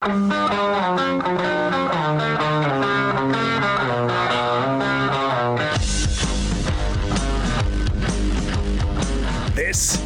This 0.00 1.47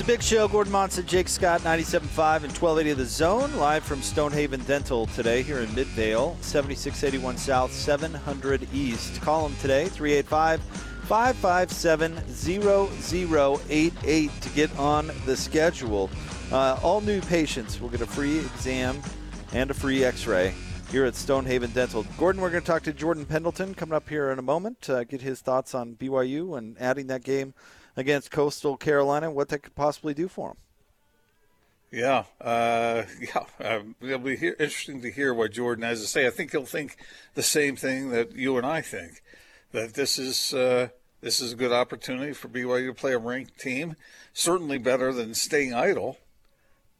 A 0.00 0.04
big 0.04 0.22
show. 0.22 0.48
Gordon 0.48 0.72
Monson, 0.72 1.04
Jake 1.04 1.28
Scott, 1.28 1.60
97.5 1.60 2.44
and 2.44 2.52
1280 2.52 2.90
of 2.90 2.96
the 2.96 3.04
zone. 3.04 3.54
Live 3.56 3.84
from 3.84 4.00
Stonehaven 4.00 4.60
Dental 4.62 5.06
today 5.08 5.42
here 5.42 5.58
in 5.58 5.74
Midvale, 5.74 6.38
7681 6.40 7.36
South, 7.36 7.70
700 7.70 8.66
East. 8.72 9.20
Call 9.20 9.46
them 9.46 9.58
today, 9.60 9.88
385 9.88 10.62
557 10.62 12.16
0088 12.96 14.30
to 14.40 14.48
get 14.50 14.78
on 14.78 15.10
the 15.26 15.36
schedule. 15.36 16.08
Uh, 16.50 16.80
all 16.82 17.02
new 17.02 17.20
patients 17.20 17.78
will 17.78 17.90
get 17.90 18.00
a 18.00 18.06
free 18.06 18.38
exam 18.38 19.02
and 19.52 19.70
a 19.70 19.74
free 19.74 20.02
x 20.02 20.26
ray 20.26 20.54
here 20.90 21.04
at 21.04 21.14
Stonehaven 21.14 21.72
Dental. 21.72 22.06
Gordon, 22.16 22.40
we're 22.40 22.50
going 22.50 22.62
to 22.62 22.66
talk 22.66 22.84
to 22.84 22.94
Jordan 22.94 23.26
Pendleton 23.26 23.74
coming 23.74 23.94
up 23.94 24.08
here 24.08 24.30
in 24.30 24.38
a 24.38 24.42
moment, 24.42 24.88
uh, 24.88 25.04
get 25.04 25.20
his 25.20 25.42
thoughts 25.42 25.74
on 25.74 25.94
BYU 25.96 26.56
and 26.56 26.80
adding 26.80 27.08
that 27.08 27.22
game 27.22 27.52
against 28.00 28.30
Coastal 28.30 28.76
Carolina, 28.76 29.30
what 29.30 29.48
that 29.50 29.60
could 29.60 29.74
possibly 29.74 30.14
do 30.14 30.26
for 30.26 30.48
them. 30.48 30.56
Yeah, 31.92 32.24
uh, 32.40 33.04
yeah. 33.20 33.44
Um, 33.64 33.94
it'll 34.00 34.18
be 34.18 34.34
interesting 34.34 35.02
to 35.02 35.10
hear 35.10 35.34
what 35.34 35.52
Jordan 35.52 35.84
has 35.84 36.00
to 36.00 36.06
say. 36.06 36.26
I 36.26 36.30
think 36.30 36.52
he'll 36.52 36.64
think 36.64 36.96
the 37.34 37.42
same 37.42 37.76
thing 37.76 38.10
that 38.10 38.34
you 38.34 38.56
and 38.56 38.66
I 38.66 38.80
think 38.80 39.22
that 39.72 39.94
this 39.94 40.18
is 40.18 40.54
uh, 40.54 40.88
this 41.20 41.40
is 41.40 41.52
a 41.52 41.56
good 41.56 41.72
opportunity 41.72 42.32
for 42.32 42.48
BYU 42.48 42.88
to 42.88 42.94
play 42.94 43.12
a 43.12 43.18
ranked 43.18 43.58
team. 43.58 43.96
Certainly 44.32 44.78
better 44.78 45.12
than 45.12 45.34
staying 45.34 45.74
idle. 45.74 46.18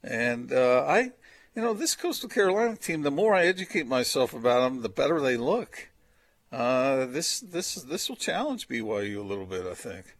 And 0.03 0.53
uh, 0.53 0.85
I, 0.87 1.13
you 1.55 1.63
know, 1.63 1.75
this 1.75 1.95
Coastal 1.95 2.29
Carolina 2.29 2.77
team. 2.77 3.03
The 3.03 3.11
more 3.11 3.35
I 3.35 3.47
educate 3.47 3.87
myself 3.87 4.33
about 4.33 4.61
them, 4.61 4.83
the 4.83 4.89
better 4.89 5.21
they 5.21 5.37
look. 5.37 5.89
Uh, 6.53 7.07
this 7.07 7.41
this 7.41 7.77
this 7.77 8.09
will 8.09 8.17
challenge 8.17 8.69
BYU 8.69 9.19
a 9.19 9.27
little 9.27 9.47
bit. 9.47 9.67
I 9.67 9.75
think. 9.75 10.17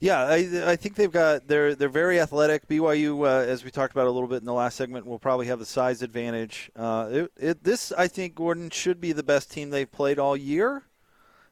Yeah, 0.00 0.20
I, 0.24 0.72
I 0.72 0.76
think 0.76 0.94
they've 0.96 1.10
got 1.10 1.48
they're 1.48 1.74
they're 1.74 1.88
very 1.88 2.20
athletic. 2.20 2.68
BYU, 2.68 3.20
uh, 3.22 3.48
as 3.48 3.64
we 3.64 3.70
talked 3.70 3.92
about 3.92 4.06
a 4.06 4.10
little 4.10 4.28
bit 4.28 4.36
in 4.36 4.44
the 4.44 4.52
last 4.52 4.76
segment, 4.76 5.06
will 5.06 5.18
probably 5.18 5.46
have 5.46 5.58
the 5.58 5.66
size 5.66 6.02
advantage. 6.02 6.70
Uh, 6.76 7.08
it, 7.10 7.32
it, 7.38 7.64
this, 7.64 7.92
I 7.92 8.06
think, 8.06 8.34
Gordon 8.34 8.68
should 8.68 9.00
be 9.00 9.12
the 9.12 9.22
best 9.22 9.50
team 9.50 9.70
they've 9.70 9.90
played 9.90 10.18
all 10.18 10.36
year. 10.36 10.82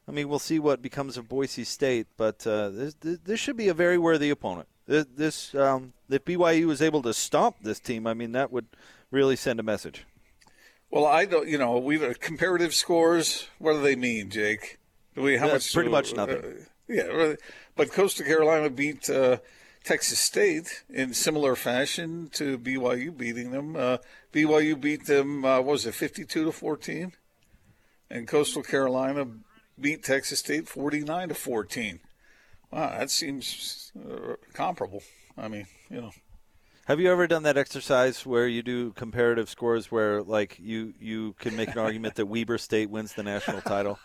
I 0.07 0.11
mean, 0.11 0.29
we'll 0.29 0.37
see 0.37 0.59
what 0.59 0.83
becomes 0.83 1.17
of 1.17 1.27
Boise 1.27 1.63
State, 1.63 2.05
but 2.17 2.45
uh, 2.45 2.69
this 2.69 2.95
this 3.01 3.39
should 3.39 3.57
be 3.57 3.67
a 3.67 3.73
very 3.73 3.97
worthy 3.97 4.29
opponent. 4.29 4.67
This, 4.85 5.05
this 5.15 5.55
um, 5.55 5.93
if 6.09 6.23
BYU 6.23 6.69
is 6.69 6.83
able 6.83 7.01
to 7.01 7.13
stomp 7.15 7.55
this 7.63 7.79
team, 7.79 8.05
I 8.05 8.13
mean, 8.13 8.33
that 8.33 8.51
would 8.51 8.67
really 9.09 9.35
send 9.35 9.59
a 9.59 9.63
message. 9.63 10.05
Well, 10.91 11.07
I 11.07 11.25
don't. 11.25 11.47
You 11.47 11.57
know, 11.57 11.79
we 11.79 11.97
comparative 12.15 12.75
scores. 12.75 13.47
What 13.57 13.73
do 13.73 13.81
they 13.81 13.95
mean, 13.95 14.29
Jake? 14.29 14.77
Do 15.15 15.23
we 15.23 15.37
how 15.37 15.47
That's 15.47 15.65
much? 15.65 15.73
pretty 15.73 15.89
much 15.89 16.13
nothing. 16.13 16.67
Yeah, 16.87 17.35
but 17.75 17.91
Coastal 17.91 18.25
Carolina 18.25 18.69
beat 18.69 19.09
uh, 19.09 19.37
Texas 19.83 20.19
State 20.19 20.83
in 20.89 21.13
similar 21.13 21.55
fashion 21.55 22.29
to 22.33 22.57
BYU 22.57 23.15
beating 23.15 23.51
them. 23.51 23.75
Uh, 23.75 23.97
BYU 24.33 24.79
beat 24.79 25.05
them. 25.05 25.43
Uh, 25.43 25.61
was 25.61 25.85
it 25.85 25.95
fifty-two 25.95 26.45
to 26.45 26.51
fourteen? 26.51 27.13
And 28.09 28.27
Coastal 28.27 28.61
Carolina 28.61 29.25
beat 29.79 30.03
Texas 30.03 30.39
State 30.39 30.67
forty-nine 30.67 31.29
to 31.29 31.35
fourteen. 31.35 31.99
Wow, 32.71 32.97
that 32.97 33.09
seems 33.09 33.91
uh, 33.99 34.35
comparable. 34.53 35.01
I 35.37 35.47
mean, 35.47 35.67
you 35.89 36.01
know. 36.01 36.11
Have 36.85 36.99
you 36.99 37.11
ever 37.11 37.25
done 37.25 37.41
that 37.43 37.57
exercise 37.57 38.27
where 38.27 38.47
you 38.47 38.61
do 38.61 38.91
comparative 38.91 39.49
scores 39.49 39.91
where 39.91 40.21
like 40.21 40.57
you 40.59 40.93
you 40.99 41.33
can 41.39 41.55
make 41.55 41.69
an 41.69 41.79
argument 41.79 42.13
that 42.15 42.27
Weber 42.27 42.59
State 42.59 42.91
wins 42.91 43.13
the 43.13 43.23
national 43.23 43.61
title? 43.61 43.97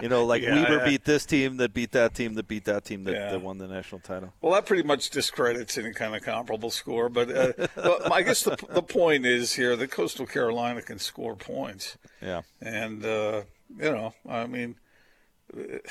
You 0.00 0.08
know, 0.08 0.24
like 0.24 0.40
Yeah, 0.42 0.54
Weber 0.54 0.76
yeah. 0.76 0.84
beat 0.84 1.04
this 1.04 1.26
team 1.26 1.56
that 1.56 1.74
beat 1.74 1.90
that 1.90 2.14
team 2.14 2.34
that 2.34 2.46
beat 2.46 2.66
that 2.66 2.84
team 2.84 3.02
that, 3.04 3.14
Yeah. 3.14 3.32
that 3.32 3.42
won 3.42 3.58
the 3.58 3.66
national 3.66 4.00
title. 4.00 4.32
Well, 4.40 4.52
that 4.52 4.64
pretty 4.64 4.84
much 4.84 5.10
discredits 5.10 5.76
any 5.76 5.92
kind 5.92 6.14
of 6.14 6.22
comparable 6.22 6.70
score. 6.70 7.08
But 7.08 7.36
uh, 7.36 7.52
well, 7.76 8.12
I 8.12 8.22
guess 8.22 8.44
the 8.44 8.56
the 8.68 8.82
point 8.82 9.26
is 9.26 9.54
here 9.54 9.74
that 9.74 9.90
Coastal 9.90 10.26
Carolina 10.26 10.82
can 10.82 11.00
score 11.00 11.34
points, 11.34 11.98
Yeah. 12.22 12.42
and 12.60 13.04
uh, 13.04 13.42
you 13.76 13.90
know, 13.90 14.14
I 14.28 14.46
mean, 14.46 14.76
it, 15.52 15.84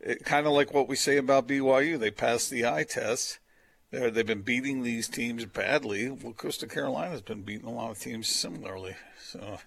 it, 0.00 0.24
kind 0.24 0.48
of 0.48 0.54
like 0.54 0.74
what 0.74 0.88
we 0.88 0.96
say 0.96 1.18
about 1.18 1.46
BYU, 1.46 2.00
they 2.00 2.10
passed 2.10 2.50
the 2.50 2.66
eye 2.66 2.82
test. 2.84 3.38
They're, 3.92 4.10
they've 4.10 4.26
been 4.26 4.40
beating 4.40 4.82
these 4.82 5.06
teams 5.06 5.44
badly. 5.44 6.10
Well, 6.10 6.32
Coastal 6.32 6.68
Carolina's 6.68 7.20
been 7.20 7.42
beating 7.42 7.66
a 7.66 7.72
lot 7.72 7.90
of 7.90 7.98
teams 7.98 8.26
similarly. 8.26 8.96
So. 9.22 9.58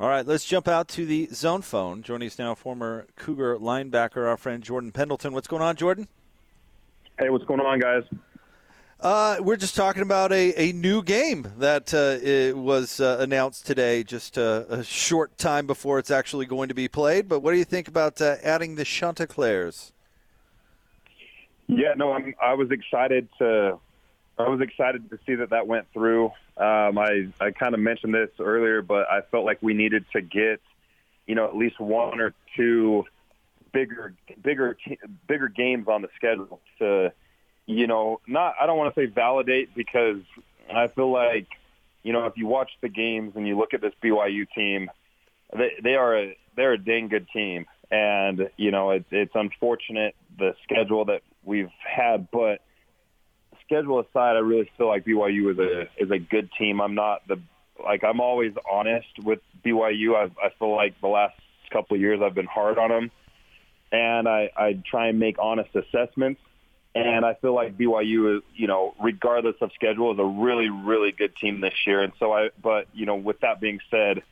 All 0.00 0.08
right, 0.08 0.26
let's 0.26 0.46
jump 0.46 0.66
out 0.66 0.88
to 0.88 1.04
the 1.04 1.28
zone 1.32 1.60
phone. 1.60 2.02
Joining 2.02 2.28
us 2.28 2.38
now, 2.38 2.54
former 2.54 3.06
Cougar 3.14 3.58
linebacker, 3.58 4.26
our 4.26 4.38
friend 4.38 4.62
Jordan 4.62 4.90
Pendleton. 4.90 5.34
What's 5.34 5.48
going 5.48 5.60
on, 5.60 5.76
Jordan? 5.76 6.08
Hey, 7.18 7.28
what's 7.28 7.44
going 7.44 7.60
on, 7.60 7.78
guys? 7.78 8.04
Uh, 8.98 9.36
we're 9.40 9.56
just 9.56 9.76
talking 9.76 10.00
about 10.02 10.32
a, 10.32 10.54
a 10.56 10.72
new 10.72 11.02
game 11.02 11.52
that 11.58 11.92
uh, 11.92 12.24
it 12.24 12.56
was 12.56 13.00
uh, 13.00 13.18
announced 13.20 13.66
today, 13.66 14.02
just 14.02 14.38
uh, 14.38 14.64
a 14.70 14.82
short 14.82 15.36
time 15.36 15.66
before 15.66 15.98
it's 15.98 16.10
actually 16.10 16.46
going 16.46 16.68
to 16.68 16.74
be 16.74 16.88
played. 16.88 17.28
But 17.28 17.40
what 17.40 17.52
do 17.52 17.58
you 17.58 17.64
think 17.64 17.86
about 17.86 18.18
uh, 18.22 18.36
adding 18.42 18.76
the 18.76 18.84
Chanticleers? 18.84 19.91
Yeah, 21.66 21.94
no, 21.96 22.12
I'm, 22.12 22.34
I 22.40 22.54
was 22.54 22.70
excited 22.70 23.28
to. 23.38 23.78
I 24.38 24.48
was 24.48 24.60
excited 24.60 25.10
to 25.10 25.18
see 25.26 25.34
that 25.36 25.50
that 25.50 25.66
went 25.66 25.86
through. 25.92 26.26
Um, 26.56 26.98
I 26.98 27.28
I 27.40 27.50
kind 27.50 27.74
of 27.74 27.80
mentioned 27.80 28.14
this 28.14 28.30
earlier, 28.38 28.82
but 28.82 29.10
I 29.10 29.20
felt 29.30 29.44
like 29.44 29.58
we 29.62 29.74
needed 29.74 30.04
to 30.12 30.20
get, 30.20 30.60
you 31.26 31.34
know, 31.34 31.46
at 31.46 31.56
least 31.56 31.78
one 31.80 32.20
or 32.20 32.34
two 32.56 33.04
bigger 33.72 34.14
bigger 34.42 34.76
bigger 35.26 35.48
games 35.48 35.88
on 35.88 36.02
the 36.02 36.08
schedule 36.16 36.60
to, 36.78 37.12
you 37.66 37.86
know, 37.86 38.20
not 38.26 38.54
I 38.60 38.66
don't 38.66 38.78
want 38.78 38.94
to 38.94 39.00
say 39.00 39.06
validate 39.06 39.74
because 39.74 40.20
I 40.72 40.88
feel 40.88 41.10
like, 41.10 41.46
you 42.02 42.12
know, 42.12 42.26
if 42.26 42.36
you 42.36 42.46
watch 42.46 42.70
the 42.80 42.88
games 42.88 43.34
and 43.36 43.46
you 43.46 43.56
look 43.56 43.74
at 43.74 43.80
this 43.80 43.94
BYU 44.02 44.46
team, 44.54 44.90
they 45.52 45.72
they 45.82 45.94
are 45.94 46.18
a 46.18 46.38
they're 46.56 46.72
a 46.72 46.78
dang 46.78 47.08
good 47.08 47.28
team, 47.32 47.66
and 47.90 48.50
you 48.56 48.70
know 48.70 48.90
it's 48.90 49.08
it's 49.10 49.34
unfortunate 49.34 50.14
the 50.38 50.54
schedule 50.64 51.04
that 51.06 51.22
we've 51.44 51.70
had, 51.84 52.28
but 52.30 52.60
schedule 53.64 54.00
aside, 54.00 54.36
I 54.36 54.40
really 54.40 54.70
feel 54.76 54.88
like 54.88 55.04
BYU 55.04 55.52
is 55.52 55.58
a 55.58 56.02
is 56.02 56.10
a 56.10 56.18
good 56.18 56.50
team. 56.58 56.80
I'm 56.80 56.94
not 56.94 57.26
the 57.26 57.40
like 57.82 58.04
I'm 58.04 58.20
always 58.20 58.52
honest 58.70 59.08
with 59.22 59.40
BYU. 59.64 60.14
I 60.14 60.24
I 60.44 60.50
feel 60.58 60.74
like 60.74 61.00
the 61.00 61.08
last 61.08 61.34
couple 61.70 61.94
of 61.94 62.00
years 62.00 62.20
I've 62.22 62.34
been 62.34 62.46
hard 62.46 62.78
on 62.78 62.90
them, 62.90 63.10
and 63.90 64.28
I 64.28 64.50
I 64.56 64.82
try 64.84 65.08
and 65.08 65.18
make 65.18 65.36
honest 65.38 65.70
assessments. 65.74 66.40
And 66.94 67.24
I 67.24 67.32
feel 67.40 67.54
like 67.54 67.78
BYU 67.78 68.36
is, 68.36 68.42
you 68.54 68.66
know, 68.66 68.94
regardless 69.02 69.56
of 69.62 69.70
schedule, 69.74 70.12
is 70.12 70.18
a 70.18 70.26
really, 70.26 70.68
really 70.68 71.10
good 71.10 71.34
team 71.36 71.62
this 71.62 71.72
year. 71.86 72.02
And 72.02 72.12
so 72.18 72.34
I, 72.34 72.50
but 72.62 72.86
you 72.92 73.06
know, 73.06 73.14
with 73.14 73.40
that 73.40 73.62
being 73.62 73.80
said, 73.90 74.22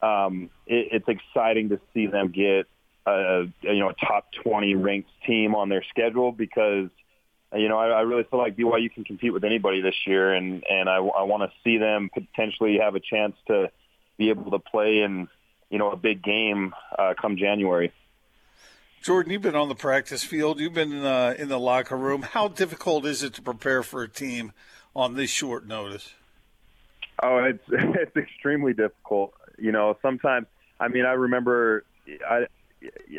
um, 0.00 0.48
it, 0.66 0.88
it's 0.92 1.06
exciting 1.06 1.68
to 1.68 1.80
see 1.92 2.06
them 2.06 2.28
get 2.28 2.66
a, 3.08 3.42
a 3.42 3.72
you 3.72 3.80
know 3.80 3.90
a 3.90 3.94
top 3.94 4.26
20 4.42 4.74
ranked 4.74 5.10
team 5.26 5.54
on 5.54 5.68
their 5.68 5.84
schedule 5.90 6.32
because 6.32 6.88
you 7.54 7.68
know 7.68 7.78
I, 7.78 7.88
I 7.88 8.00
really 8.02 8.24
feel 8.24 8.38
like 8.38 8.56
BYU 8.56 8.92
can 8.92 9.04
compete 9.04 9.32
with 9.32 9.44
anybody 9.44 9.80
this 9.80 9.94
year, 10.06 10.34
and 10.34 10.64
and 10.68 10.88
I, 10.88 10.96
I 10.96 11.22
want 11.22 11.50
to 11.50 11.56
see 11.64 11.78
them 11.78 12.10
potentially 12.12 12.78
have 12.78 12.94
a 12.94 13.00
chance 13.00 13.34
to 13.46 13.70
be 14.16 14.30
able 14.30 14.50
to 14.50 14.58
play 14.58 15.00
in 15.00 15.28
you 15.70 15.78
know 15.78 15.90
a 15.90 15.96
big 15.96 16.22
game 16.22 16.74
uh, 16.98 17.14
come 17.20 17.36
January. 17.36 17.92
Jordan, 19.02 19.32
you've 19.32 19.42
been 19.42 19.54
on 19.54 19.68
the 19.68 19.76
practice 19.76 20.24
field. 20.24 20.58
You've 20.58 20.74
been 20.74 21.04
uh, 21.04 21.34
in 21.38 21.48
the 21.48 21.58
locker 21.58 21.96
room. 21.96 22.22
How 22.22 22.48
difficult 22.48 23.06
is 23.06 23.22
it 23.22 23.34
to 23.34 23.42
prepare 23.42 23.84
for 23.84 24.02
a 24.02 24.08
team 24.08 24.52
on 24.94 25.14
this 25.14 25.30
short 25.30 25.66
notice? 25.66 26.14
Oh, 27.22 27.38
it's 27.38 27.62
it's 27.68 28.16
extremely 28.16 28.74
difficult. 28.74 29.34
You 29.58 29.72
know, 29.72 29.96
sometimes. 30.02 30.46
I 30.80 30.86
mean, 30.86 31.04
I 31.04 31.12
remember 31.12 31.84
I, 32.28 32.46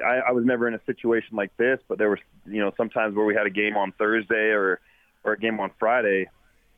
I 0.05 0.29
I 0.29 0.31
was 0.31 0.45
never 0.45 0.67
in 0.67 0.73
a 0.73 0.81
situation 0.85 1.35
like 1.35 1.55
this, 1.57 1.79
but 1.87 1.97
there 1.97 2.09
was 2.09 2.19
you 2.45 2.59
know 2.59 2.71
sometimes 2.77 3.15
where 3.15 3.25
we 3.25 3.35
had 3.35 3.45
a 3.45 3.51
game 3.51 3.77
on 3.77 3.91
Thursday 3.97 4.51
or 4.51 4.79
or 5.23 5.33
a 5.33 5.39
game 5.39 5.59
on 5.59 5.71
Friday, 5.79 6.29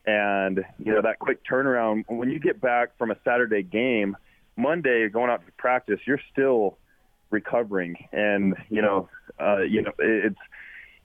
and 0.06 0.64
you 0.78 0.92
know 0.92 1.02
that 1.02 1.18
quick 1.18 1.40
turnaround. 1.50 2.04
When 2.08 2.30
you 2.30 2.38
get 2.38 2.60
back 2.60 2.96
from 2.98 3.10
a 3.10 3.16
Saturday 3.24 3.62
game, 3.62 4.16
Monday 4.56 5.08
going 5.08 5.30
out 5.30 5.44
to 5.46 5.52
practice, 5.52 6.00
you're 6.06 6.20
still 6.32 6.78
recovering, 7.30 7.96
and 8.12 8.54
you 8.68 8.82
know 8.82 9.08
uh, 9.40 9.60
you 9.60 9.82
know 9.82 9.92
it's 9.98 10.38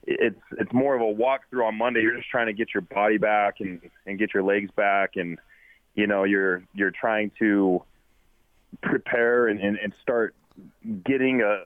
it's 0.04 0.40
it's 0.58 0.72
more 0.72 0.94
of 0.94 1.02
a 1.02 1.04
walkthrough 1.04 1.66
on 1.66 1.76
Monday. 1.76 2.00
You're 2.00 2.16
just 2.16 2.30
trying 2.30 2.46
to 2.46 2.52
get 2.52 2.68
your 2.74 2.82
body 2.82 3.18
back 3.18 3.56
and 3.60 3.80
and 4.06 4.18
get 4.18 4.34
your 4.34 4.42
legs 4.42 4.70
back, 4.74 5.12
and 5.16 5.38
you 5.94 6.06
know 6.06 6.24
you're 6.24 6.62
you're 6.74 6.90
trying 6.90 7.30
to 7.38 7.82
prepare 8.82 9.48
and, 9.48 9.60
and, 9.60 9.78
and 9.78 9.92
start 10.02 10.34
getting 11.04 11.42
a 11.42 11.64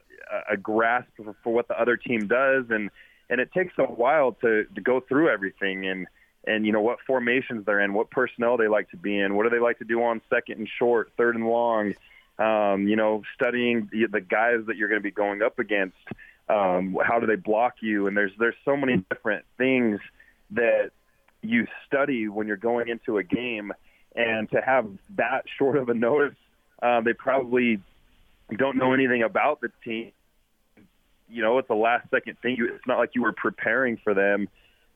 a 0.49 0.57
grasp 0.57 1.09
for, 1.17 1.35
for 1.43 1.53
what 1.53 1.67
the 1.67 1.79
other 1.79 1.97
team 1.97 2.27
does, 2.27 2.65
and 2.69 2.89
and 3.29 3.39
it 3.39 3.51
takes 3.53 3.73
a 3.77 3.83
while 3.83 4.33
to 4.41 4.65
to 4.75 4.81
go 4.81 4.99
through 4.99 5.29
everything 5.29 5.87
and 5.87 6.07
and 6.45 6.65
you 6.65 6.71
know 6.71 6.81
what 6.81 6.99
formations 7.05 7.65
they're 7.65 7.79
in, 7.79 7.93
what 7.93 8.09
personnel 8.09 8.57
they 8.57 8.67
like 8.67 8.89
to 8.91 8.97
be 8.97 9.19
in, 9.19 9.35
what 9.35 9.43
do 9.43 9.49
they 9.49 9.59
like 9.59 9.79
to 9.79 9.85
do 9.85 10.03
on 10.03 10.21
second 10.29 10.59
and 10.59 10.69
short, 10.79 11.11
third 11.17 11.35
and 11.35 11.47
long. 11.47 11.93
Um, 12.39 12.87
you 12.87 12.95
know, 12.95 13.21
studying 13.35 13.89
the, 13.91 14.07
the 14.07 14.19
guys 14.19 14.61
that 14.65 14.75
you're 14.75 14.89
going 14.89 14.99
to 14.99 15.03
be 15.03 15.11
going 15.11 15.43
up 15.43 15.59
against. 15.59 15.95
Um, 16.49 16.97
how 17.05 17.19
do 17.19 17.27
they 17.27 17.35
block 17.35 17.75
you? 17.81 18.07
And 18.07 18.17
there's 18.17 18.31
there's 18.39 18.55
so 18.65 18.75
many 18.75 19.05
different 19.09 19.45
things 19.57 19.99
that 20.51 20.89
you 21.43 21.67
study 21.85 22.27
when 22.27 22.47
you're 22.47 22.57
going 22.57 22.87
into 22.87 23.19
a 23.19 23.23
game, 23.23 23.71
and 24.15 24.49
to 24.49 24.61
have 24.61 24.87
that 25.15 25.43
short 25.57 25.77
of 25.77 25.89
a 25.89 25.93
notice, 25.93 26.35
uh, 26.81 27.01
they 27.01 27.13
probably 27.13 27.79
don't 28.57 28.77
know 28.77 28.93
anything 28.93 29.23
about 29.23 29.61
the 29.61 29.69
team. 29.83 30.11
You 31.29 31.41
know, 31.41 31.57
it's 31.57 31.69
a 31.69 31.75
last 31.75 32.09
second 32.11 32.37
thing. 32.41 32.57
It's 32.59 32.85
not 32.85 32.97
like 32.97 33.11
you 33.15 33.23
were 33.23 33.33
preparing 33.33 33.97
for 33.97 34.13
them 34.13 34.49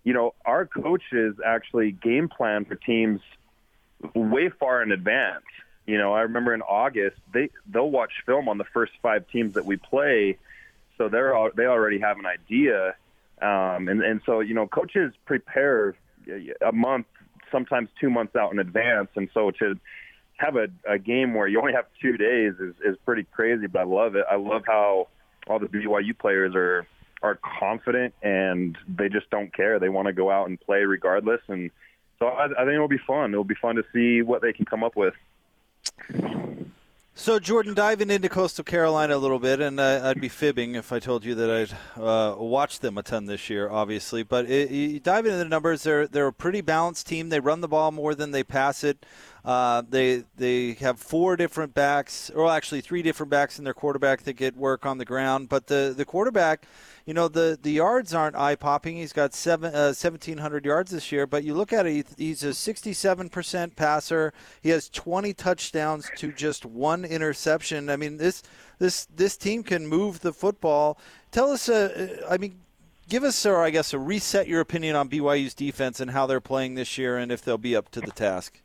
you 0.07 0.13
know, 0.13 0.33
our 0.45 0.65
coaches 0.65 1.35
actually 1.45 1.91
game 1.91 2.29
plan 2.29 2.63
for 2.63 2.75
teams 2.75 3.19
way 4.15 4.49
far 4.57 4.81
in 4.81 4.93
advance. 4.93 5.43
You 5.85 5.97
know, 5.97 6.13
I 6.13 6.21
remember 6.21 6.53
in 6.53 6.61
August 6.61 7.17
they 7.33 7.49
they'll 7.69 7.91
watch 7.91 8.13
film 8.25 8.47
on 8.47 8.57
the 8.57 8.63
first 8.63 8.93
five 9.01 9.27
teams 9.27 9.55
that 9.55 9.65
we 9.65 9.75
play, 9.75 10.37
so 10.97 11.09
they're 11.09 11.35
all, 11.35 11.49
they 11.53 11.65
already 11.65 11.99
have 11.99 12.19
an 12.19 12.25
idea, 12.25 12.95
um, 13.41 13.89
and 13.89 14.01
and 14.01 14.21
so 14.25 14.39
you 14.39 14.53
know 14.53 14.65
coaches 14.65 15.11
prepare 15.25 15.93
a 16.65 16.71
month, 16.71 17.07
sometimes 17.51 17.89
two 17.99 18.09
months 18.09 18.37
out 18.37 18.53
in 18.53 18.59
advance, 18.59 19.09
and 19.15 19.27
so 19.33 19.51
to 19.51 19.77
have 20.37 20.55
a, 20.55 20.67
a 20.87 20.97
game 20.97 21.33
where 21.33 21.47
you 21.47 21.59
only 21.59 21.73
have 21.73 21.85
two 22.01 22.17
days 22.17 22.53
is 22.59 22.75
is 22.83 22.97
pretty 23.05 23.23
crazy, 23.23 23.67
but 23.67 23.79
I 23.79 23.85
love 23.85 24.15
it. 24.15 24.25
I 24.29 24.35
love 24.35 24.63
how 24.65 25.07
all 25.47 25.59
the 25.59 25.67
BYU 25.67 26.17
players 26.17 26.55
are 26.55 26.87
are 27.23 27.39
confident 27.59 28.13
and 28.21 28.77
they 28.87 29.09
just 29.09 29.29
don't 29.29 29.53
care. 29.53 29.79
They 29.79 29.89
want 29.89 30.07
to 30.07 30.13
go 30.13 30.29
out 30.29 30.47
and 30.47 30.59
play 30.59 30.83
regardless. 30.83 31.41
And 31.47 31.71
so 32.19 32.27
I, 32.27 32.45
I 32.45 32.65
think 32.65 32.73
it'll 32.73 32.87
be 32.87 32.99
fun. 33.07 33.31
It'll 33.31 33.43
be 33.43 33.55
fun 33.55 33.75
to 33.75 33.83
see 33.93 34.21
what 34.21 34.41
they 34.41 34.53
can 34.53 34.65
come 34.65 34.83
up 34.83 34.95
with. 34.95 35.13
So, 37.19 37.39
Jordan, 37.39 37.73
diving 37.73 38.11
into 38.11 38.29
Coastal 38.29 38.63
Carolina 38.63 39.15
a 39.15 39.17
little 39.17 39.39
bit, 39.39 39.59
and 39.59 39.79
uh, 39.79 40.01
I'd 40.03 40.21
be 40.21 40.29
fibbing 40.29 40.75
if 40.75 40.93
I 40.93 40.99
told 40.99 41.25
you 41.25 41.33
that 41.33 41.49
I'd 41.49 42.01
uh, 42.01 42.35
watched 42.37 42.83
them 42.83 42.95
a 42.95 43.01
ton 43.01 43.25
this 43.25 43.49
year, 43.49 43.67
obviously. 43.71 44.21
But 44.21 44.45
it, 44.45 44.69
you 44.69 44.99
dive 44.99 45.25
into 45.25 45.39
the 45.39 45.45
numbers; 45.45 45.81
they're 45.81 46.05
they're 46.05 46.27
a 46.27 46.33
pretty 46.33 46.61
balanced 46.61 47.07
team. 47.07 47.29
They 47.29 47.39
run 47.39 47.61
the 47.61 47.67
ball 47.67 47.91
more 47.91 48.13
than 48.13 48.29
they 48.29 48.43
pass 48.43 48.83
it. 48.83 49.03
Uh, 49.47 49.81
they 49.89 50.25
they 50.35 50.73
have 50.73 50.99
four 50.99 51.37
different 51.37 51.73
backs, 51.73 52.29
or 52.31 52.51
actually 52.51 52.81
three 52.81 53.01
different 53.01 53.29
backs 53.29 53.57
in 53.57 53.63
their 53.63 53.73
quarterback 53.73 54.23
that 54.23 54.33
get 54.33 54.57
work 54.57 54.85
on 54.85 54.97
the 54.97 55.05
ground. 55.05 55.47
But 55.47 55.67
the 55.67 55.93
the 55.95 56.03
quarterback, 56.03 56.65
you 57.05 57.13
know, 57.13 57.29
the 57.29 57.57
the 57.61 57.71
yards 57.71 58.13
aren't 58.13 58.35
eye 58.35 58.55
popping. 58.55 58.97
He's 58.97 59.13
got 59.13 59.33
seven 59.33 59.73
uh, 59.73 59.95
1,700 59.95 60.65
yards 60.65 60.91
this 60.91 61.13
year, 61.13 61.25
but 61.25 61.45
you 61.45 61.53
look 61.53 61.71
at 61.71 61.85
it, 61.85 62.07
he's 62.17 62.43
a 62.43 62.47
67% 62.47 63.77
passer. 63.77 64.33
He 64.61 64.67
has 64.67 64.89
20 64.89 65.33
touchdowns 65.33 66.11
to 66.17 66.33
just 66.33 66.65
one 66.65 67.05
interception. 67.05 67.89
I 67.89 67.95
mean, 67.95 68.17
this 68.17 68.43
this 68.79 69.05
this 69.15 69.37
team 69.37 69.63
can 69.63 69.87
move 69.87 70.19
the 70.19 70.33
football. 70.33 70.97
Tell 71.31 71.51
us, 71.51 71.69
uh, 71.69 72.17
I 72.29 72.37
mean, 72.37 72.59
give 73.07 73.23
us, 73.23 73.45
or 73.45 73.63
I 73.63 73.69
guess, 73.69 73.93
a 73.93 73.97
reset 73.97 74.49
your 74.49 74.59
opinion 74.59 74.97
on 74.97 75.07
BYU's 75.07 75.53
defense 75.53 76.01
and 76.01 76.11
how 76.11 76.25
they're 76.25 76.41
playing 76.41 76.75
this 76.75 76.97
year, 76.97 77.17
and 77.17 77.31
if 77.31 77.41
they'll 77.41 77.57
be 77.57 77.77
up 77.77 77.91
to 77.91 78.01
the 78.01 78.11
task. 78.11 78.59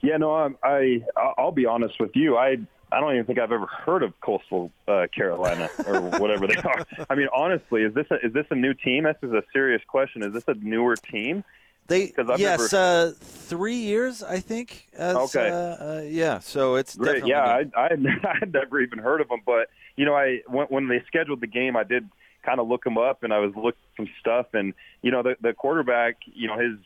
Yeah, 0.00 0.16
no, 0.16 0.32
I, 0.32 0.50
I 0.62 1.32
I'll 1.36 1.52
be 1.52 1.66
honest 1.66 1.98
with 2.00 2.14
you. 2.14 2.36
I 2.36 2.58
I 2.90 3.00
don't 3.00 3.12
even 3.12 3.26
think 3.26 3.38
I've 3.38 3.52
ever 3.52 3.66
heard 3.66 4.02
of 4.02 4.18
Coastal 4.20 4.70
uh, 4.86 5.06
Carolina 5.14 5.68
or 5.86 6.00
whatever 6.00 6.46
they 6.46 6.56
are. 6.56 6.86
I 7.10 7.14
mean, 7.14 7.28
honestly, 7.34 7.82
is 7.82 7.94
this 7.94 8.06
a, 8.10 8.14
is 8.24 8.32
this 8.32 8.46
a 8.50 8.54
new 8.54 8.74
team? 8.74 9.04
This 9.04 9.16
is 9.22 9.32
a 9.32 9.42
serious 9.52 9.82
question. 9.86 10.22
Is 10.22 10.32
this 10.32 10.44
a 10.48 10.54
newer 10.54 10.96
team? 10.96 11.44
They 11.88 12.12
yes, 12.36 12.72
never... 12.72 13.08
uh, 13.08 13.12
three 13.18 13.76
years 13.76 14.22
I 14.22 14.40
think. 14.40 14.88
As, 14.94 15.16
okay. 15.16 15.48
Uh, 15.48 15.54
uh, 15.54 16.02
yeah, 16.06 16.38
so 16.38 16.74
it's 16.74 16.96
Great. 16.96 17.26
yeah. 17.26 17.42
I, 17.42 17.64
I 17.74 17.88
I 18.24 18.36
had 18.38 18.52
never 18.52 18.80
even 18.80 18.98
heard 18.98 19.20
of 19.20 19.28
them, 19.28 19.40
but 19.44 19.70
you 19.96 20.04
know, 20.04 20.14
I 20.14 20.40
when, 20.46 20.66
when 20.66 20.88
they 20.88 21.02
scheduled 21.06 21.40
the 21.40 21.46
game, 21.46 21.76
I 21.76 21.84
did 21.84 22.08
kind 22.44 22.60
of 22.60 22.68
look 22.68 22.84
them 22.84 22.98
up, 22.98 23.22
and 23.22 23.32
I 23.32 23.38
was 23.38 23.52
looking 23.56 23.80
some 23.96 24.08
stuff, 24.20 24.46
and 24.52 24.74
you 25.02 25.10
know, 25.10 25.22
the 25.22 25.36
the 25.40 25.54
quarterback, 25.54 26.16
you 26.26 26.46
know, 26.46 26.58
his 26.58 26.78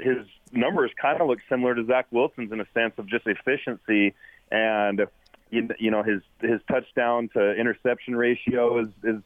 his 0.00 0.26
numbers 0.52 0.90
kind 1.00 1.20
of 1.20 1.28
look 1.28 1.38
similar 1.48 1.74
to 1.74 1.84
Zach 1.84 2.06
Wilson's 2.10 2.52
in 2.52 2.60
a 2.60 2.66
sense 2.74 2.94
of 2.98 3.06
just 3.06 3.26
efficiency 3.26 4.14
and 4.50 5.06
you, 5.50 5.68
you 5.78 5.90
know 5.90 6.02
his 6.02 6.20
his 6.40 6.60
touchdown 6.68 7.28
to 7.34 7.52
interception 7.54 8.16
ratio 8.16 8.80
is 8.80 8.88
is 9.02 9.22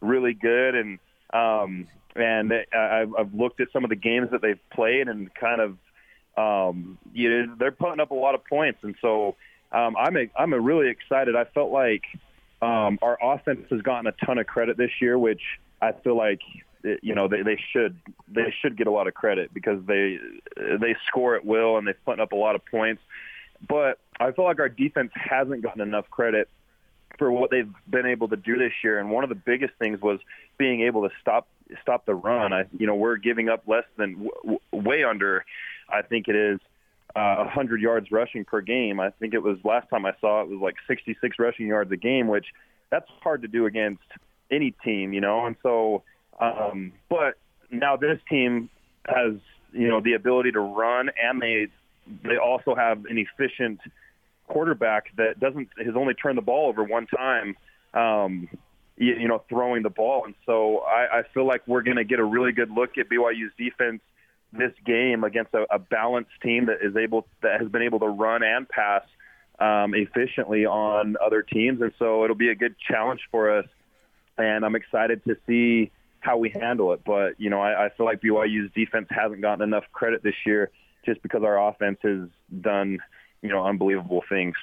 really 0.00 0.34
good. 0.34 0.74
And 0.74 0.98
um 1.32 1.86
and 2.14 2.52
I've, 2.74 3.14
I've 3.14 3.34
looked 3.34 3.60
at 3.60 3.68
some 3.72 3.84
of 3.84 3.90
the 3.90 3.96
games 3.96 4.30
that 4.30 4.40
they've 4.40 4.60
played 4.72 5.08
and 5.08 5.32
kind 5.34 5.60
of 5.60 5.78
um 6.36 6.98
you 7.12 7.30
know 7.46 7.54
they're 7.58 7.72
putting 7.72 8.00
up 8.00 8.10
a 8.10 8.14
lot 8.14 8.34
of 8.34 8.44
points. 8.44 8.80
And 8.82 8.94
so 9.00 9.36
um 9.72 9.96
I'm 9.96 10.16
a, 10.16 10.30
I'm 10.36 10.52
a 10.52 10.60
really 10.60 10.88
excited. 10.88 11.36
I 11.36 11.44
felt 11.44 11.70
like 11.70 12.04
um 12.62 12.98
our 13.02 13.18
offense 13.22 13.66
has 13.70 13.82
gotten 13.82 14.06
a 14.06 14.12
ton 14.24 14.38
of 14.38 14.46
credit 14.46 14.76
this 14.76 14.92
year 15.00 15.18
which 15.18 15.42
I 15.82 15.92
feel 15.92 16.16
like 16.16 16.40
you 17.02 17.14
know 17.14 17.28
they, 17.28 17.42
they 17.42 17.60
should 17.72 17.96
they 18.28 18.54
should 18.60 18.76
get 18.76 18.86
a 18.86 18.90
lot 18.90 19.06
of 19.08 19.14
credit 19.14 19.52
because 19.52 19.84
they 19.86 20.18
they 20.56 20.96
score 21.06 21.36
at 21.36 21.44
will 21.44 21.78
and 21.78 21.86
they've 21.86 22.04
put 22.04 22.20
up 22.20 22.32
a 22.32 22.36
lot 22.36 22.54
of 22.54 22.64
points. 22.66 23.02
But 23.66 23.98
I 24.20 24.32
feel 24.32 24.44
like 24.44 24.60
our 24.60 24.68
defense 24.68 25.12
hasn't 25.14 25.62
gotten 25.62 25.80
enough 25.80 26.10
credit 26.10 26.48
for 27.18 27.30
what 27.30 27.50
they've 27.50 27.72
been 27.88 28.06
able 28.06 28.28
to 28.28 28.36
do 28.36 28.58
this 28.58 28.72
year. 28.84 28.98
And 28.98 29.10
one 29.10 29.24
of 29.24 29.30
the 29.30 29.36
biggest 29.36 29.74
things 29.78 30.00
was 30.00 30.20
being 30.58 30.82
able 30.82 31.08
to 31.08 31.14
stop 31.20 31.48
stop 31.80 32.06
the 32.06 32.14
run. 32.14 32.52
I 32.52 32.64
you 32.78 32.86
know 32.86 32.94
we're 32.94 33.16
giving 33.16 33.48
up 33.48 33.64
less 33.66 33.84
than 33.96 34.28
w- 34.42 34.58
way 34.72 35.04
under 35.04 35.44
I 35.88 36.02
think 36.02 36.28
it 36.28 36.36
is 36.36 36.60
uh, 37.14 37.36
100 37.36 37.80
yards 37.80 38.10
rushing 38.10 38.44
per 38.44 38.60
game. 38.60 39.00
I 39.00 39.10
think 39.10 39.32
it 39.32 39.42
was 39.42 39.58
last 39.64 39.88
time 39.88 40.04
I 40.04 40.12
saw 40.20 40.42
it 40.42 40.48
was 40.48 40.60
like 40.60 40.76
66 40.86 41.38
rushing 41.38 41.66
yards 41.66 41.90
a 41.90 41.96
game, 41.96 42.28
which 42.28 42.46
that's 42.90 43.08
hard 43.22 43.42
to 43.42 43.48
do 43.48 43.66
against 43.66 44.02
any 44.50 44.72
team, 44.84 45.12
you 45.12 45.20
know. 45.20 45.46
And 45.46 45.56
so 45.62 46.02
um, 46.40 46.92
but 47.08 47.38
now 47.70 47.96
this 47.96 48.18
team 48.28 48.70
has 49.06 49.34
you 49.72 49.88
know 49.88 50.00
the 50.00 50.14
ability 50.14 50.52
to 50.52 50.60
run, 50.60 51.10
and 51.22 51.40
they 51.40 51.68
they 52.22 52.36
also 52.36 52.74
have 52.74 53.04
an 53.06 53.18
efficient 53.18 53.80
quarterback 54.48 55.04
that 55.16 55.40
doesn't 55.40 55.68
has 55.84 55.94
only 55.96 56.14
turned 56.14 56.38
the 56.38 56.42
ball 56.42 56.68
over 56.68 56.84
one 56.84 57.06
time. 57.06 57.56
Um, 57.94 58.48
you, 58.98 59.14
you 59.14 59.28
know, 59.28 59.42
throwing 59.48 59.82
the 59.82 59.90
ball, 59.90 60.24
and 60.24 60.34
so 60.46 60.78
I, 60.78 61.18
I 61.18 61.22
feel 61.34 61.46
like 61.46 61.62
we're 61.66 61.82
going 61.82 61.98
to 61.98 62.04
get 62.04 62.18
a 62.18 62.24
really 62.24 62.52
good 62.52 62.70
look 62.70 62.96
at 62.98 63.08
BYU's 63.10 63.52
defense 63.58 64.00
this 64.52 64.72
game 64.86 65.24
against 65.24 65.52
a, 65.54 65.66
a 65.70 65.78
balanced 65.78 66.30
team 66.42 66.66
that 66.66 66.78
is 66.82 66.96
able 66.96 67.26
that 67.42 67.60
has 67.60 67.68
been 67.70 67.82
able 67.82 67.98
to 68.00 68.06
run 68.06 68.42
and 68.42 68.66
pass 68.68 69.02
um, 69.58 69.94
efficiently 69.94 70.64
on 70.66 71.16
other 71.24 71.42
teams, 71.42 71.80
and 71.80 71.92
so 71.98 72.24
it'll 72.24 72.36
be 72.36 72.50
a 72.50 72.54
good 72.54 72.74
challenge 72.88 73.20
for 73.30 73.58
us. 73.58 73.66
And 74.38 74.64
I'm 74.64 74.76
excited 74.76 75.24
to 75.24 75.36
see 75.46 75.90
how 76.26 76.36
we 76.36 76.50
handle 76.50 76.92
it. 76.92 77.02
But 77.04 77.40
you 77.40 77.48
know, 77.48 77.60
I, 77.60 77.86
I 77.86 77.88
feel 77.90 78.04
like 78.04 78.20
BYU's 78.20 78.70
defense 78.74 79.06
hasn't 79.10 79.40
gotten 79.40 79.62
enough 79.62 79.84
credit 79.92 80.22
this 80.22 80.34
year 80.44 80.70
just 81.04 81.22
because 81.22 81.44
our 81.44 81.68
offense 81.68 81.98
has 82.02 82.28
done 82.60 82.98
you 83.40 83.48
know 83.48 83.64
unbelievable 83.64 84.24
things. 84.28 84.56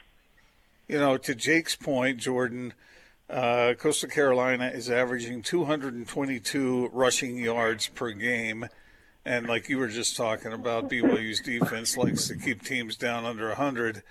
You 0.87 0.99
know, 0.99 1.17
to 1.17 1.33
Jake's 1.33 1.75
point, 1.75 2.17
Jordan. 2.17 2.73
Uh, 3.29 3.73
Coastal 3.79 4.09
Carolina 4.09 4.67
is 4.67 4.89
averaging 4.89 5.41
222 5.41 6.89
rushing 6.91 7.37
yards 7.37 7.87
per 7.87 8.11
game. 8.11 8.67
And 9.25 9.47
like 9.47 9.69
you 9.69 9.77
were 9.77 9.87
just 9.87 10.17
talking 10.17 10.51
about, 10.51 10.89
BYU's 10.89 11.39
defense 11.39 11.95
likes 11.95 12.27
to 12.27 12.35
keep 12.35 12.63
teams 12.63 12.97
down 12.97 13.23
under 13.23 13.47
100. 13.47 14.03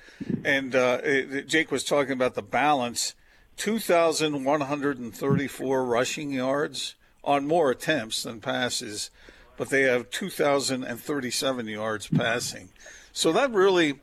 And 0.44 0.74
uh, 0.74 1.00
it, 1.04 1.46
Jake 1.46 1.70
was 1.70 1.84
talking 1.84 2.12
about 2.12 2.34
the 2.34 2.42
balance 2.42 3.14
2,134 3.58 5.84
rushing 5.84 6.30
yards 6.30 6.94
on 7.24 7.46
more 7.46 7.70
attempts 7.70 8.22
than 8.22 8.40
passes, 8.40 9.10
but 9.56 9.70
they 9.70 9.82
have 9.82 10.10
2,037 10.10 11.68
yards 11.68 12.08
passing. 12.08 12.70
So 13.12 13.32
that 13.32 13.52
really 13.52 14.00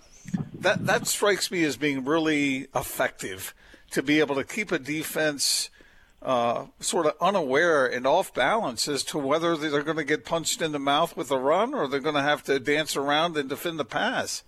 that 0.53 0.85
that 0.85 1.07
strikes 1.07 1.49
me 1.49 1.63
as 1.63 1.77
being 1.77 2.05
really 2.05 2.67
effective 2.75 3.53
to 3.91 4.03
be 4.03 4.19
able 4.19 4.35
to 4.35 4.43
keep 4.43 4.71
a 4.71 4.79
defense 4.79 5.69
uh, 6.21 6.65
sort 6.79 7.05
of 7.05 7.13
unaware 7.21 7.85
and 7.85 8.05
off 8.05 8.33
balance 8.33 8.87
as 8.87 9.03
to 9.05 9.17
whether 9.17 9.55
they're 9.55 9.83
going 9.83 9.97
to 9.97 10.03
get 10.03 10.25
punched 10.25 10.61
in 10.61 10.73
the 10.73 10.79
mouth 10.79 11.15
with 11.15 11.31
a 11.31 11.37
run 11.37 11.73
or 11.73 11.87
they're 11.87 11.99
going 12.01 12.15
to 12.15 12.21
have 12.21 12.43
to 12.43 12.59
dance 12.59 12.95
around 12.95 13.37
and 13.37 13.47
defend 13.47 13.79
the 13.79 13.85
pass. 13.85 14.43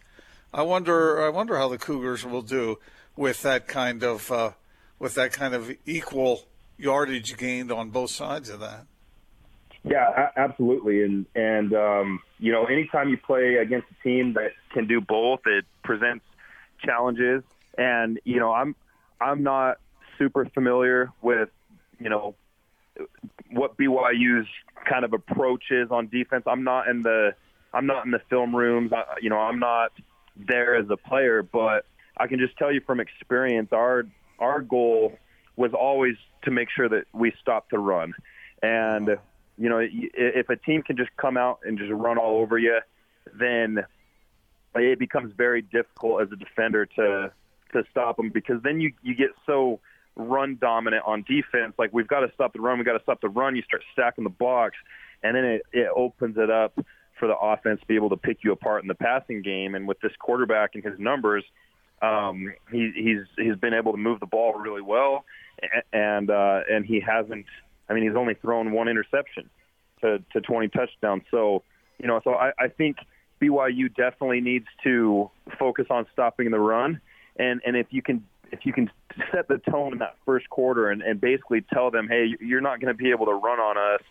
I 0.53 0.63
wonder. 0.63 1.23
I 1.23 1.29
wonder 1.29 1.57
how 1.57 1.69
the 1.69 1.77
Cougars 1.77 2.25
will 2.25 2.41
do 2.41 2.77
with 3.15 3.41
that 3.43 3.67
kind 3.67 4.03
of 4.03 4.29
uh, 4.31 4.51
with 4.99 5.15
that 5.15 5.31
kind 5.31 5.53
of 5.53 5.71
equal 5.85 6.43
yardage 6.81 7.38
gained 7.38 7.71
on 7.71 7.89
both 7.89 8.09
sides 8.09 8.50
of 8.50 8.59
that. 8.59 8.85
Yeah, 9.83 10.29
absolutely. 10.35 11.03
And 11.03 11.25
and 11.35 11.73
um, 11.73 12.19
you 12.39 12.51
know, 12.51 12.65
anytime 12.65 13.09
you 13.09 13.17
play 13.17 13.55
against 13.55 13.88
a 13.89 14.03
team 14.03 14.33
that 14.33 14.51
can 14.73 14.88
do 14.88 15.01
both, 15.01 15.41
it 15.45 15.65
presents 15.83 16.25
challenges. 16.83 17.43
And 17.77 18.19
you 18.23 18.39
know, 18.39 18.51
I'm 18.51 18.75
I'm 19.19 19.43
not 19.43 19.77
super 20.17 20.45
familiar 20.53 21.11
with 21.21 21.50
you 22.00 22.09
know 22.09 22.35
what 23.51 23.77
BYU's 23.77 24.47
kind 24.88 25.03
of 25.03 25.13
approach 25.13 25.63
is 25.71 25.89
on 25.89 26.07
defense. 26.07 26.43
I'm 26.45 26.63
not 26.63 26.88
in 26.88 27.01
the 27.01 27.31
I'm 27.73 27.88
not 27.88 28.05
in 28.05 28.11
the 28.11 28.21
film 28.29 28.55
rooms. 28.55 28.91
I, 28.93 29.03
you 29.21 29.29
know, 29.29 29.39
I'm 29.39 29.59
not 29.59 29.91
there 30.35 30.75
as 30.75 30.85
a 30.91 30.97
player, 30.97 31.41
but 31.41 31.85
I 32.17 32.27
can 32.27 32.38
just 32.38 32.55
tell 32.57 32.71
you 32.71 32.81
from 32.85 33.00
experience, 33.00 33.69
our 33.71 34.03
our 34.38 34.61
goal 34.61 35.17
was 35.55 35.72
always 35.74 36.15
to 36.43 36.51
make 36.51 36.70
sure 36.70 36.89
that 36.89 37.05
we 37.13 37.34
stop 37.41 37.70
the 37.70 37.79
run. 37.79 38.13
And 38.62 39.17
you 39.58 39.70
know, 39.70 39.79
if 39.81 40.50
a 40.50 40.55
team 40.55 40.81
can 40.81 40.98
just 40.98 41.15
come 41.17 41.38
out 41.38 41.60
and 41.63 41.77
just 41.77 41.91
run 41.91 42.17
all 42.17 42.38
over 42.38 42.58
you, 42.58 42.79
then 43.38 43.84
it 44.75 45.00
becomes 45.00 45.34
very 45.36 45.62
difficult 45.62 46.22
as 46.22 46.31
a 46.31 46.36
defender 46.36 46.86
to 46.86 47.31
to 47.74 47.84
stop 47.89 48.17
them 48.17 48.29
because 48.29 48.62
then 48.63 48.81
you 48.81 48.91
you 49.01 49.15
get 49.15 49.29
so 49.46 49.79
run 50.15 50.58
dominant 50.60 51.03
on 51.05 51.24
defense. 51.27 51.74
Like 51.77 51.93
we've 51.93 52.08
got 52.08 52.22
to 52.22 52.31
stop 52.34 52.53
the 52.53 52.60
run, 52.60 52.77
we've 52.77 52.86
got 52.86 52.98
to 52.98 53.03
stop 53.03 53.22
the 53.22 53.29
run. 53.29 53.55
You 53.55 53.63
start 53.63 53.84
stacking 53.93 54.24
the 54.24 54.29
box, 54.29 54.75
and 55.24 55.36
then 55.36 55.46
it, 55.46 55.62
it 55.74 55.88
opens 55.96 56.38
it 56.38 56.50
up 56.50 56.77
for 57.20 57.27
the 57.27 57.38
offense 57.38 57.79
to 57.81 57.86
be 57.86 57.96
able 57.96 58.10
to 58.10 58.17
pick 58.17 58.39
you 58.43 58.51
apart 58.51 58.81
in 58.84 58.88
the 58.88 58.96
passing 58.96 59.41
game. 59.41 59.75
And 59.75 59.88
with 59.88 60.00
this 60.01 60.12
quarterback 60.20 60.72
and 60.74 60.84
his 60.84 60.98
numbers, 60.98 61.43
um, 62.01 62.53
he, 62.72 62.91
he's 62.96 63.27
he's 63.38 63.55
been 63.55 63.74
able 63.74 63.91
to 63.91 63.98
move 63.98 64.20
the 64.20 64.25
ball 64.25 64.53
really 64.53 64.81
well, 64.81 65.25
and 65.93 66.29
uh, 66.29 66.61
and 66.69 66.85
he 66.85 66.99
hasn't. 66.99 67.45
I 67.89 67.93
mean, 67.93 68.03
he's 68.03 68.15
only 68.15 68.35
thrown 68.35 68.71
one 68.71 68.87
interception 68.87 69.49
to 70.01 70.23
to 70.33 70.41
20 70.41 70.69
touchdowns. 70.69 71.23
So 71.31 71.63
you 71.99 72.07
know, 72.07 72.21
so 72.23 72.33
I, 72.33 72.51
I 72.59 72.67
think 72.67 72.97
BYU 73.41 73.93
definitely 73.95 74.41
needs 74.41 74.67
to 74.83 75.29
focus 75.59 75.87
on 75.89 76.05
stopping 76.13 76.51
the 76.51 76.59
run, 76.59 77.01
and 77.37 77.61
and 77.65 77.75
if 77.75 77.87
you 77.91 78.01
can 78.01 78.25
if 78.51 78.65
you 78.65 78.73
can 78.73 78.89
set 79.31 79.47
the 79.47 79.59
tone 79.69 79.93
in 79.93 79.99
that 79.99 80.17
first 80.25 80.49
quarter 80.49 80.89
and, 80.89 81.01
and 81.01 81.21
basically 81.21 81.61
tell 81.73 81.89
them, 81.89 82.07
hey, 82.07 82.35
you're 82.39 82.61
not 82.61 82.79
going 82.81 82.93
to 82.93 82.97
be 82.97 83.11
able 83.11 83.25
to 83.25 83.33
run 83.33 83.59
on 83.59 83.77
us, 83.77 84.01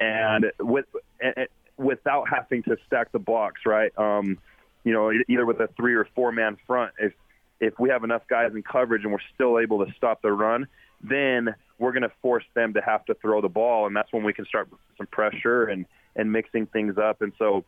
and 0.00 0.46
with 0.60 0.86
and, 1.20 1.48
without 1.76 2.28
having 2.28 2.62
to 2.64 2.76
stack 2.86 3.12
the 3.12 3.18
box, 3.18 3.62
right? 3.66 3.96
Um, 3.98 4.38
you 4.84 4.92
know, 4.92 5.10
either 5.28 5.46
with 5.46 5.60
a 5.60 5.68
three 5.76 5.94
or 5.94 6.06
four 6.14 6.32
man 6.32 6.56
front. 6.66 6.92
If 6.98 7.12
if 7.60 7.78
we 7.78 7.88
have 7.90 8.04
enough 8.04 8.22
guys 8.28 8.52
in 8.54 8.62
coverage 8.62 9.04
and 9.04 9.12
we're 9.12 9.18
still 9.34 9.58
able 9.58 9.84
to 9.84 9.92
stop 9.96 10.22
the 10.22 10.32
run, 10.32 10.66
then 11.02 11.54
we're 11.78 11.92
going 11.92 12.02
to 12.02 12.12
force 12.22 12.44
them 12.54 12.74
to 12.74 12.80
have 12.80 13.04
to 13.06 13.14
throw 13.14 13.40
the 13.40 13.48
ball, 13.48 13.86
and 13.86 13.96
that's 13.96 14.12
when 14.12 14.24
we 14.24 14.32
can 14.32 14.44
start 14.46 14.68
some 14.96 15.06
pressure 15.06 15.64
and 15.64 15.86
and 16.16 16.30
mixing 16.30 16.66
things 16.66 16.96
up. 16.96 17.22
And 17.22 17.32
so, 17.38 17.64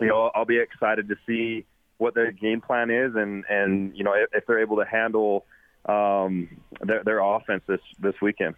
you 0.00 0.08
know, 0.08 0.30
I'll 0.34 0.44
be 0.44 0.58
excited 0.58 1.08
to 1.08 1.16
see 1.24 1.64
what 1.98 2.14
their 2.14 2.32
game 2.32 2.60
plan 2.60 2.90
is, 2.90 3.14
and 3.14 3.44
and 3.48 3.96
you 3.96 4.04
know 4.04 4.12
if, 4.14 4.28
if 4.32 4.46
they're 4.46 4.60
able 4.60 4.76
to 4.76 4.84
handle 4.84 5.46
um, 5.86 6.48
their, 6.82 7.02
their 7.04 7.18
offense 7.20 7.62
this 7.66 7.80
this 7.98 8.14
weekend. 8.20 8.54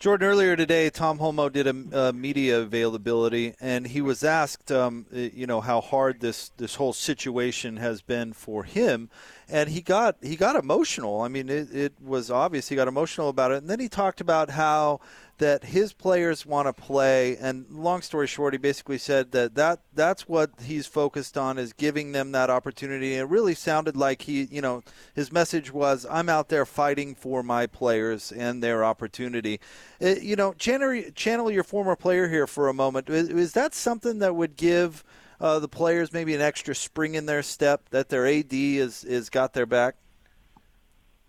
Jordan, 0.00 0.28
earlier 0.28 0.56
today, 0.56 0.90
Tom 0.90 1.18
Holmoe 1.18 1.48
did 1.48 1.66
a, 1.66 2.08
a 2.08 2.12
media 2.12 2.60
availability, 2.60 3.54
and 3.58 3.86
he 3.86 4.02
was 4.02 4.22
asked, 4.22 4.70
um, 4.70 5.06
you 5.10 5.46
know, 5.46 5.62
how 5.62 5.80
hard 5.80 6.20
this 6.20 6.50
this 6.58 6.74
whole 6.74 6.92
situation 6.92 7.78
has 7.78 8.02
been 8.02 8.32
for 8.32 8.64
him, 8.64 9.08
and 9.48 9.68
he 9.68 9.80
got 9.80 10.16
he 10.22 10.36
got 10.36 10.56
emotional. 10.56 11.20
I 11.20 11.28
mean, 11.28 11.48
it, 11.48 11.74
it 11.74 11.92
was 12.00 12.30
obvious 12.30 12.68
he 12.68 12.76
got 12.76 12.88
emotional 12.88 13.28
about 13.28 13.52
it, 13.52 13.58
and 13.58 13.68
then 13.68 13.80
he 13.80 13.88
talked 13.88 14.20
about 14.20 14.50
how 14.50 15.00
that 15.38 15.64
his 15.64 15.92
players 15.92 16.46
want 16.46 16.68
to 16.68 16.72
play. 16.72 17.36
And 17.36 17.66
long 17.68 18.02
story 18.02 18.26
short, 18.26 18.54
he 18.54 18.58
basically 18.58 18.98
said 18.98 19.32
that, 19.32 19.54
that 19.56 19.80
that's 19.92 20.28
what 20.28 20.50
he's 20.62 20.86
focused 20.86 21.36
on 21.36 21.58
is 21.58 21.72
giving 21.72 22.12
them 22.12 22.32
that 22.32 22.50
opportunity. 22.50 23.14
And 23.14 23.22
it 23.22 23.32
really 23.32 23.54
sounded 23.54 23.96
like 23.96 24.22
he, 24.22 24.44
you 24.44 24.60
know, 24.60 24.82
his 25.14 25.32
message 25.32 25.72
was, 25.72 26.06
"I'm 26.08 26.28
out 26.28 26.48
there 26.48 26.66
fighting 26.66 27.14
for 27.14 27.42
my 27.42 27.66
players 27.66 28.30
and 28.30 28.62
their 28.62 28.84
opportunity." 28.84 29.60
It, 29.98 30.18
uh, 30.18 30.20
you 30.20 30.36
know, 30.36 30.52
channel, 30.54 31.02
channel 31.14 31.50
your 31.50 31.64
former 31.64 31.96
player 31.96 32.28
here 32.28 32.46
for 32.46 32.68
a 32.68 32.74
moment. 32.74 33.10
Is, 33.10 33.28
is 33.28 33.52
that 33.52 33.74
something 33.74 34.20
that 34.20 34.36
would 34.36 34.56
give? 34.56 35.04
Uh, 35.40 35.58
the 35.58 35.68
players 35.68 36.12
maybe 36.12 36.34
an 36.34 36.40
extra 36.40 36.74
spring 36.74 37.14
in 37.14 37.26
their 37.26 37.42
step 37.42 37.88
that 37.90 38.08
their 38.08 38.26
AD 38.26 38.52
is 38.52 39.04
is 39.04 39.30
got 39.30 39.52
their 39.52 39.66
back? 39.66 39.96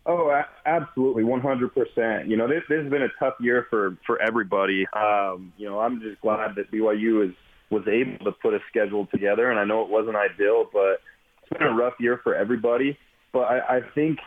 Oh, 0.08 0.32
absolutely, 0.68 1.24
100%. 1.24 2.30
You 2.30 2.38
know, 2.38 2.48
this, 2.48 2.62
this 2.70 2.84
has 2.84 2.92
been 2.92 3.02
a 3.02 3.10
tough 3.20 3.34
year 3.40 3.66
for 3.72 3.98
for 4.06 4.22
everybody. 4.22 4.86
Um, 4.94 5.52
you 5.58 5.68
know, 5.68 5.80
I'm 5.80 6.00
just 6.00 6.22
glad 6.22 6.56
that 6.56 6.72
BYU 6.72 7.28
is 7.28 7.36
was 7.72 7.88
able 7.88 8.24
to 8.26 8.32
put 8.32 8.54
a 8.54 8.60
schedule 8.70 9.08
together, 9.08 9.50
and 9.50 9.60
I 9.60 9.64
know 9.64 9.84
it 9.84 9.90
wasn't 9.90 10.16
ideal, 10.16 10.70
but 10.72 11.02
it's 11.42 11.58
been 11.58 11.68
a 11.68 11.74
rough 11.74 11.96
year 12.00 12.20
for 12.24 12.36
everybody. 12.36 12.98
But 13.32 13.42
I, 13.42 13.78
I 13.78 13.82
think, 13.96 14.20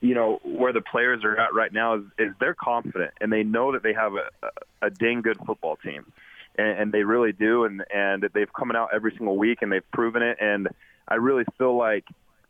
you 0.00 0.14
know, 0.14 0.38
where 0.44 0.72
the 0.72 0.80
players 0.80 1.24
are 1.24 1.38
at 1.38 1.52
right 1.52 1.72
now 1.72 1.96
is, 1.96 2.02
is 2.18 2.32
they're 2.40 2.54
confident 2.54 3.12
and 3.20 3.32
they 3.32 3.42
know 3.42 3.72
that 3.72 3.82
they 3.82 3.92
have 3.92 4.12
a, 4.14 4.46
a, 4.82 4.86
a 4.86 4.90
dang 4.90 5.22
good 5.22 5.38
football 5.44 5.76
team, 5.76 6.10
and, 6.58 6.78
and 6.78 6.92
they 6.92 7.02
really 7.02 7.32
do, 7.32 7.64
and 7.64 7.84
and 7.94 8.28
they've 8.34 8.52
come 8.52 8.70
out 8.72 8.90
every 8.94 9.12
single 9.16 9.36
week 9.36 9.58
and 9.62 9.72
they've 9.72 9.90
proven 9.92 10.22
it, 10.22 10.38
and 10.40 10.68
I 11.08 11.14
really 11.14 11.44
feel 11.58 11.76
like 11.76 12.04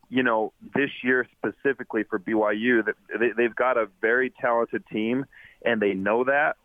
you 0.09 0.23
know, 0.23 0.53
this 0.73 0.89
year 1.03 1.27
specifically 1.37 2.03
for 2.03 2.19
BYU, 2.19 2.85
that 2.85 2.95
they, 3.19 3.31
they've 3.35 3.55
got 3.55 3.77
a 3.77 3.87
very 4.01 4.29
talented 4.29 4.83
team, 4.87 5.25
and 5.65 5.81
they 5.81 5.93
know 5.93 6.23
that. 6.23 6.55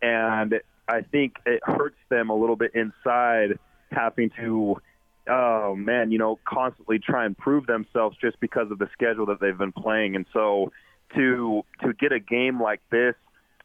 And 0.00 0.60
I 0.88 1.02
think 1.02 1.36
it 1.46 1.60
hurts 1.64 1.98
them 2.08 2.30
a 2.30 2.36
little 2.36 2.56
bit 2.56 2.72
inside 2.74 3.58
having 3.90 4.30
to, 4.40 4.80
oh 5.28 5.74
man, 5.74 6.12
you 6.12 6.18
know, 6.18 6.38
constantly 6.44 6.98
try 6.98 7.24
and 7.24 7.36
prove 7.36 7.66
themselves 7.66 8.16
just 8.20 8.38
because 8.40 8.70
of 8.70 8.78
the 8.78 8.88
schedule 8.92 9.26
that 9.26 9.40
they've 9.40 9.56
been 9.56 9.72
playing. 9.72 10.16
And 10.16 10.26
so 10.32 10.72
to 11.14 11.62
to 11.82 11.92
get 11.92 12.12
a 12.12 12.20
game 12.20 12.60
like 12.60 12.80
this 12.90 13.14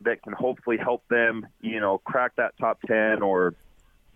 that 0.02 0.22
can 0.22 0.34
hopefully 0.34 0.78
help 0.78 1.08
them, 1.10 1.48
you 1.62 1.80
know, 1.80 1.98
crack 2.00 2.36
that 2.38 2.58
top 2.60 2.80
ten 2.88 3.22
or, 3.22 3.54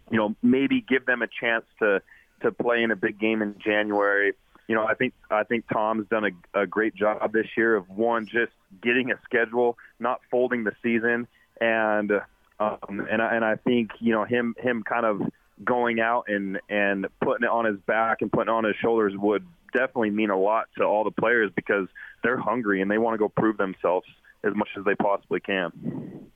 you 0.10 0.18
know, 0.18 0.36
maybe 0.42 0.82
give 0.82 1.06
them 1.06 1.22
a 1.22 1.28
chance 1.28 1.66
to 1.80 2.02
to 2.42 2.52
play 2.52 2.84
in 2.84 2.92
a 2.92 2.96
big 2.96 3.20
game 3.20 3.42
in 3.42 3.56
January. 3.60 4.34
You 4.68 4.76
know, 4.76 4.86
I 4.86 4.94
think 4.94 5.14
I 5.30 5.44
think 5.44 5.66
Tom's 5.72 6.08
done 6.10 6.26
a, 6.26 6.62
a 6.62 6.68
great 6.68 6.96
job 6.96 7.34
this 7.34 7.48
year 7.58 7.76
of 7.76 7.90
one 7.90 8.26
just 8.26 8.54
getting 8.82 9.12
a 9.12 9.20
schedule, 9.26 9.78
not 10.00 10.22
folding 10.30 10.64
the 10.64 10.72
season, 10.82 11.28
and 11.60 12.12
um, 12.60 13.08
and 13.10 13.22
I, 13.22 13.36
and 13.36 13.44
I 13.44 13.56
think 13.56 13.92
you 14.00 14.14
know 14.14 14.24
him 14.24 14.56
him 14.60 14.84
kind 14.84 15.06
of 15.06 15.22
going 15.64 16.00
out 16.00 16.26
and 16.28 16.60
and 16.70 17.08
putting 17.22 17.44
it 17.44 17.50
on 17.50 17.66
his 17.66 17.78
back 17.86 18.22
and 18.22 18.32
putting 18.32 18.54
it 18.54 18.56
on 18.56 18.64
his 18.64 18.76
shoulders 18.82 19.14
would 19.16 19.46
definitely 19.74 20.10
mean 20.10 20.30
a 20.30 20.38
lot 20.38 20.68
to 20.78 20.84
all 20.84 21.04
the 21.04 21.12
players 21.12 21.52
because 21.56 21.88
they're 22.24 22.38
hungry 22.38 22.82
and 22.82 22.90
they 22.90 22.98
want 22.98 23.14
to 23.14 23.18
go 23.18 23.30
prove 23.30 23.58
themselves 23.58 24.08
as 24.44 24.54
much 24.56 24.70
as 24.78 24.86
they 24.86 24.96
possibly 24.96 25.40
can. 25.40 26.32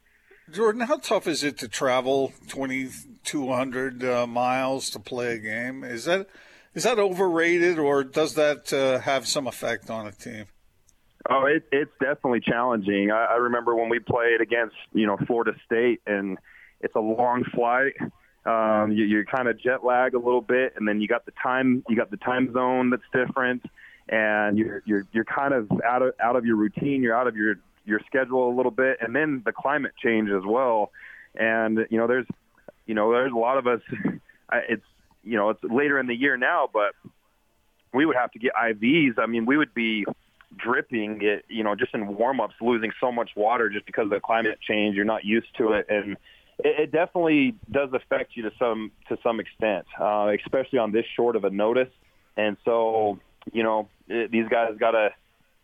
Jordan, 0.52 0.82
how 0.82 0.98
tough 0.98 1.28
is 1.28 1.44
it 1.44 1.58
to 1.60 1.68
travel 1.68 2.32
2,200 2.48 4.04
uh, 4.04 4.28
miles 4.28 4.90
to 4.92 5.00
play 5.00 5.34
a 5.34 5.40
game? 5.40 5.84
Is 5.84 6.06
that 6.06 6.28
is 6.76 6.84
that 6.84 7.00
overrated, 7.00 7.80
or 7.80 8.04
does 8.04 8.36
that 8.36 8.72
uh, 8.74 9.00
have 9.00 9.28
some 9.28 9.48
effect 9.48 9.90
on 9.90 10.06
a 10.08 10.12
team? 10.12 10.46
Oh, 11.28 11.46
it, 11.46 11.64
it's 11.72 11.92
definitely 12.00 12.42
challenging. 12.42 13.12
I, 13.12 13.26
I 13.26 13.36
remember 13.36 13.76
when 13.76 13.90
we 13.90 14.00
played 14.00 14.42
against 14.42 14.76
you 14.94 15.08
know 15.08 15.18
Florida 15.26 15.54
State, 15.66 16.02
and 16.06 16.38
it's 16.82 16.96
a 16.96 17.00
long 17.00 17.44
flight. 17.56 17.94
Um, 18.46 18.92
you, 18.92 19.06
you're 19.06 19.26
kind 19.26 19.48
of 19.48 19.60
jet 19.60 19.84
lag 19.84 20.14
a 20.14 20.20
little 20.20 20.42
bit, 20.42 20.74
and 20.76 20.88
then 20.88 21.02
you 21.02 21.08
got 21.08 21.26
the 21.26 21.34
time 21.42 21.84
you 21.90 21.96
got 21.96 22.12
the 22.12 22.18
time 22.18 22.54
zone 22.54 22.92
that's 22.92 23.04
different, 23.12 23.64
and 24.08 24.58
you're 24.58 24.84
you're 24.86 25.08
you're 25.12 25.26
kind 25.26 25.54
of 25.54 25.72
out 25.84 26.04
of 26.04 26.14
out 26.22 26.36
of 26.36 26.46
your 26.46 26.58
routine. 26.58 27.02
You're 27.02 27.18
out 27.18 27.28
of 27.28 27.36
your 27.36 27.56
your 27.86 28.02
schedule 28.08 28.50
a 28.50 28.54
little 28.56 28.72
bit, 28.72 28.98
and 29.02 29.16
then 29.16 29.42
the 29.46 29.52
climate 29.52 29.94
change 30.02 30.30
as 30.30 30.44
well. 30.46 30.92
And 31.36 31.86
you 31.90 31.98
know, 31.98 32.08
there's 32.08 32.28
you 32.86 32.96
know, 32.96 33.12
there's 33.12 33.32
a 33.32 33.38
lot 33.38 33.58
of 33.58 33.68
us. 33.68 33.82
It's 34.70 34.86
you 35.24 35.38
know, 35.38 35.50
it's 35.50 35.64
later 35.64 36.00
in 36.00 36.06
the 36.06 36.16
year 36.16 36.38
now, 36.38 36.70
but 36.72 36.94
we 37.92 38.06
would 38.06 38.16
have 38.16 38.32
to 38.34 38.40
get 38.40 38.54
IVs. 38.54 39.18
I 39.18 39.26
mean, 39.26 39.46
we 39.46 39.58
would 39.58 39.74
be 39.74 40.06
dripping 40.56 41.22
it, 41.22 41.46
you 41.50 41.64
know, 41.64 41.76
just 41.76 41.94
in 41.94 42.16
warm-ups, 42.16 42.54
losing 42.62 42.92
so 43.00 43.12
much 43.12 43.32
water 43.36 43.70
just 43.70 43.86
because 43.86 44.04
of 44.04 44.10
the 44.12 44.20
climate 44.20 44.60
change. 44.62 44.96
You're 44.96 45.06
not 45.06 45.26
used 45.26 45.48
to 45.58 45.74
it. 45.74 45.88
And 45.90 46.14
it, 46.60 46.80
it 46.80 46.92
definitely 46.92 47.56
does 47.72 47.90
affect 47.94 48.36
you 48.36 48.44
to 48.44 48.52
some, 48.60 48.92
to 49.10 49.18
some 49.24 49.40
extent, 49.40 49.86
uh, 50.00 50.32
especially 50.46 50.80
on 50.80 50.92
this 50.92 51.06
short 51.16 51.36
of 51.36 51.44
a 51.44 51.50
notice. 51.50 51.92
And 52.38 52.58
so, 52.66 53.20
you 53.52 53.64
know, 53.64 53.90
it, 54.08 54.32
these 54.32 54.48
guys 54.48 54.72
got 54.80 54.92
to 54.92 55.10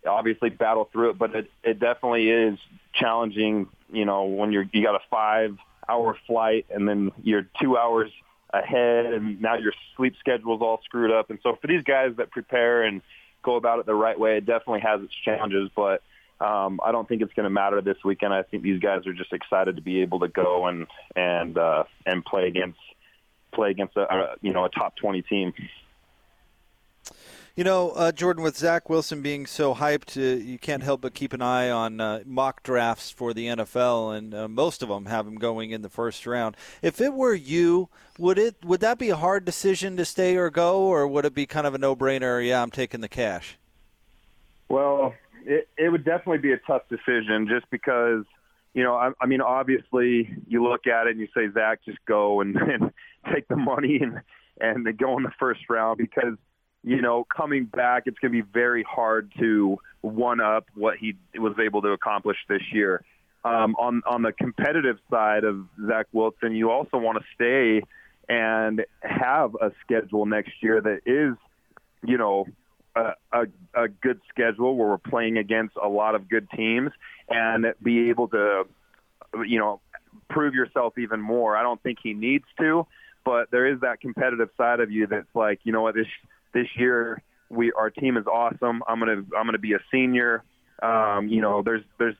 obviously 0.07 0.49
battle 0.49 0.89
through 0.91 1.11
it, 1.11 1.17
but 1.17 1.35
it, 1.35 1.51
it 1.63 1.79
definitely 1.79 2.29
is 2.29 2.59
challenging, 2.93 3.67
you 3.91 4.05
know, 4.05 4.23
when 4.25 4.51
you're, 4.51 4.65
you 4.71 4.83
got 4.83 4.95
a 4.95 5.03
five 5.09 5.57
hour 5.87 6.17
flight 6.27 6.65
and 6.69 6.87
then 6.87 7.11
you're 7.23 7.47
two 7.59 7.77
hours 7.77 8.11
ahead, 8.53 9.05
and 9.05 9.41
now 9.41 9.55
your 9.55 9.73
sleep 9.95 10.15
schedule 10.19 10.55
is 10.55 10.61
all 10.61 10.81
screwed 10.83 11.11
up. 11.11 11.29
And 11.29 11.39
so 11.43 11.57
for 11.61 11.67
these 11.67 11.83
guys 11.83 12.13
that 12.17 12.31
prepare 12.31 12.83
and 12.83 13.01
go 13.43 13.55
about 13.55 13.79
it 13.79 13.85
the 13.85 13.95
right 13.95 14.19
way, 14.19 14.37
it 14.37 14.45
definitely 14.45 14.81
has 14.81 15.01
its 15.01 15.13
challenges. 15.23 15.69
But 15.75 16.01
um, 16.39 16.79
I 16.83 16.91
don't 16.91 17.07
think 17.07 17.21
it's 17.21 17.33
going 17.33 17.45
to 17.45 17.49
matter 17.49 17.81
this 17.81 17.97
weekend. 18.03 18.33
I 18.33 18.43
think 18.43 18.63
these 18.63 18.79
guys 18.79 19.05
are 19.07 19.13
just 19.13 19.31
excited 19.31 19.75
to 19.75 19.81
be 19.81 20.01
able 20.01 20.19
to 20.21 20.27
go 20.27 20.67
and 20.67 20.87
and 21.15 21.57
uh, 21.57 21.83
and 22.05 22.25
play 22.25 22.47
against 22.47 22.79
play 23.53 23.69
against 23.71 23.95
a, 23.95 24.01
a 24.01 24.35
you 24.41 24.51
know 24.51 24.65
a 24.65 24.69
top 24.69 24.95
twenty 24.95 25.21
team. 25.21 25.53
You 27.53 27.65
know, 27.65 27.89
uh, 27.91 28.13
Jordan, 28.13 28.43
with 28.43 28.55
Zach 28.55 28.89
Wilson 28.89 29.21
being 29.21 29.45
so 29.45 29.75
hyped, 29.75 30.15
uh, 30.15 30.41
you 30.41 30.57
can't 30.57 30.83
help 30.83 31.01
but 31.01 31.13
keep 31.13 31.33
an 31.33 31.41
eye 31.41 31.69
on 31.69 31.99
uh, 31.99 32.21
mock 32.25 32.63
drafts 32.63 33.11
for 33.11 33.33
the 33.33 33.47
NFL, 33.47 34.17
and 34.17 34.33
uh, 34.33 34.47
most 34.47 34.81
of 34.81 34.87
them 34.87 35.07
have 35.07 35.27
him 35.27 35.35
going 35.35 35.71
in 35.71 35.81
the 35.81 35.89
first 35.89 36.25
round. 36.25 36.55
If 36.81 37.01
it 37.01 37.13
were 37.13 37.33
you, 37.33 37.89
would 38.17 38.37
it 38.37 38.55
would 38.63 38.79
that 38.79 38.97
be 38.97 39.09
a 39.09 39.17
hard 39.17 39.43
decision 39.43 39.97
to 39.97 40.05
stay 40.05 40.37
or 40.37 40.49
go, 40.49 40.79
or 40.79 41.05
would 41.05 41.25
it 41.25 41.33
be 41.33 41.45
kind 41.45 41.67
of 41.67 41.73
a 41.73 41.77
no 41.77 41.93
brainer? 41.93 42.45
Yeah, 42.45 42.61
I'm 42.61 42.71
taking 42.71 43.01
the 43.01 43.09
cash. 43.09 43.57
Well, 44.69 45.13
it, 45.45 45.67
it 45.77 45.89
would 45.89 46.05
definitely 46.05 46.37
be 46.37 46.53
a 46.53 46.59
tough 46.59 46.83
decision, 46.87 47.49
just 47.49 47.69
because 47.69 48.23
you 48.73 48.83
know, 48.83 48.95
I, 48.95 49.11
I 49.19 49.25
mean, 49.25 49.41
obviously, 49.41 50.33
you 50.47 50.63
look 50.63 50.87
at 50.87 51.07
it 51.07 51.11
and 51.11 51.19
you 51.19 51.27
say, 51.35 51.51
Zach, 51.53 51.83
just 51.83 51.99
go 52.05 52.39
and, 52.39 52.55
and 52.55 52.91
take 53.33 53.47
the 53.49 53.57
money 53.57 53.99
and 54.01 54.21
and 54.61 54.97
go 54.97 55.17
in 55.17 55.23
the 55.23 55.31
first 55.37 55.61
round 55.69 55.97
because 55.97 56.37
you 56.83 57.01
know, 57.01 57.25
coming 57.25 57.65
back, 57.65 58.03
it's 58.05 58.17
going 58.19 58.33
to 58.33 58.43
be 58.43 58.49
very 58.53 58.83
hard 58.83 59.31
to 59.39 59.77
one 60.01 60.41
up 60.41 60.65
what 60.73 60.97
he 60.97 61.15
was 61.35 61.53
able 61.63 61.81
to 61.83 61.89
accomplish 61.89 62.37
this 62.49 62.61
year. 62.71 63.03
Um, 63.43 63.75
on 63.79 64.01
on 64.05 64.21
the 64.21 64.31
competitive 64.31 64.97
side 65.09 65.43
of 65.43 65.65
Zach 65.87 66.07
Wilson, 66.11 66.55
you 66.55 66.69
also 66.69 66.97
want 66.97 67.17
to 67.17 67.23
stay 67.33 67.83
and 68.29 68.85
have 69.01 69.55
a 69.55 69.71
schedule 69.83 70.25
next 70.25 70.51
year 70.61 70.79
that 70.79 71.01
is, 71.05 71.35
you 72.03 72.17
know, 72.17 72.45
a, 72.95 73.13
a, 73.31 73.45
a 73.73 73.87
good 73.87 74.21
schedule 74.29 74.75
where 74.75 74.89
we're 74.89 74.97
playing 74.97 75.37
against 75.37 75.75
a 75.81 75.87
lot 75.87 76.15
of 76.15 76.29
good 76.29 76.49
teams 76.51 76.91
and 77.29 77.65
be 77.81 78.09
able 78.09 78.27
to, 78.29 78.63
you 79.45 79.59
know, 79.59 79.81
prove 80.29 80.53
yourself 80.53 80.97
even 80.97 81.19
more. 81.19 81.57
I 81.57 81.63
don't 81.63 81.81
think 81.81 81.97
he 82.01 82.13
needs 82.13 82.45
to, 82.59 82.85
but 83.25 83.49
there 83.51 83.65
is 83.65 83.81
that 83.81 84.01
competitive 84.01 84.49
side 84.55 84.79
of 84.79 84.91
you 84.91 85.07
that's 85.07 85.33
like, 85.33 85.59
you 85.63 85.71
know 85.71 85.81
what, 85.81 85.95
this 85.95 86.07
this 86.53 86.67
year 86.75 87.21
we 87.49 87.71
our 87.73 87.89
team 87.89 88.17
is 88.17 88.25
awesome. 88.27 88.83
I'm 88.87 88.99
gonna 88.99 89.23
I'm 89.37 89.45
gonna 89.45 89.57
be 89.57 89.73
a 89.73 89.79
senior. 89.91 90.43
Um, 90.81 91.27
you 91.27 91.41
know, 91.41 91.61
there's 91.61 91.83
there's 91.99 92.15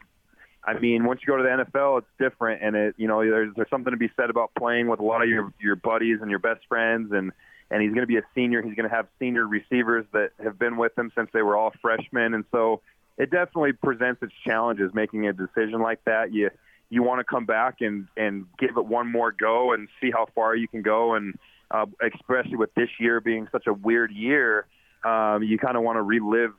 I 0.63 0.77
mean, 0.77 1.05
once 1.05 1.21
you 1.21 1.27
go 1.27 1.38
to 1.38 1.43
the 1.43 1.63
NFL, 1.65 2.00
it's 2.00 2.07
different, 2.19 2.61
and 2.61 2.75
it 2.75 2.95
you 2.97 3.07
know 3.07 3.21
there's 3.21 3.53
there's 3.55 3.69
something 3.69 3.91
to 3.91 3.97
be 3.97 4.09
said 4.15 4.29
about 4.29 4.51
playing 4.57 4.88
with 4.88 5.00
a 5.00 5.03
lot 5.03 5.23
of 5.23 5.29
your 5.29 5.53
your 5.59 5.75
buddies 5.75 6.19
and 6.21 6.29
your 6.29 6.39
best 6.39 6.61
friends, 6.67 7.11
and 7.11 7.31
and 7.71 7.81
he's 7.81 7.91
going 7.91 8.01
to 8.01 8.07
be 8.07 8.17
a 8.17 8.23
senior. 8.35 8.61
He's 8.61 8.75
going 8.75 8.88
to 8.88 8.95
have 8.95 9.07
senior 9.17 9.47
receivers 9.47 10.05
that 10.13 10.31
have 10.43 10.59
been 10.59 10.77
with 10.77 10.95
him 10.97 11.11
since 11.15 11.29
they 11.33 11.41
were 11.41 11.57
all 11.57 11.71
freshmen, 11.81 12.33
and 12.33 12.45
so 12.51 12.81
it 13.17 13.31
definitely 13.31 13.73
presents 13.73 14.21
its 14.21 14.33
challenges 14.45 14.91
making 14.93 15.27
a 15.27 15.33
decision 15.33 15.81
like 15.81 16.03
that. 16.05 16.31
You 16.33 16.51
you 16.89 17.01
want 17.01 17.19
to 17.19 17.23
come 17.23 17.45
back 17.45 17.81
and 17.81 18.07
and 18.15 18.45
give 18.59 18.77
it 18.77 18.85
one 18.85 19.11
more 19.11 19.31
go 19.31 19.73
and 19.73 19.88
see 20.00 20.11
how 20.11 20.27
far 20.35 20.55
you 20.55 20.67
can 20.67 20.83
go, 20.83 21.15
and 21.15 21.39
uh, 21.72 21.86
especially 22.01 22.58
with 22.58 22.74
this 22.75 22.90
year 23.00 23.22
being 23.22 23.48
such 23.51 23.68
a 23.68 23.74
weird 23.74 24.12
year, 24.12 24.68
um, 25.04 25.44
you 25.44 25.58
kind 25.58 25.78
of 25.78 25.84
want 25.84 25.98
to 25.98 26.01
relive 26.01 26.54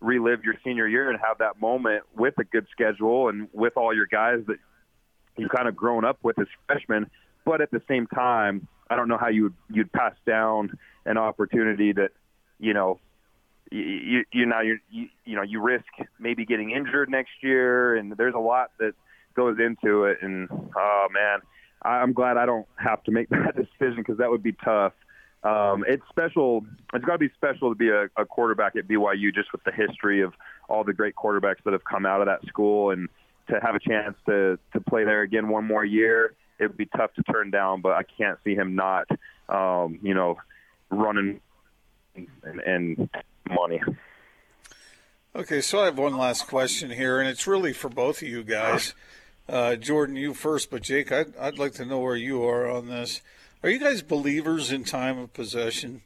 relive 0.00 0.44
your 0.44 0.54
senior 0.62 0.86
year 0.86 1.08
and 1.08 1.18
have 1.26 1.38
that 1.38 1.58
moment 1.60 2.02
with 2.14 2.34
a 2.38 2.44
good 2.44 2.66
schedule 2.70 3.28
and 3.28 3.48
with 3.52 3.72
all 3.76 3.94
your 3.94 4.06
guys 4.06 4.40
that 4.46 4.58
you've 5.38 5.50
kind 5.50 5.66
of 5.66 5.74
grown 5.74 6.04
up 6.04 6.18
with 6.22 6.38
as 6.38 6.46
freshmen. 6.66 7.10
But 7.46 7.62
at 7.62 7.70
the 7.70 7.80
same 7.88 8.06
time, 8.06 8.68
I 8.90 8.96
don't 8.96 9.08
know 9.08 9.16
how 9.18 9.28
you 9.28 9.44
would 9.44 9.54
you'd 9.70 9.92
pass 9.92 10.14
down 10.26 10.76
an 11.04 11.18
opportunity 11.18 11.92
that 11.92 12.10
you 12.58 12.74
know 12.74 13.00
you 13.70 13.80
you 13.82 14.24
you 14.32 14.46
now 14.46 14.60
you 14.60 14.78
you 14.90 15.36
know 15.36 15.42
you 15.42 15.60
risk 15.60 15.84
maybe 16.18 16.44
getting 16.44 16.70
injured 16.70 17.10
next 17.10 17.32
year, 17.42 17.96
and 17.96 18.12
there's 18.12 18.34
a 18.34 18.38
lot 18.40 18.70
that 18.78 18.94
goes 19.34 19.58
into 19.58 20.04
it. 20.04 20.18
And 20.22 20.48
oh 20.50 21.06
man, 21.12 21.40
I'm 21.84 22.12
glad 22.12 22.36
I 22.36 22.46
don't 22.46 22.66
have 22.76 23.02
to 23.04 23.10
make 23.10 23.28
that 23.30 23.54
decision 23.56 23.96
because 23.98 24.18
that 24.18 24.30
would 24.30 24.42
be 24.42 24.52
tough. 24.64 24.92
Um, 25.42 25.84
it's 25.86 26.02
special. 26.08 26.64
It's 26.94 27.04
got 27.04 27.12
to 27.12 27.18
be 27.18 27.30
special 27.36 27.70
to 27.70 27.74
be 27.74 27.90
a, 27.90 28.04
a 28.16 28.24
quarterback 28.24 28.76
at 28.76 28.88
BYU, 28.88 29.34
just 29.34 29.52
with 29.52 29.62
the 29.64 29.72
history 29.72 30.22
of 30.22 30.32
all 30.68 30.84
the 30.84 30.94
great 30.94 31.14
quarterbacks 31.14 31.62
that 31.64 31.74
have 31.74 31.84
come 31.84 32.06
out 32.06 32.20
of 32.20 32.26
that 32.26 32.46
school, 32.48 32.90
and 32.90 33.08
to 33.48 33.60
have 33.60 33.74
a 33.74 33.78
chance 33.78 34.16
to 34.26 34.58
to 34.72 34.80
play 34.80 35.04
there 35.04 35.20
again 35.20 35.48
one 35.48 35.66
more 35.66 35.84
year. 35.84 36.34
It 36.58 36.68
would 36.68 36.76
be 36.78 36.86
tough 36.86 37.12
to 37.14 37.22
turn 37.24 37.50
down, 37.50 37.82
but 37.82 37.92
I 37.92 38.04
can't 38.04 38.38
see 38.44 38.54
him 38.54 38.74
not, 38.74 39.06
um, 39.48 39.98
you 40.02 40.14
know, 40.14 40.38
running 40.88 41.40
and, 42.14 42.60
and 42.60 43.10
money. 43.50 43.82
Okay, 45.36 45.60
so 45.60 45.80
I 45.80 45.86
have 45.86 45.98
one 45.98 46.16
last 46.16 46.46
question 46.46 46.90
here, 46.90 47.18
and 47.18 47.28
it's 47.28 47.46
really 47.46 47.72
for 47.72 47.88
both 47.88 48.22
of 48.22 48.28
you 48.28 48.44
guys. 48.44 48.94
Uh, 49.48 49.76
Jordan, 49.76 50.16
you 50.16 50.32
first, 50.32 50.70
but 50.70 50.82
Jake, 50.82 51.12
I'd, 51.12 51.36
I'd 51.36 51.58
like 51.58 51.74
to 51.74 51.84
know 51.84 51.98
where 51.98 52.16
you 52.16 52.42
are 52.44 52.68
on 52.68 52.88
this. 52.88 53.20
Are 53.62 53.68
you 53.68 53.78
guys 53.78 54.00
believers 54.00 54.72
in 54.72 54.84
time 54.84 55.18
of 55.18 55.34
possession? 55.34 56.02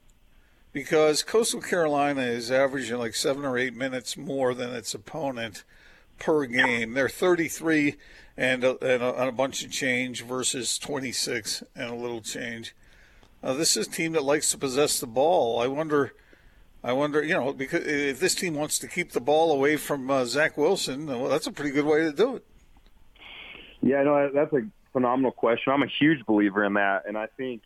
Because 0.72 1.22
Coastal 1.22 1.60
Carolina 1.60 2.22
is 2.22 2.50
averaging 2.50 2.98
like 2.98 3.14
seven 3.14 3.44
or 3.44 3.56
eight 3.56 3.74
minutes 3.74 4.16
more 4.16 4.54
than 4.54 4.74
its 4.74 4.92
opponent 4.92 5.62
per 6.18 6.46
game. 6.46 6.94
They're 6.94 7.08
33 7.08 7.96
and 8.36 8.64
a, 8.64 8.70
and 8.84 9.02
a, 9.02 9.14
and 9.14 9.28
a 9.28 9.32
bunch 9.32 9.64
of 9.64 9.70
change 9.70 10.24
versus 10.24 10.78
26 10.78 11.62
and 11.76 11.90
a 11.90 11.94
little 11.94 12.20
change. 12.20 12.74
Uh, 13.42 13.52
this 13.52 13.76
is 13.76 13.86
a 13.86 13.90
team 13.90 14.12
that 14.12 14.24
likes 14.24 14.50
to 14.50 14.58
possess 14.58 14.98
the 14.98 15.06
ball. 15.06 15.60
I 15.60 15.68
wonder, 15.68 16.12
I 16.82 16.92
wonder, 16.92 17.22
you 17.22 17.34
know, 17.34 17.52
because 17.52 17.86
if 17.86 18.18
this 18.18 18.34
team 18.34 18.54
wants 18.54 18.80
to 18.80 18.88
keep 18.88 19.12
the 19.12 19.20
ball 19.20 19.52
away 19.52 19.76
from 19.76 20.10
uh, 20.10 20.24
Zach 20.24 20.56
Wilson, 20.56 21.06
well, 21.06 21.28
that's 21.28 21.46
a 21.46 21.52
pretty 21.52 21.70
good 21.70 21.84
way 21.84 22.00
to 22.00 22.12
do 22.12 22.36
it. 22.36 22.44
Yeah, 23.82 24.02
no, 24.02 24.30
that's 24.32 24.52
a 24.52 24.62
phenomenal 24.92 25.30
question. 25.30 25.72
I'm 25.72 25.82
a 25.82 25.88
huge 25.88 26.24
believer 26.26 26.64
in 26.64 26.74
that, 26.74 27.04
and 27.06 27.16
I 27.16 27.26
think 27.36 27.62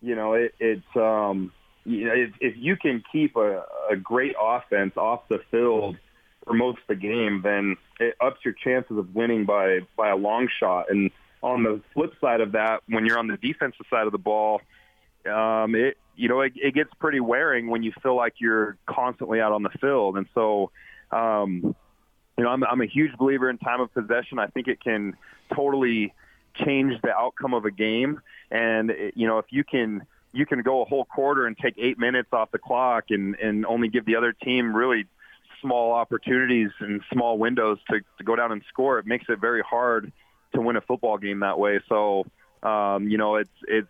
you 0.00 0.14
know 0.16 0.34
it, 0.34 0.54
it's 0.58 0.96
um, 0.96 1.52
you 1.84 2.06
know 2.06 2.14
if, 2.14 2.30
if 2.40 2.54
you 2.56 2.76
can 2.76 3.02
keep 3.12 3.36
a, 3.36 3.64
a 3.90 3.96
great 3.96 4.34
offense 4.40 4.96
off 4.96 5.28
the 5.28 5.40
field 5.50 5.96
for 6.44 6.54
most 6.54 6.78
of 6.78 6.88
the 6.88 6.96
game, 6.96 7.40
then 7.42 7.76
it 8.00 8.16
ups 8.20 8.40
your 8.44 8.54
chances 8.54 8.98
of 8.98 9.14
winning 9.14 9.44
by 9.44 9.80
by 9.96 10.10
a 10.10 10.16
long 10.16 10.48
shot. 10.58 10.86
And 10.90 11.10
on 11.42 11.62
the 11.62 11.80
flip 11.94 12.12
side 12.20 12.40
of 12.40 12.52
that, 12.52 12.82
when 12.88 13.06
you're 13.06 13.18
on 13.18 13.28
the 13.28 13.36
defensive 13.36 13.86
side 13.88 14.06
of 14.06 14.12
the 14.12 14.18
ball, 14.18 14.60
um, 15.26 15.74
it 15.76 15.96
you 16.16 16.28
know 16.28 16.40
it, 16.40 16.52
it 16.56 16.74
gets 16.74 16.90
pretty 16.98 17.20
wearing 17.20 17.68
when 17.68 17.84
you 17.84 17.92
feel 18.02 18.16
like 18.16 18.34
you're 18.38 18.76
constantly 18.86 19.40
out 19.40 19.52
on 19.52 19.62
the 19.62 19.70
field, 19.80 20.16
and 20.16 20.26
so. 20.34 20.70
Um, 21.10 21.76
you 22.38 22.44
know, 22.44 22.50
I'm, 22.50 22.64
I'm 22.64 22.80
a 22.80 22.86
huge 22.86 23.14
believer 23.18 23.50
in 23.50 23.58
time 23.58 23.82
of 23.82 23.92
possession. 23.92 24.38
I 24.38 24.46
think 24.46 24.66
it 24.66 24.82
can 24.82 25.14
totally 25.54 26.14
change 26.64 27.00
the 27.02 27.10
outcome 27.10 27.54
of 27.54 27.64
a 27.64 27.70
game. 27.70 28.20
And 28.50 28.92
you 29.14 29.26
know, 29.26 29.38
if 29.38 29.46
you 29.50 29.64
can 29.64 30.06
you 30.32 30.46
can 30.46 30.62
go 30.62 30.82
a 30.82 30.84
whole 30.84 31.04
quarter 31.04 31.46
and 31.46 31.56
take 31.56 31.74
eight 31.78 31.98
minutes 31.98 32.28
off 32.32 32.50
the 32.50 32.58
clock 32.58 33.04
and 33.10 33.34
and 33.36 33.66
only 33.66 33.88
give 33.88 34.04
the 34.04 34.16
other 34.16 34.32
team 34.32 34.74
really 34.74 35.06
small 35.62 35.92
opportunities 35.92 36.70
and 36.80 37.00
small 37.12 37.38
windows 37.38 37.78
to, 37.88 38.00
to 38.18 38.24
go 38.24 38.34
down 38.34 38.50
and 38.52 38.62
score, 38.68 38.98
it 38.98 39.06
makes 39.06 39.24
it 39.28 39.40
very 39.40 39.62
hard 39.62 40.12
to 40.54 40.60
win 40.60 40.76
a 40.76 40.80
football 40.80 41.16
game 41.16 41.40
that 41.40 41.58
way. 41.58 41.80
So, 41.88 42.26
um, 42.62 43.08
you 43.08 43.16
know, 43.16 43.36
it's 43.36 43.50
it's 43.66 43.88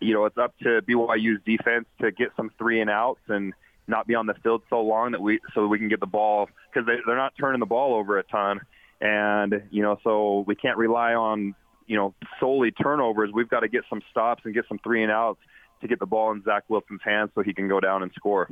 you 0.00 0.14
know 0.14 0.24
it's 0.24 0.38
up 0.38 0.56
to 0.62 0.80
BYU's 0.82 1.40
defense 1.44 1.86
to 2.00 2.10
get 2.10 2.30
some 2.36 2.50
three 2.58 2.80
and 2.80 2.90
outs 2.90 3.20
and 3.28 3.52
not 3.86 4.06
be 4.06 4.14
on 4.14 4.26
the 4.26 4.34
field 4.42 4.62
so 4.70 4.80
long 4.80 5.12
that 5.12 5.20
we 5.20 5.38
so 5.54 5.62
that 5.62 5.68
we 5.68 5.78
can 5.78 5.88
get 5.88 6.00
the 6.00 6.06
ball 6.06 6.48
because 6.72 6.86
they, 6.86 6.96
they're 7.06 7.16
not 7.16 7.34
turning 7.38 7.60
the 7.60 7.66
ball 7.66 7.94
over 7.94 8.18
a 8.18 8.22
ton, 8.24 8.60
and 9.04 9.62
you 9.70 9.82
know 9.82 9.98
so 10.02 10.44
we 10.46 10.56
can't 10.56 10.78
rely 10.78 11.14
on 11.14 11.54
you 11.86 11.96
know 11.96 12.14
solely 12.40 12.72
turnovers. 12.72 13.30
We've 13.32 13.48
got 13.48 13.60
to 13.60 13.68
get 13.68 13.84
some 13.88 14.00
stops 14.10 14.42
and 14.44 14.54
get 14.54 14.64
some 14.66 14.80
three 14.82 15.02
and 15.02 15.12
outs 15.12 15.40
to 15.82 15.88
get 15.88 16.00
the 16.00 16.06
ball 16.06 16.32
in 16.32 16.42
Zach 16.42 16.64
Wilson's 16.68 17.02
hands 17.04 17.30
so 17.34 17.42
he 17.42 17.52
can 17.52 17.68
go 17.68 17.78
down 17.78 18.02
and 18.02 18.10
score. 18.16 18.48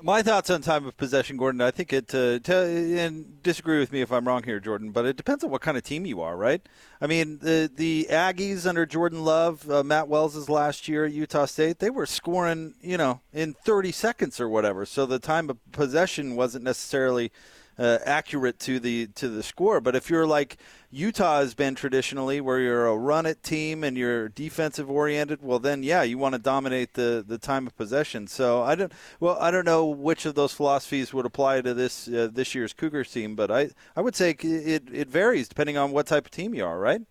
My 0.00 0.22
thoughts 0.22 0.48
on 0.48 0.60
time 0.60 0.86
of 0.86 0.96
possession, 0.96 1.36
Gordon. 1.38 1.60
I 1.60 1.72
think 1.72 1.92
it, 1.92 2.14
uh, 2.14 2.38
t- 2.38 2.52
and 2.52 3.42
disagree 3.42 3.80
with 3.80 3.90
me 3.90 4.00
if 4.00 4.12
I'm 4.12 4.28
wrong 4.28 4.44
here, 4.44 4.60
Jordan, 4.60 4.92
but 4.92 5.04
it 5.06 5.16
depends 5.16 5.42
on 5.42 5.50
what 5.50 5.60
kind 5.60 5.76
of 5.76 5.82
team 5.82 6.06
you 6.06 6.20
are, 6.20 6.36
right? 6.36 6.64
I 7.00 7.08
mean, 7.08 7.40
the 7.40 7.68
the 7.74 8.06
Aggies 8.08 8.64
under 8.64 8.86
Jordan 8.86 9.24
Love, 9.24 9.68
uh, 9.68 9.82
Matt 9.82 10.06
Wells' 10.06 10.48
last 10.48 10.86
year 10.86 11.06
at 11.06 11.12
Utah 11.12 11.46
State, 11.46 11.80
they 11.80 11.90
were 11.90 12.06
scoring, 12.06 12.74
you 12.80 12.96
know, 12.96 13.22
in 13.32 13.54
30 13.54 13.90
seconds 13.90 14.38
or 14.38 14.48
whatever. 14.48 14.86
So 14.86 15.04
the 15.04 15.18
time 15.18 15.50
of 15.50 15.58
possession 15.72 16.36
wasn't 16.36 16.62
necessarily 16.62 17.32
uh, 17.78 17.98
accurate 18.04 18.58
to 18.60 18.80
the 18.80 19.06
to 19.08 19.28
the 19.28 19.42
score. 19.42 19.80
But 19.80 19.94
if 19.94 20.10
you're 20.10 20.26
like 20.26 20.56
Utah 20.90 21.40
has 21.40 21.54
been 21.54 21.74
traditionally, 21.74 22.40
where 22.40 22.58
you're 22.58 22.86
a 22.86 22.96
run 22.96 23.26
it 23.26 23.42
team 23.42 23.84
and 23.84 23.96
you're 23.96 24.28
defensive 24.28 24.90
oriented, 24.90 25.42
well 25.42 25.58
then 25.58 25.82
yeah, 25.82 26.02
you 26.02 26.18
want 26.18 26.34
to 26.34 26.38
dominate 26.40 26.94
the 26.94 27.24
the 27.26 27.38
time 27.38 27.66
of 27.66 27.76
possession. 27.76 28.26
So 28.26 28.62
I 28.62 28.74
don't 28.74 28.92
well 29.20 29.36
I 29.40 29.50
don't 29.50 29.66
know 29.66 29.86
which 29.86 30.26
of 30.26 30.34
those 30.34 30.52
philosophies 30.52 31.14
would 31.14 31.26
apply 31.26 31.60
to 31.62 31.74
this 31.74 32.08
uh, 32.08 32.28
this 32.32 32.54
year's 32.54 32.72
Cougars 32.72 33.12
team, 33.12 33.36
but 33.36 33.50
I 33.50 33.70
I 33.96 34.00
would 34.00 34.16
say 34.16 34.30
it 34.30 34.84
it 34.92 35.08
varies 35.08 35.48
depending 35.48 35.76
on 35.76 35.92
what 35.92 36.06
type 36.06 36.26
of 36.26 36.30
team 36.30 36.54
you 36.54 36.64
are, 36.64 36.78
right? 36.78 37.02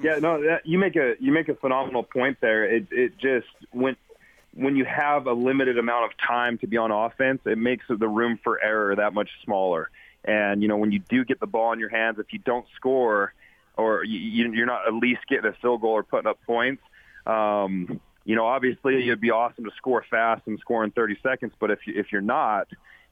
Yeah, 0.00 0.18
no, 0.20 0.42
that, 0.42 0.66
you 0.66 0.78
make 0.78 0.96
a 0.96 1.14
you 1.20 1.32
make 1.32 1.48
a 1.48 1.54
phenomenal 1.54 2.02
point 2.02 2.38
there. 2.40 2.64
It 2.64 2.86
it 2.90 3.18
just 3.18 3.46
when 3.72 3.96
when 4.54 4.76
you 4.76 4.84
have 4.84 5.26
a 5.26 5.32
limited 5.32 5.78
amount 5.78 6.04
of 6.04 6.10
time 6.18 6.58
to 6.58 6.66
be 6.66 6.76
on 6.76 6.90
offense, 6.90 7.40
it 7.46 7.58
makes 7.58 7.84
the 7.88 8.08
room 8.08 8.38
for 8.42 8.62
error 8.62 8.94
that 8.96 9.14
much 9.14 9.30
smaller. 9.44 9.90
And 10.24 10.62
you 10.62 10.68
know, 10.68 10.76
when 10.76 10.92
you 10.92 11.00
do 11.00 11.24
get 11.24 11.40
the 11.40 11.46
ball 11.46 11.72
in 11.72 11.78
your 11.78 11.88
hands, 11.88 12.18
if 12.18 12.32
you 12.32 12.38
don't 12.38 12.66
score, 12.76 13.34
or 13.76 14.04
you, 14.04 14.52
you're 14.52 14.66
not 14.66 14.86
at 14.86 14.94
least 14.94 15.20
getting 15.28 15.46
a 15.46 15.54
field 15.54 15.80
goal 15.80 15.92
or 15.92 16.02
putting 16.02 16.28
up 16.28 16.38
points, 16.46 16.82
um, 17.26 18.00
you 18.24 18.36
know, 18.36 18.46
obviously 18.46 19.02
it'd 19.02 19.20
be 19.20 19.30
awesome 19.30 19.64
to 19.64 19.70
score 19.76 20.04
fast 20.08 20.42
and 20.46 20.58
score 20.60 20.84
in 20.84 20.90
30 20.90 21.18
seconds. 21.22 21.52
But 21.58 21.70
if 21.70 21.80
you, 21.86 21.94
if 21.96 22.12
you're 22.12 22.20
not, 22.20 22.68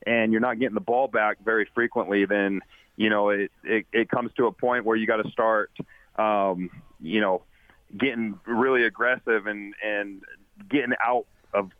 and 0.06 0.32
you're 0.32 0.40
not 0.40 0.58
getting 0.58 0.74
the 0.74 0.80
ball 0.80 1.08
back 1.08 1.38
very 1.44 1.68
frequently, 1.74 2.24
then 2.26 2.60
you 2.96 3.10
know 3.10 3.30
it 3.30 3.50
it, 3.64 3.86
it 3.92 4.08
comes 4.08 4.30
to 4.36 4.46
a 4.46 4.52
point 4.52 4.84
where 4.84 4.96
you 4.96 5.06
got 5.06 5.22
to 5.22 5.30
start, 5.30 5.70
um, 6.16 6.70
you 7.00 7.20
know, 7.20 7.42
getting 7.96 8.38
really 8.46 8.84
aggressive 8.84 9.46
and 9.46 9.74
and 9.84 10.22
getting 10.68 10.94
out 11.04 11.26
of 11.52 11.70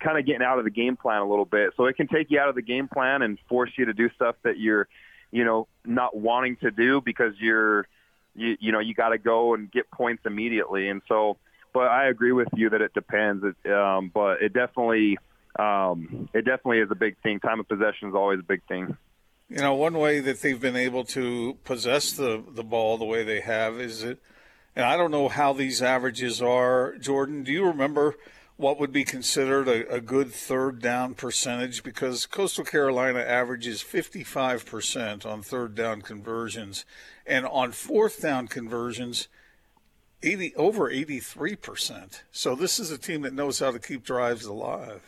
kind 0.00 0.18
of 0.18 0.26
getting 0.26 0.42
out 0.42 0.58
of 0.58 0.64
the 0.64 0.70
game 0.70 0.96
plan 0.96 1.20
a 1.20 1.28
little 1.28 1.44
bit. 1.44 1.72
So 1.76 1.86
it 1.86 1.96
can 1.96 2.08
take 2.08 2.30
you 2.30 2.40
out 2.40 2.48
of 2.48 2.54
the 2.54 2.62
game 2.62 2.88
plan 2.88 3.22
and 3.22 3.38
force 3.48 3.70
you 3.76 3.84
to 3.86 3.92
do 3.92 4.10
stuff 4.10 4.36
that 4.42 4.58
you're, 4.58 4.88
you 5.30 5.44
know, 5.44 5.68
not 5.84 6.16
wanting 6.16 6.56
to 6.56 6.70
do 6.70 7.00
because 7.00 7.34
you're, 7.38 7.86
you, 8.34 8.56
you 8.60 8.72
know, 8.72 8.80
you 8.80 8.94
got 8.94 9.10
to 9.10 9.18
go 9.18 9.54
and 9.54 9.70
get 9.70 9.90
points 9.90 10.22
immediately. 10.26 10.88
And 10.88 11.02
so, 11.08 11.36
but 11.72 11.88
I 11.88 12.08
agree 12.08 12.32
with 12.32 12.48
you 12.54 12.70
that 12.70 12.80
it 12.80 12.94
depends. 12.94 13.44
It, 13.44 13.72
um, 13.72 14.10
but 14.12 14.42
it 14.42 14.52
definitely, 14.52 15.18
um, 15.58 16.28
it 16.34 16.44
definitely 16.44 16.80
is 16.80 16.90
a 16.90 16.94
big 16.96 17.16
thing. 17.22 17.40
Time 17.40 17.60
of 17.60 17.68
possession 17.68 18.08
is 18.08 18.14
always 18.14 18.40
a 18.40 18.44
big 18.44 18.62
thing. 18.66 18.96
You 19.48 19.58
know, 19.58 19.74
one 19.74 19.94
way 19.94 20.18
that 20.20 20.40
they've 20.40 20.60
been 20.60 20.74
able 20.74 21.04
to 21.04 21.56
possess 21.64 22.12
the, 22.12 22.42
the 22.48 22.64
ball 22.64 22.98
the 22.98 23.04
way 23.04 23.22
they 23.22 23.40
have 23.40 23.80
is 23.80 24.02
it, 24.02 24.18
and 24.76 24.84
I 24.84 24.96
don't 24.98 25.10
know 25.10 25.28
how 25.28 25.54
these 25.54 25.80
averages 25.80 26.42
are. 26.42 26.94
Jordan, 26.98 27.42
do 27.42 27.50
you 27.50 27.64
remember 27.64 28.14
what 28.58 28.78
would 28.78 28.92
be 28.92 29.04
considered 29.04 29.68
a, 29.68 29.90
a 29.92 30.00
good 30.00 30.30
third 30.30 30.82
down 30.82 31.14
percentage? 31.14 31.82
Because 31.82 32.26
Coastal 32.26 32.64
Carolina 32.64 33.20
averages 33.20 33.82
55% 33.82 35.24
on 35.24 35.42
third 35.42 35.74
down 35.74 36.02
conversions, 36.02 36.84
and 37.26 37.46
on 37.46 37.72
fourth 37.72 38.20
down 38.20 38.48
conversions, 38.48 39.28
80 40.22 40.54
over 40.56 40.90
83%. 40.90 42.22
So 42.30 42.54
this 42.54 42.78
is 42.78 42.90
a 42.90 42.98
team 42.98 43.22
that 43.22 43.34
knows 43.34 43.58
how 43.58 43.70
to 43.70 43.78
keep 43.78 44.04
drives 44.04 44.44
alive. 44.44 45.02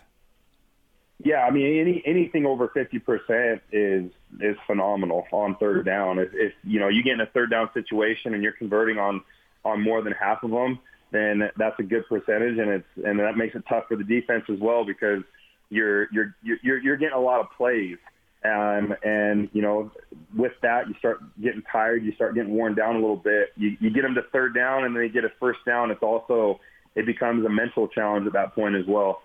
Yeah, 1.25 1.45
I 1.45 1.51
mean, 1.51 1.81
any 1.81 2.01
anything 2.07 2.47
over 2.47 2.69
fifty 2.69 3.01
percent 3.01 3.61
is 3.73 4.09
is 4.41 4.57
phenomenal 4.69 5.27
on 5.33 5.57
third 5.57 5.85
down. 5.85 6.21
If, 6.21 6.29
if 6.33 6.53
you 6.63 6.79
know 6.79 6.87
you 6.87 7.03
get 7.03 7.15
in 7.15 7.21
a 7.21 7.27
third 7.27 7.51
down 7.51 7.71
situation 7.75 8.35
and 8.35 8.43
you're 8.43 8.53
converting 8.53 8.99
on 8.99 9.23
on 9.69 9.83
more 9.83 10.03
than 10.03 10.13
half 10.13 10.43
of 10.43 10.51
them, 10.51 10.79
then 11.11 11.51
that's 11.57 11.79
a 11.79 11.83
good 11.83 12.07
percentage, 12.09 12.59
and 12.59 12.71
it's 12.71 12.89
and 13.05 13.19
that 13.21 13.37
makes 13.37 13.55
it 13.55 13.65
tough 13.69 13.85
for 13.89 13.97
the 13.97 14.05
defense 14.05 14.45
as 14.53 14.59
well 14.61 14.85
because 14.85 15.23
you're 15.71 16.09
you're 16.13 16.35
you're 16.43 16.79
you're 16.79 16.97
getting 16.97 17.15
a 17.17 17.21
lot 17.21 17.41
of 17.41 17.47
plays, 17.57 17.97
um, 18.45 18.95
and 19.03 19.49
you 19.53 19.63
know 19.63 19.91
with 20.37 20.53
that 20.63 20.89
you 20.89 20.95
start 20.99 21.21
getting 21.41 21.63
tired, 21.71 22.05
you 22.05 22.13
start 22.13 22.35
getting 22.35 22.53
worn 22.53 22.75
down 22.75 22.97
a 22.97 22.99
little 22.99 23.17
bit. 23.17 23.53
You 23.57 23.77
you 23.81 23.91
get 23.91 24.03
them 24.03 24.15
to 24.15 24.23
third 24.33 24.55
down, 24.55 24.85
and 24.85 24.95
then 24.95 25.03
they 25.03 25.09
get 25.09 25.25
a 25.25 25.33
first 25.41 25.61
down. 25.67 25.91
It's 25.91 26.03
also 26.03 26.61
it 26.95 27.07
becomes 27.07 27.45
a 27.47 27.51
mental 27.51 27.89
challenge 27.89 28.27
at 28.27 28.33
that 28.35 28.55
point 28.55 28.75
as 28.75 28.85
well. 28.87 29.23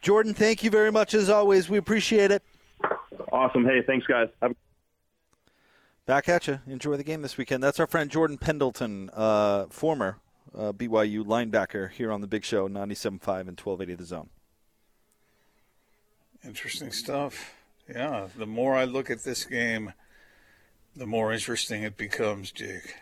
Jordan, 0.00 0.32
thank 0.32 0.62
you 0.64 0.70
very 0.70 0.90
much 0.90 1.12
as 1.14 1.28
always. 1.28 1.68
We 1.68 1.76
appreciate 1.76 2.30
it. 2.30 2.42
Awesome. 3.32 3.64
Hey, 3.64 3.82
thanks, 3.86 4.06
guys. 4.06 4.28
Have- 4.40 4.54
Back 6.10 6.28
at 6.28 6.48
you. 6.48 6.58
Enjoy 6.66 6.96
the 6.96 7.04
game 7.04 7.22
this 7.22 7.38
weekend. 7.38 7.62
That's 7.62 7.78
our 7.78 7.86
friend 7.86 8.10
Jordan 8.10 8.36
Pendleton, 8.36 9.10
uh, 9.14 9.66
former 9.66 10.18
uh, 10.52 10.72
BYU 10.72 11.22
linebacker 11.22 11.88
here 11.88 12.10
on 12.10 12.20
the 12.20 12.26
Big 12.26 12.44
Show, 12.44 12.68
97.5 12.68 13.02
and 13.46 13.56
1280 13.56 13.94
The 13.94 14.04
Zone. 14.04 14.28
Interesting 16.44 16.90
stuff. 16.90 17.54
Yeah, 17.88 18.26
the 18.36 18.44
more 18.44 18.74
I 18.74 18.86
look 18.86 19.08
at 19.08 19.22
this 19.22 19.44
game, 19.44 19.92
the 20.96 21.06
more 21.06 21.32
interesting 21.32 21.84
it 21.84 21.96
becomes, 21.96 22.50
Jake. 22.50 22.96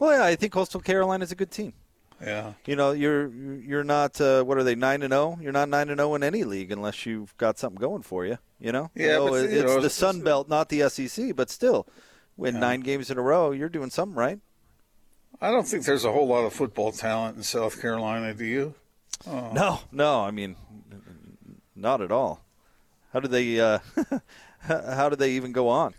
Well, 0.00 0.18
yeah, 0.18 0.24
I 0.24 0.34
think 0.34 0.52
Coastal 0.52 0.80
Carolina 0.80 1.22
is 1.22 1.30
a 1.30 1.36
good 1.36 1.52
team. 1.52 1.72
Yeah. 2.20 2.54
You 2.66 2.74
know, 2.74 2.90
you're 2.90 3.28
you're 3.28 3.84
not 3.84 4.20
uh, 4.20 4.42
what 4.42 4.58
are 4.58 4.64
they 4.64 4.74
nine 4.74 5.02
and 5.02 5.12
zero? 5.12 5.38
You're 5.40 5.52
not 5.52 5.68
nine 5.68 5.88
and 5.88 5.98
zero 5.98 6.16
in 6.16 6.24
any 6.24 6.42
league 6.42 6.72
unless 6.72 7.06
you've 7.06 7.36
got 7.36 7.58
something 7.58 7.80
going 7.80 8.02
for 8.02 8.26
you. 8.26 8.38
You 8.58 8.72
know. 8.72 8.90
Yeah, 8.96 9.18
but, 9.20 9.44
it's 9.44 9.62
know, 9.62 9.80
the 9.80 9.88
Sun 9.88 10.22
Belt, 10.22 10.48
not 10.48 10.68
the 10.68 10.88
SEC, 10.88 11.36
but 11.36 11.48
still, 11.48 11.86
win 12.38 12.54
Yeah. 12.54 12.60
nine 12.60 12.80
games 12.80 13.10
in 13.10 13.18
a 13.18 13.22
row, 13.22 13.50
you're 13.50 13.68
doing 13.68 13.90
something 13.90 14.16
right. 14.16 14.38
I 15.40 15.50
don't 15.50 15.68
think 15.68 15.84
there's 15.84 16.04
a 16.06 16.12
whole 16.12 16.26
lot 16.26 16.44
of 16.46 16.54
football 16.54 16.90
talent 16.92 17.36
in 17.36 17.42
South 17.42 17.78
Carolina, 17.80 18.32
do 18.32 18.46
you? 18.46 18.74
No, 19.26 19.80
no, 19.92 20.20
I 20.22 20.30
mean, 20.30 20.56
not 21.76 22.00
at 22.00 22.10
all. 22.12 22.40
How 23.12 23.20
do 23.20 23.26
they? 23.28 23.58
Uh, 23.58 23.80
how 24.60 25.08
do 25.08 25.16
they 25.16 25.32
even 25.32 25.50
go 25.52 25.68
on? 25.68 25.92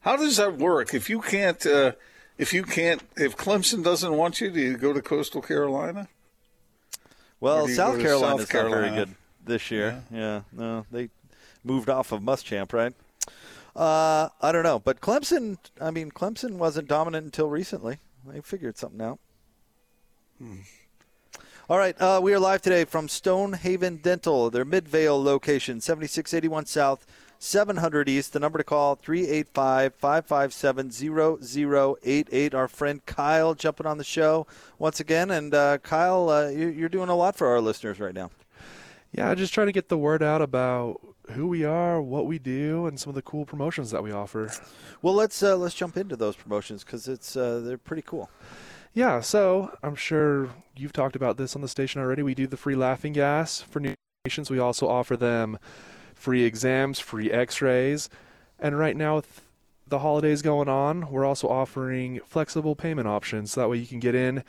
How 0.00 0.16
does 0.16 0.36
that 0.36 0.58
work? 0.58 0.92
If 0.92 1.08
you 1.08 1.20
can't, 1.22 1.64
uh, 1.64 1.92
if 2.36 2.52
you 2.52 2.62
can't, 2.62 3.02
if 3.16 3.36
Clemson 3.36 3.82
doesn't 3.82 4.12
want 4.12 4.40
you, 4.40 4.50
do 4.50 4.60
you 4.60 4.76
go 4.76 4.92
to 4.92 5.00
Coastal 5.00 5.40
Carolina? 5.40 6.08
Well, 7.40 7.68
South 7.68 8.00
Carolina's 8.00 8.48
South 8.48 8.64
not 8.64 8.70
very 8.70 8.90
good 8.90 9.14
this 9.44 9.70
year. 9.70 10.02
Yeah. 10.10 10.42
no, 10.52 10.84
they 10.90 11.08
moved 11.64 11.88
off 11.88 12.12
of 12.12 12.20
Muschamp, 12.20 12.72
right? 12.74 12.92
Uh, 13.76 14.28
I 14.42 14.52
don't 14.52 14.64
know, 14.64 14.78
but 14.78 15.00
Clemson. 15.00 15.58
I 15.80 15.90
mean, 15.90 16.10
Clemson 16.10 16.52
wasn't 16.56 16.88
dominant 16.88 17.24
until 17.26 17.48
recently. 17.48 17.98
They 18.26 18.40
figured 18.40 18.76
something 18.76 19.00
out. 19.00 19.18
All 21.68 21.78
right, 21.78 21.94
uh, 22.00 22.20
we 22.22 22.34
are 22.34 22.40
live 22.40 22.62
today 22.62 22.84
from 22.84 23.08
Stonehaven 23.08 23.98
Dental, 23.98 24.50
their 24.50 24.64
Midvale 24.64 25.22
location, 25.22 25.80
7681 25.80 26.66
South, 26.66 27.06
700 27.38 28.08
East. 28.08 28.32
The 28.32 28.40
number 28.40 28.58
to 28.58 28.64
call, 28.64 28.96
385 28.96 29.94
557 29.94 30.90
0088. 32.02 32.54
Our 32.54 32.66
friend 32.68 33.06
Kyle 33.06 33.54
jumping 33.54 33.86
on 33.86 33.98
the 33.98 34.04
show 34.04 34.46
once 34.78 34.98
again. 34.98 35.30
And 35.30 35.54
uh, 35.54 35.78
Kyle, 35.78 36.28
uh, 36.28 36.48
you- 36.48 36.68
you're 36.68 36.88
doing 36.88 37.08
a 37.08 37.14
lot 37.14 37.36
for 37.36 37.46
our 37.46 37.60
listeners 37.60 38.00
right 38.00 38.14
now. 38.14 38.30
Yeah, 39.12 39.32
just 39.36 39.54
trying 39.54 39.66
to 39.68 39.72
get 39.72 39.88
the 39.88 39.98
word 39.98 40.22
out 40.24 40.42
about 40.42 41.00
who 41.30 41.46
we 41.46 41.64
are, 41.64 42.00
what 42.00 42.26
we 42.26 42.38
do, 42.38 42.86
and 42.86 42.98
some 42.98 43.10
of 43.10 43.14
the 43.14 43.22
cool 43.22 43.44
promotions 43.44 43.90
that 43.90 44.02
we 44.02 44.12
offer. 44.12 44.50
Well, 45.02 45.14
let's 45.14 45.42
uh, 45.42 45.56
let's 45.56 45.74
jump 45.74 45.96
into 45.96 46.16
those 46.16 46.36
promotions 46.36 46.84
because 46.84 47.08
it's 47.08 47.36
uh, 47.36 47.60
they're 47.60 47.78
pretty 47.78 48.02
cool. 48.02 48.30
Yeah, 48.92 49.20
so 49.20 49.76
I'm 49.82 49.94
sure 49.94 50.50
you've 50.76 50.92
talked 50.92 51.14
about 51.14 51.36
this 51.36 51.54
on 51.54 51.62
the 51.62 51.68
station 51.68 52.00
already. 52.00 52.22
We 52.22 52.34
do 52.34 52.46
the 52.46 52.56
free 52.56 52.74
laughing 52.74 53.12
gas 53.12 53.60
for 53.60 53.78
new 53.78 53.94
patients. 54.24 54.50
We 54.50 54.58
also 54.58 54.88
offer 54.88 55.16
them 55.16 55.58
free 56.14 56.42
exams, 56.44 56.98
free 56.98 57.30
x-rays, 57.30 58.10
and 58.58 58.78
right 58.78 58.96
now 58.96 59.16
with 59.16 59.42
the 59.86 60.00
holidays 60.00 60.42
going 60.42 60.68
on, 60.68 61.10
we're 61.10 61.24
also 61.24 61.48
offering 61.48 62.20
flexible 62.26 62.74
payment 62.74 63.08
options. 63.08 63.52
So 63.52 63.60
that 63.60 63.68
way 63.68 63.78
you 63.78 63.86
can 63.86 64.00
get 64.00 64.14
in, 64.14 64.44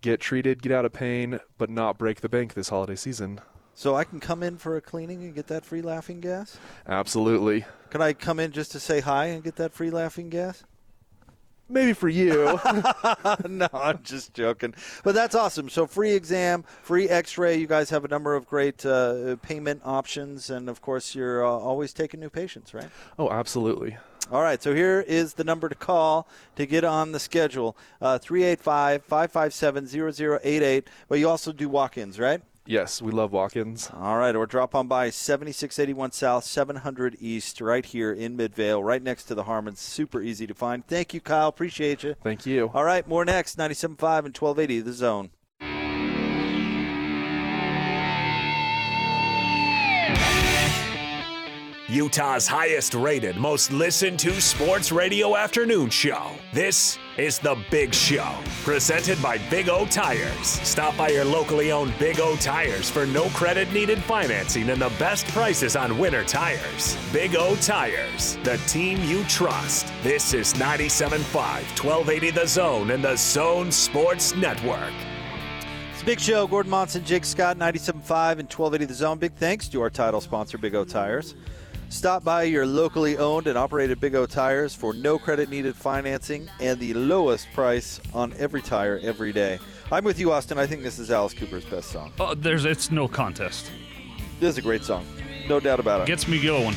get 0.00 0.20
treated, 0.20 0.62
get 0.62 0.72
out 0.72 0.84
of 0.84 0.92
pain, 0.92 1.40
but 1.58 1.70
not 1.70 1.98
break 1.98 2.20
the 2.20 2.28
bank 2.28 2.54
this 2.54 2.70
holiday 2.70 2.96
season. 2.96 3.40
So 3.76 3.94
I 3.94 4.04
can 4.04 4.20
come 4.20 4.42
in 4.42 4.56
for 4.56 4.78
a 4.78 4.80
cleaning 4.80 5.22
and 5.22 5.34
get 5.34 5.48
that 5.48 5.66
free 5.66 5.82
laughing 5.82 6.22
gas. 6.22 6.58
Absolutely. 6.88 7.66
Can 7.90 8.00
I 8.00 8.14
come 8.14 8.40
in 8.40 8.50
just 8.50 8.72
to 8.72 8.80
say 8.80 9.00
hi 9.00 9.26
and 9.26 9.44
get 9.44 9.56
that 9.56 9.74
free 9.74 9.90
laughing 9.90 10.30
gas? 10.30 10.64
Maybe 11.68 11.92
for 11.92 12.08
you. 12.08 12.58
no, 13.46 13.68
I'm 13.74 14.02
just 14.02 14.32
joking. 14.32 14.74
But 15.04 15.14
that's 15.14 15.34
awesome. 15.34 15.68
So 15.68 15.86
free 15.86 16.12
exam, 16.12 16.64
free 16.80 17.06
X-ray. 17.10 17.58
You 17.58 17.66
guys 17.66 17.90
have 17.90 18.06
a 18.06 18.08
number 18.08 18.34
of 18.34 18.46
great 18.46 18.86
uh, 18.86 19.36
payment 19.42 19.82
options, 19.84 20.48
and 20.48 20.70
of 20.70 20.80
course, 20.80 21.14
you're 21.14 21.44
uh, 21.44 21.50
always 21.50 21.92
taking 21.92 22.18
new 22.18 22.30
patients, 22.30 22.72
right? 22.72 22.88
oh, 23.18 23.28
absolutely. 23.28 23.98
All 24.32 24.40
right. 24.40 24.62
So 24.62 24.74
here 24.74 25.04
is 25.06 25.34
the 25.34 25.44
number 25.44 25.68
to 25.68 25.74
call 25.74 26.26
to 26.56 26.64
get 26.64 26.82
on 26.82 27.12
the 27.12 27.20
schedule: 27.20 27.76
uh, 28.00 28.16
three 28.16 28.44
eight 28.44 28.60
five 28.60 29.04
five 29.04 29.30
five 29.30 29.52
seven 29.52 29.86
zero 29.86 30.10
zero 30.12 30.40
eight 30.42 30.62
eight. 30.62 30.88
But 31.08 31.18
you 31.18 31.28
also 31.28 31.52
do 31.52 31.68
walk-ins, 31.68 32.18
right? 32.18 32.40
Yes, 32.66 33.00
we 33.00 33.12
love 33.12 33.32
walk-ins. 33.32 33.90
All 33.94 34.18
right, 34.18 34.34
or 34.34 34.46
drop 34.46 34.74
on 34.74 34.88
by 34.88 35.10
7681 35.10 36.12
South, 36.12 36.44
700 36.44 37.16
East, 37.20 37.60
right 37.60 37.84
here 37.84 38.12
in 38.12 38.36
Midvale, 38.36 38.82
right 38.82 39.02
next 39.02 39.24
to 39.24 39.34
the 39.34 39.44
Harmons. 39.44 39.80
Super 39.80 40.20
easy 40.20 40.46
to 40.46 40.54
find. 40.54 40.86
Thank 40.86 41.14
you, 41.14 41.20
Kyle. 41.20 41.48
Appreciate 41.48 42.02
you. 42.02 42.14
Thank 42.22 42.44
you. 42.44 42.70
All 42.74 42.84
right, 42.84 43.06
more 43.06 43.24
next. 43.24 43.56
97.5 43.56 44.24
and 44.26 44.36
1280, 44.36 44.80
The 44.80 44.92
Zone. 44.92 45.30
Utah's 51.88 52.48
highest 52.48 52.94
rated, 52.94 53.36
most 53.36 53.70
listened 53.70 54.18
to 54.18 54.40
sports 54.40 54.90
radio 54.90 55.36
afternoon 55.36 55.88
show. 55.88 56.32
This 56.52 56.98
is 57.16 57.38
The 57.38 57.56
Big 57.70 57.94
Show, 57.94 58.28
presented 58.64 59.22
by 59.22 59.38
Big 59.50 59.68
O 59.68 59.86
Tires. 59.86 60.46
Stop 60.46 60.96
by 60.96 61.10
your 61.10 61.24
locally 61.24 61.70
owned 61.70 61.96
Big 61.96 62.18
O 62.18 62.34
Tires 62.36 62.90
for 62.90 63.06
no 63.06 63.28
credit 63.28 63.72
needed 63.72 63.98
financing 64.02 64.68
and 64.70 64.82
the 64.82 64.92
best 64.98 65.28
prices 65.28 65.76
on 65.76 65.96
winter 65.96 66.24
tires. 66.24 66.98
Big 67.12 67.36
O 67.36 67.54
Tires, 67.56 68.36
the 68.42 68.56
team 68.66 69.00
you 69.04 69.22
trust. 69.24 69.86
This 70.02 70.34
is 70.34 70.54
97.5, 70.54 71.20
1280 71.34 72.30
The 72.32 72.48
Zone 72.48 72.90
and 72.90 73.04
The 73.04 73.14
Zone 73.14 73.70
Sports 73.70 74.34
Network. 74.34 74.92
Big 76.04 76.20
Show, 76.20 76.46
Gordon 76.46 76.70
Monson, 76.70 77.04
Jake 77.04 77.24
Scott, 77.24 77.58
97.5 77.58 78.38
and 78.38 78.48
1280 78.48 78.84
The 78.84 78.94
Zone. 78.94 79.18
Big 79.18 79.32
thanks 79.34 79.66
to 79.68 79.80
our 79.82 79.90
title 79.90 80.20
sponsor, 80.20 80.56
Big 80.56 80.74
O 80.74 80.84
Tires. 80.84 81.34
Stop 81.88 82.24
by 82.24 82.42
your 82.42 82.66
locally 82.66 83.16
owned 83.16 83.46
and 83.46 83.56
operated 83.56 84.00
Big 84.00 84.14
O 84.14 84.26
Tires 84.26 84.74
for 84.74 84.92
no 84.92 85.18
credit 85.18 85.48
needed 85.48 85.76
financing 85.76 86.48
and 86.60 86.78
the 86.80 86.92
lowest 86.94 87.46
price 87.52 88.00
on 88.12 88.34
every 88.38 88.60
tire 88.60 88.98
every 89.02 89.32
day. 89.32 89.58
I'm 89.90 90.04
with 90.04 90.18
you, 90.18 90.32
Austin. 90.32 90.58
I 90.58 90.66
think 90.66 90.82
this 90.82 90.98
is 90.98 91.10
Alice 91.12 91.32
Cooper's 91.32 91.64
best 91.64 91.90
song. 91.90 92.12
Oh, 92.18 92.34
there's 92.34 92.64
it's 92.64 92.90
no 92.90 93.06
contest. 93.06 93.70
This 94.40 94.50
is 94.50 94.58
a 94.58 94.62
great 94.62 94.82
song. 94.82 95.06
No 95.48 95.60
doubt 95.60 95.78
about 95.78 96.00
it. 96.02 96.06
Gets 96.06 96.26
me 96.26 96.42
going. 96.42 96.74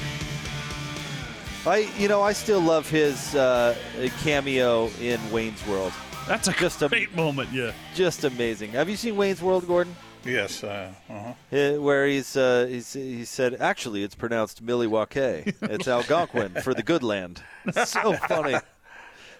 I, 1.65 1.89
you 1.97 2.07
know, 2.07 2.21
I 2.21 2.31
still 2.33 2.61
love 2.61 2.87
his 2.89 3.35
uh, 3.35 3.75
cameo 4.21 4.89
in 5.01 5.19
Wayne's 5.31 5.65
World. 5.67 5.91
That's 6.27 6.47
a 6.47 6.53
Just 6.53 6.81
a- 6.83 7.07
moment, 7.15 7.51
yeah. 7.51 7.71
Just 7.95 8.23
amazing. 8.23 8.71
Have 8.71 8.87
you 8.89 8.95
seen 8.95 9.17
Wayne's 9.17 9.41
World, 9.41 9.67
Gordon? 9.67 9.95
Yes. 10.25 10.63
Uh, 10.63 10.91
uh-huh. 11.09 11.57
Uh, 11.57 11.81
where 11.81 12.05
he's, 12.05 12.35
uh, 12.35 12.67
he's 12.69 12.93
he 12.93 13.25
said 13.25 13.55
actually 13.59 14.03
it's 14.03 14.15
pronounced 14.15 14.61
Milwaukee. 14.61 15.53
It's 15.61 15.87
Algonquin 15.87 16.61
for 16.61 16.73
the 16.73 16.83
good 16.83 17.03
land. 17.03 17.41
So 17.85 18.13
funny. 18.13 18.57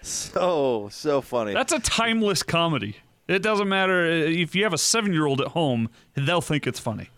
So 0.02 0.88
so 0.90 1.20
funny. 1.20 1.52
That's 1.52 1.72
a 1.72 1.80
timeless 1.80 2.42
comedy. 2.42 2.96
It 3.28 3.42
doesn't 3.42 3.68
matter 3.68 4.06
uh, 4.06 4.28
if 4.28 4.54
you 4.54 4.64
have 4.64 4.72
a 4.72 4.78
seven-year-old 4.78 5.40
at 5.40 5.48
home; 5.48 5.90
they'll 6.14 6.40
think 6.40 6.66
it's 6.66 6.80
funny. 6.80 7.10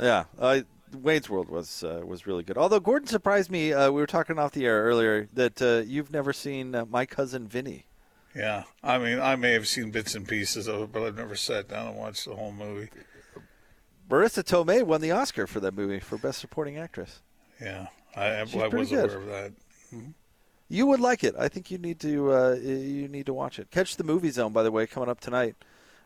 Yeah, 0.00 0.24
uh, 0.38 0.60
Wayne's 0.94 1.28
World 1.28 1.48
was 1.48 1.82
uh, 1.82 2.02
was 2.04 2.26
really 2.26 2.42
good. 2.42 2.56
Although 2.56 2.80
Gordon 2.80 3.08
surprised 3.08 3.50
me. 3.50 3.72
Uh, 3.72 3.90
we 3.90 4.00
were 4.00 4.06
talking 4.06 4.38
off 4.38 4.52
the 4.52 4.66
air 4.66 4.84
earlier 4.84 5.28
that 5.32 5.60
uh, 5.60 5.82
you've 5.86 6.12
never 6.12 6.32
seen 6.32 6.74
uh, 6.74 6.84
My 6.86 7.06
Cousin 7.06 7.46
Vinny. 7.48 7.86
Yeah. 8.34 8.64
I 8.82 8.98
mean, 8.98 9.20
I 9.20 9.36
may 9.36 9.52
have 9.52 9.66
seen 9.68 9.90
bits 9.90 10.14
and 10.14 10.26
pieces 10.28 10.68
of 10.68 10.82
it, 10.82 10.92
but 10.92 11.02
I've 11.02 11.16
never 11.16 11.34
sat 11.36 11.68
down 11.68 11.88
and 11.88 11.96
watched 11.96 12.24
the 12.24 12.34
whole 12.34 12.52
movie. 12.52 12.90
Marisa 14.08 14.42
Tomei 14.42 14.82
won 14.84 15.00
the 15.00 15.10
Oscar 15.10 15.46
for 15.46 15.60
that 15.60 15.74
movie 15.74 16.00
for 16.00 16.16
Best 16.16 16.38
Supporting 16.40 16.78
Actress. 16.78 17.20
Yeah. 17.60 17.88
I, 18.16 18.40
I, 18.40 18.44
She's 18.44 18.54
I 18.56 18.68
pretty 18.68 18.76
was 18.76 18.90
good. 18.90 19.10
aware 19.10 19.18
of 19.18 19.26
that. 19.26 19.52
You 20.70 20.86
would 20.86 21.00
like 21.00 21.24
it. 21.24 21.34
I 21.38 21.48
think 21.48 21.70
you 21.70 21.78
need 21.78 21.98
to 22.00 22.32
uh, 22.32 22.52
you 22.60 23.08
need 23.08 23.26
to 23.26 23.32
watch 23.34 23.58
it. 23.58 23.70
Catch 23.70 23.96
the 23.96 24.04
movie 24.04 24.30
zone, 24.30 24.52
by 24.52 24.62
the 24.62 24.70
way, 24.70 24.86
coming 24.86 25.08
up 25.08 25.18
tonight. 25.20 25.56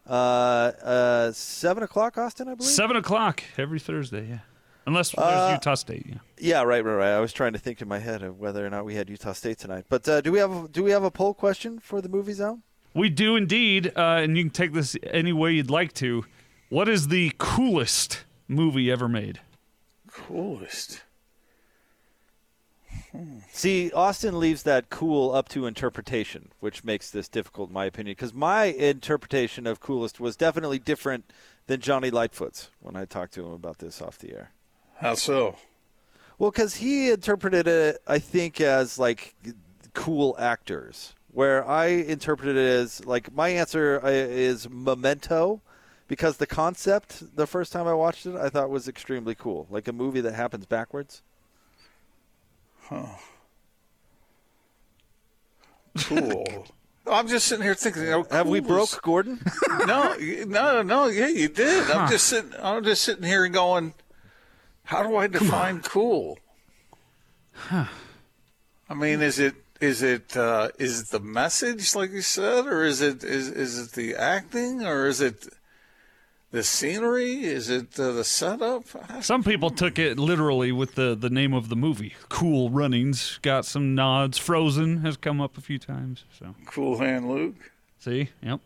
Uh, 0.08 0.12
uh, 0.12 1.32
seven 1.32 1.82
o'clock, 1.82 2.16
Austin, 2.18 2.48
I 2.48 2.54
believe. 2.54 2.70
Seven 2.70 2.96
o'clock 2.96 3.42
every 3.58 3.80
Thursday, 3.80 4.28
yeah. 4.28 4.38
Unless 4.86 5.12
there's 5.12 5.26
Uh, 5.26 5.50
Utah 5.54 5.74
State, 5.74 6.06
yeah. 6.08 6.18
Yeah, 6.38 6.62
right, 6.62 6.84
right, 6.84 6.94
right. 6.94 7.12
I 7.12 7.20
was 7.20 7.32
trying 7.32 7.52
to 7.52 7.58
think 7.58 7.80
in 7.80 7.88
my 7.88 7.98
head 8.00 8.22
of 8.22 8.38
whether 8.40 8.66
or 8.66 8.70
not 8.70 8.84
we 8.84 8.94
had 8.94 9.08
Utah 9.08 9.32
State 9.32 9.58
tonight. 9.58 9.84
But 9.88 10.08
uh, 10.08 10.20
do 10.20 10.32
we 10.32 10.38
have 10.38 10.72
do 10.72 10.82
we 10.82 10.90
have 10.90 11.04
a 11.04 11.10
poll 11.10 11.34
question 11.34 11.78
for 11.78 12.00
the 12.00 12.08
movie 12.08 12.32
zone? 12.32 12.62
We 12.94 13.08
do 13.08 13.36
indeed, 13.36 13.92
uh, 13.96 14.20
and 14.22 14.36
you 14.36 14.44
can 14.44 14.50
take 14.50 14.72
this 14.72 14.96
any 15.04 15.32
way 15.32 15.52
you'd 15.52 15.70
like 15.70 15.92
to. 15.94 16.24
What 16.68 16.88
is 16.88 17.08
the 17.08 17.32
coolest 17.38 18.24
movie 18.48 18.90
ever 18.90 19.08
made? 19.08 19.40
Coolest. 20.10 21.02
See, 23.50 23.92
Austin 23.92 24.40
leaves 24.40 24.62
that 24.62 24.88
cool 24.88 25.34
up 25.34 25.48
to 25.50 25.66
interpretation, 25.66 26.48
which 26.60 26.82
makes 26.82 27.10
this 27.10 27.28
difficult, 27.28 27.68
in 27.68 27.74
my 27.74 27.84
opinion. 27.84 28.12
Because 28.12 28.32
my 28.32 28.64
interpretation 28.64 29.66
of 29.66 29.80
coolest 29.80 30.18
was 30.18 30.34
definitely 30.34 30.78
different 30.78 31.30
than 31.66 31.80
Johnny 31.80 32.10
Lightfoot's 32.10 32.70
when 32.80 32.96
I 32.96 33.04
talked 33.04 33.34
to 33.34 33.44
him 33.44 33.52
about 33.52 33.78
this 33.78 34.00
off 34.00 34.18
the 34.18 34.32
air. 34.32 34.52
How 34.98 35.14
so? 35.14 35.56
Well, 36.38 36.50
because 36.50 36.76
he 36.76 37.10
interpreted 37.10 37.66
it, 37.68 38.02
I 38.06 38.18
think, 38.18 38.60
as 38.60 38.98
like 38.98 39.34
cool 39.94 40.34
actors, 40.38 41.14
where 41.32 41.66
I 41.68 41.86
interpreted 41.86 42.56
it 42.56 42.68
as 42.80 43.04
like 43.04 43.32
my 43.34 43.48
answer 43.50 44.00
uh, 44.02 44.08
is 44.08 44.68
Memento, 44.70 45.60
because 46.08 46.36
the 46.38 46.46
concept 46.46 47.36
the 47.36 47.46
first 47.46 47.72
time 47.72 47.86
I 47.86 47.94
watched 47.94 48.26
it, 48.26 48.34
I 48.36 48.48
thought 48.48 48.70
was 48.70 48.88
extremely 48.88 49.34
cool, 49.34 49.66
like 49.70 49.86
a 49.88 49.92
movie 49.92 50.20
that 50.20 50.34
happens 50.34 50.66
backwards. 50.66 51.22
Huh. 52.84 53.06
Cool. 55.98 56.66
I'm 57.06 57.26
just 57.28 57.46
sitting 57.46 57.64
here 57.64 57.74
thinking. 57.74 58.02
You 58.04 58.10
know, 58.10 58.26
Have 58.30 58.46
we 58.48 58.60
cool 58.60 58.82
is- 58.82 58.90
broke 58.90 59.02
Gordon? 59.02 59.40
no, 59.86 60.16
no, 60.46 60.82
no. 60.82 61.06
Yeah, 61.06 61.28
you 61.28 61.48
did. 61.48 61.90
I'm 61.90 62.08
just 62.08 62.26
sitting. 62.28 62.52
I'm 62.62 62.84
just 62.84 63.02
sitting 63.02 63.24
here 63.24 63.46
going, 63.48 63.92
how 64.84 65.02
do 65.02 65.16
I 65.16 65.26
define 65.26 65.80
cool? 65.80 66.38
I 67.70 68.94
mean, 68.94 69.22
is 69.22 69.38
it 69.38 69.54
is 69.80 70.02
it 70.02 70.36
uh, 70.36 70.68
is 70.78 71.00
it 71.00 71.08
the 71.08 71.20
message, 71.20 71.94
like 71.94 72.10
you 72.10 72.22
said, 72.22 72.66
or 72.66 72.84
is 72.84 73.00
it 73.00 73.24
is 73.24 73.48
is 73.48 73.78
it 73.78 73.92
the 73.92 74.14
acting, 74.14 74.84
or 74.84 75.06
is 75.06 75.20
it 75.20 75.48
the 76.52 76.62
scenery? 76.62 77.44
Is 77.44 77.68
it 77.68 77.98
uh, 77.98 78.12
the 78.12 78.24
setup? 78.24 78.84
Some 79.20 79.42
people 79.42 79.70
took 79.70 79.98
it 79.98 80.18
literally 80.18 80.70
with 80.70 80.94
the, 80.94 81.16
the 81.16 81.30
name 81.30 81.52
of 81.52 81.68
the 81.68 81.76
movie. 81.76 82.14
Cool 82.28 82.70
Runnings 82.70 83.38
got 83.42 83.64
some 83.64 83.94
nods. 83.94 84.38
Frozen 84.38 84.98
has 84.98 85.16
come 85.16 85.40
up 85.40 85.58
a 85.58 85.60
few 85.60 85.78
times. 85.78 86.24
So 86.38 86.54
Cool 86.66 86.98
Hand 86.98 87.28
Luke. 87.28 87.72
see, 87.98 88.28
yep. 88.42 88.60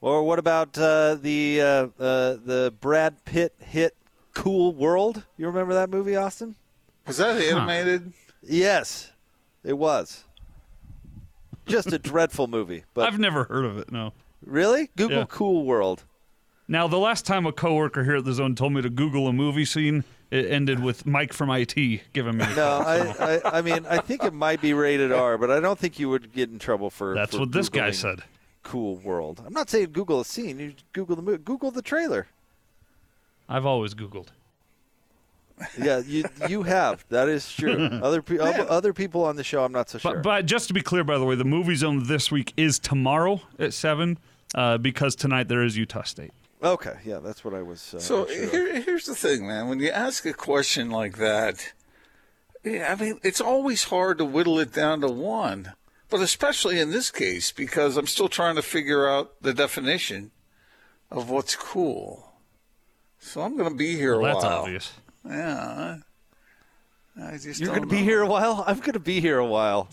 or 0.00 0.24
what 0.24 0.38
about 0.38 0.76
uh, 0.78 1.14
the 1.14 1.60
uh, 1.60 1.66
uh, 1.66 2.36
the 2.44 2.74
Brad 2.80 3.24
Pitt 3.24 3.54
hit 3.60 3.94
Cool 4.36 4.74
World? 4.74 5.24
You 5.38 5.46
remember 5.46 5.72
that 5.74 5.88
movie, 5.88 6.14
Austin? 6.14 6.56
Was 7.06 7.16
that 7.16 7.40
animated? 7.40 8.12
Yes, 8.42 9.10
it 9.64 9.72
was. 9.78 10.24
Just 11.64 11.90
a 11.92 11.98
dreadful 11.98 12.46
movie, 12.46 12.84
but 12.92 13.08
I've 13.08 13.18
never 13.18 13.44
heard 13.44 13.64
of 13.64 13.78
it. 13.78 13.90
No. 13.90 14.12
really, 14.44 14.90
Google 14.94 15.18
Yeah. 15.20 15.24
Cool 15.26 15.64
World. 15.64 16.04
Now, 16.68 16.86
the 16.86 16.98
last 16.98 17.24
time 17.24 17.46
a 17.46 17.52
coworker 17.52 18.04
here 18.04 18.16
at 18.16 18.24
the 18.26 18.34
zone 18.34 18.54
told 18.54 18.72
me 18.74 18.82
to 18.82 18.90
Google 18.90 19.26
a 19.26 19.32
movie 19.32 19.64
scene, 19.64 20.04
it 20.30 20.50
ended 20.50 20.82
with 20.82 21.06
Mike 21.06 21.32
from 21.32 21.48
IT 21.50 21.74
giving 22.12 22.36
me. 22.36 22.44
A 22.44 22.48
No, 22.50 22.54
call, 22.54 22.84
so 23.14 23.24
I, 23.24 23.34
I, 23.48 23.58
I 23.58 23.62
mean, 23.62 23.86
I 23.88 23.98
think 23.98 24.22
it 24.22 24.34
might 24.34 24.60
be 24.60 24.74
rated 24.74 25.12
R, 25.12 25.38
but 25.38 25.50
I 25.50 25.60
don't 25.60 25.78
think 25.78 25.98
you 25.98 26.10
would 26.10 26.32
get 26.34 26.50
in 26.50 26.58
trouble 26.58 26.90
for. 26.90 27.14
that's 27.14 27.32
for 27.34 27.40
what 27.40 27.52
this 27.52 27.70
guy 27.70 27.90
said. 27.90 28.20
Cool 28.62 28.96
World. 28.96 29.42
I'm 29.46 29.52
not 29.54 29.70
saying 29.70 29.92
Google 29.92 30.20
a 30.20 30.24
scene. 30.26 30.58
You 30.58 30.74
Google 30.92 31.16
the 31.16 31.22
movie. 31.22 31.38
Google 31.42 31.70
the 31.70 31.82
trailer. 31.82 32.26
I've 33.48 33.66
always 33.66 33.94
Googled. 33.94 34.28
Yeah, 35.80 36.02
you 36.06 36.24
you 36.48 36.64
have. 36.64 37.04
That 37.08 37.28
is 37.30 37.50
true. 37.50 37.72
Other 38.02 38.20
pe- 38.20 38.36
other 38.38 38.92
people 38.92 39.24
on 39.24 39.36
the 39.36 39.44
show, 39.44 39.64
I'm 39.64 39.72
not 39.72 39.88
so 39.88 39.96
sure. 39.98 40.14
But, 40.16 40.22
but 40.22 40.46
just 40.46 40.68
to 40.68 40.74
be 40.74 40.82
clear, 40.82 41.02
by 41.02 41.16
the 41.16 41.24
way, 41.24 41.34
the 41.34 41.46
movie 41.46 41.76
zone 41.76 42.06
this 42.06 42.30
week 42.30 42.52
is 42.58 42.78
tomorrow 42.78 43.40
at 43.58 43.72
seven, 43.72 44.18
uh, 44.54 44.76
because 44.76 45.16
tonight 45.16 45.48
there 45.48 45.62
is 45.62 45.74
Utah 45.78 46.02
State. 46.02 46.32
okay, 46.62 46.96
yeah, 47.06 47.20
that's 47.20 47.42
what 47.42 47.54
I 47.54 47.62
was. 47.62 47.94
Uh, 47.94 48.00
So 48.00 48.24
unsure 48.26 48.44
of. 48.44 48.50
here, 48.50 48.80
here's 48.82 49.06
the 49.06 49.14
thing, 49.14 49.46
man. 49.46 49.68
When 49.68 49.80
you 49.80 49.88
ask 49.90 50.26
a 50.26 50.34
question 50.34 50.90
like 50.90 51.16
that, 51.16 51.72
yeah, 52.62 52.92
I 52.92 53.02
mean, 53.02 53.18
it's 53.22 53.40
always 53.40 53.84
hard 53.84 54.18
to 54.18 54.26
whittle 54.26 54.58
it 54.58 54.74
down 54.74 55.00
to 55.00 55.08
one. 55.08 55.72
But 56.10 56.20
especially 56.20 56.78
in 56.78 56.90
this 56.90 57.10
case, 57.10 57.50
because 57.50 57.96
I'm 57.96 58.06
still 58.06 58.28
trying 58.28 58.56
to 58.56 58.62
figure 58.62 59.08
out 59.08 59.40
the 59.40 59.54
definition 59.54 60.32
of 61.10 61.30
what's 61.30 61.56
cool. 61.56 62.32
So 63.26 63.40
I'm 63.42 63.56
going 63.56 63.68
to 63.68 63.74
be 63.74 63.96
here 63.96 64.18
Well, 64.18 64.30
a 64.30 64.34
that's 64.34 64.44
while. 64.44 64.60
obvious. 64.62 64.92
Yeah. 65.28 65.98
I, 67.18 67.28
I 67.34 67.38
just 67.38 67.58
You're 67.60 67.70
going 67.70 67.80
to 67.82 67.88
be 67.88 67.96
here 68.04 68.22
a 68.22 68.26
while. 68.26 68.62
I'm 68.66 68.78
going 68.78 68.92
to 68.92 69.00
be 69.00 69.20
here 69.20 69.38
a 69.38 69.44
while. 69.46 69.88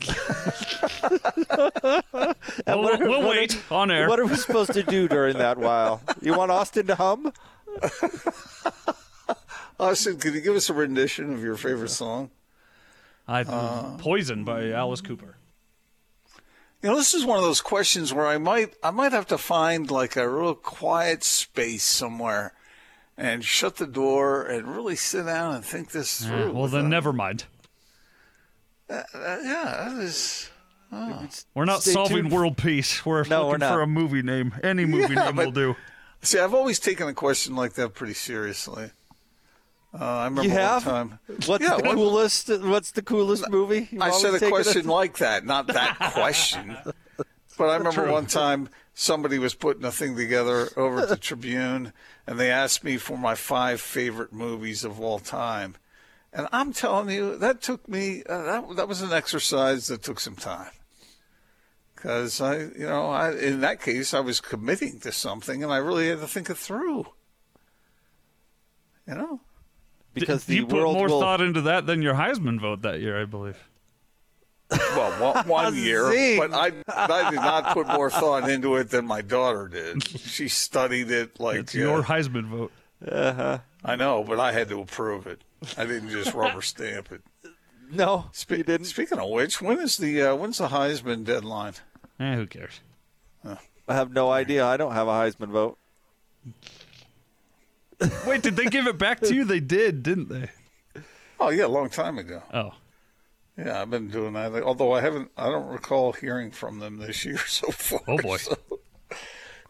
Well, 1.02 2.84
what- 2.84 3.00
we'll 3.00 3.22
what- 3.24 3.30
wait 3.30 3.60
on 3.72 3.90
air. 3.92 4.08
What 4.08 4.20
are 4.20 4.26
we 4.26 4.36
supposed 4.36 4.74
to 4.74 4.84
do 4.84 5.08
during 5.08 5.38
that 5.40 5.58
while? 5.58 6.02
You 6.22 6.38
want 6.38 6.52
Austin 6.52 6.86
to 6.88 6.96
hum? 6.96 7.34
Austin, 9.80 10.18
could 10.20 10.34
you 10.36 10.42
give 10.42 10.56
us 10.56 10.70
a 10.70 10.74
rendition 10.74 11.34
of 11.34 11.42
your 11.44 11.56
favorite 11.56 11.90
song? 11.90 12.30
I 13.28 13.42
Uh, 13.42 13.98
Poison 13.98 14.44
by 14.44 14.70
Alice 14.72 15.02
Cooper. 15.02 15.38
You 16.84 16.90
know, 16.90 16.96
this 16.98 17.14
is 17.14 17.26
one 17.26 17.38
of 17.38 17.44
those 17.44 17.62
questions 17.62 18.14
where 18.14 18.28
I 18.28 18.38
might 18.38 18.76
I 18.84 18.92
might 18.92 19.14
have 19.14 19.26
to 19.28 19.38
find 19.38 19.90
like 19.90 20.16
a 20.18 20.28
real 20.30 20.54
quiet 20.54 21.24
space 21.24 21.84
somewhere 21.84 22.54
and 23.18 23.44
shut 23.44 23.78
the 23.78 23.88
door 23.88 24.44
and 24.44 24.68
really 24.76 24.96
sit 24.96 25.26
down 25.26 25.56
and 25.56 25.66
think 25.66 25.92
this 25.92 26.22
Yeah, 26.24 26.30
through. 26.30 26.54
well, 26.54 26.68
then 26.68 26.90
never 26.90 27.14
mind. 27.14 27.46
Uh, 28.90 29.02
yeah, 29.16 29.90
that 29.90 29.98
is. 30.04 30.50
We're 31.56 31.66
not 31.66 31.82
Stay 31.82 31.92
solving 31.94 32.18
tuned. 32.24 32.32
world 32.32 32.58
peace. 32.58 33.04
We're 33.06 33.24
No, 33.24 33.48
looking 33.48 33.52
we're 33.52 33.58
not. 33.58 33.74
for 33.74 33.82
a 33.82 33.88
movie 33.88 34.22
name. 34.22 34.54
Any 34.64 34.86
movie 34.86 35.14
Yeah, 35.16 35.26
name 35.26 35.36
but- 35.36 35.46
will 35.46 35.52
do. 35.52 35.76
See, 36.22 36.40
I've 36.40 36.54
always 36.54 36.80
taken 36.80 37.08
a 37.08 37.14
question 37.14 37.56
like 37.56 37.74
that 37.74 37.94
pretty 37.96 38.14
seriously. 38.14 38.92
Uh, 39.94 40.04
I 40.04 40.24
remember 40.26 40.44
You 40.44 40.50
one 40.50 40.58
have? 40.60 40.84
time. 40.84 41.20
What's 41.46 41.64
Yeah, 41.64 41.78
the 41.78 41.84
one- 41.84 41.96
coolest? 41.96 42.50
What's 42.50 42.92
the 42.92 43.02
coolest 43.02 43.50
movie? 43.50 43.90
You've 43.92 44.02
I 44.02 44.12
said 44.12 44.30
a 44.34 44.40
taken 44.40 44.50
question 44.50 44.88
like 44.88 45.18
that, 45.18 45.46
not 45.46 45.68
that 45.68 45.98
question. 46.14 46.78
But 47.58 47.70
I 47.70 47.76
remember 47.78 48.12
one 48.12 48.26
time 48.26 48.70
somebody 48.94 49.38
was 49.40 49.54
putting 49.54 49.86
a 49.86 49.92
thing 49.92 50.16
together 50.16 50.70
over 50.76 51.02
at 51.02 51.10
the 51.10 51.18
Tribune, 51.30 51.94
and 52.26 52.40
they 52.40 52.50
asked 52.52 52.84
me 52.84 52.98
for 52.98 53.18
my 53.18 53.36
five 53.36 53.80
favorite 53.80 54.34
movies 54.34 54.84
of 54.84 55.00
all 55.00 55.20
time. 55.20 55.76
And 56.32 56.48
I'm 56.52 56.74
telling 56.74 57.10
you, 57.16 57.38
that 57.38 57.62
took 57.62 57.88
me, 57.88 58.24
uh, 58.28 58.44
that, 58.44 58.76
that 58.78 58.88
was 58.88 59.02
an 59.04 59.14
exercise 59.14 59.86
that 59.88 60.02
took 60.02 60.20
some 60.20 60.36
time. 60.36 60.72
because 61.96 62.42
I, 62.42 62.58
you 62.58 62.88
know, 62.88 63.10
I 63.10 63.32
in 63.34 63.62
that 63.62 63.82
case 63.82 64.14
I 64.16 64.20
was 64.20 64.42
committing 64.42 65.00
to 65.02 65.12
something, 65.12 65.64
and 65.64 65.72
I 65.72 65.78
really 65.78 66.10
had 66.10 66.20
to 66.22 66.28
think 66.28 66.50
it 66.50 66.58
through. 66.58 67.06
You 69.08 69.16
know, 69.16 69.42
because 70.14 70.46
D- 70.46 70.54
the 70.54 70.60
you 70.62 70.66
put 70.66 70.80
world 70.80 70.96
more 70.98 71.08
will. 71.08 71.20
thought 71.20 71.42
into 71.42 71.62
that 71.62 71.86
than 71.86 72.02
your 72.02 72.14
Heisman 72.16 72.60
vote 72.60 72.82
that 72.84 73.00
year, 73.02 73.22
I 73.22 73.26
believe. 73.26 73.58
Well, 74.96 75.34
one, 75.34 75.48
one 75.48 75.76
year, 75.76 76.38
but 76.38 76.54
I, 76.54 76.72
I 76.88 77.30
did 77.30 77.38
not 77.38 77.74
put 77.74 77.88
more 77.88 78.10
thought 78.10 78.50
into 78.50 78.76
it 78.78 78.90
than 78.90 79.06
my 79.06 79.22
daughter 79.22 79.68
did. 79.68 80.04
She 80.20 80.48
studied 80.48 81.12
it 81.12 81.40
like 81.40 81.58
It's 81.60 81.76
uh, 81.76 81.80
your 81.80 82.04
Heisman 82.04 82.46
vote. 82.48 82.72
Uh-huh. 83.08 83.60
I 83.86 83.96
know, 83.96 84.24
but 84.24 84.40
I 84.40 84.52
had 84.52 84.70
to 84.70 84.80
approve 84.82 85.28
it. 85.28 85.42
I 85.78 85.86
didn't 85.86 86.10
just 86.10 86.34
rubber 86.34 86.62
stamp 86.74 87.12
it. 87.12 87.22
no, 87.92 88.26
Spe- 88.32 88.52
you 88.52 88.64
didn't. 88.64 88.86
Speaking 88.86 89.20
of 89.20 89.30
which, 89.30 89.62
when 89.62 89.80
is 89.80 89.98
the 89.98 90.22
uh, 90.22 90.36
when's 90.36 90.58
the 90.58 90.68
Heisman 90.70 91.24
deadline? 91.24 91.74
Eh, 92.20 92.36
who 92.36 92.46
cares? 92.48 92.80
I 93.46 93.94
have 93.96 94.14
no 94.14 94.32
idea. 94.32 94.66
I 94.66 94.78
don't 94.78 94.94
have 94.94 95.08
a 95.08 95.12
Heisman 95.12 95.50
vote. 95.50 95.78
Wait, 98.26 98.42
did 98.42 98.56
they 98.56 98.66
give 98.66 98.88
it 98.88 98.98
back 98.98 99.20
to 99.22 99.34
you? 99.34 99.44
They 99.46 99.60
did, 99.60 100.04
didn't 100.04 100.30
they? 100.30 100.50
Oh 101.40 101.50
yeah, 101.50 101.66
a 101.66 101.68
long 101.68 101.90
time 101.90 102.18
ago. 102.18 102.42
Oh, 102.54 102.72
Yeah, 103.58 103.82
I've 103.82 103.90
been 103.90 104.10
doing 104.10 104.34
that. 104.34 104.64
Although 104.64 104.94
I 104.94 105.02
haven't, 105.02 105.30
I 105.38 105.46
don't 105.50 105.68
recall 105.68 106.14
hearing 106.14 106.50
from 106.52 106.80
them 106.80 106.98
this 106.98 107.24
year 107.26 107.38
so 107.48 107.72
far. 107.72 108.00
Oh, 108.08 108.18
boy. 108.18 108.38
so 108.38 108.58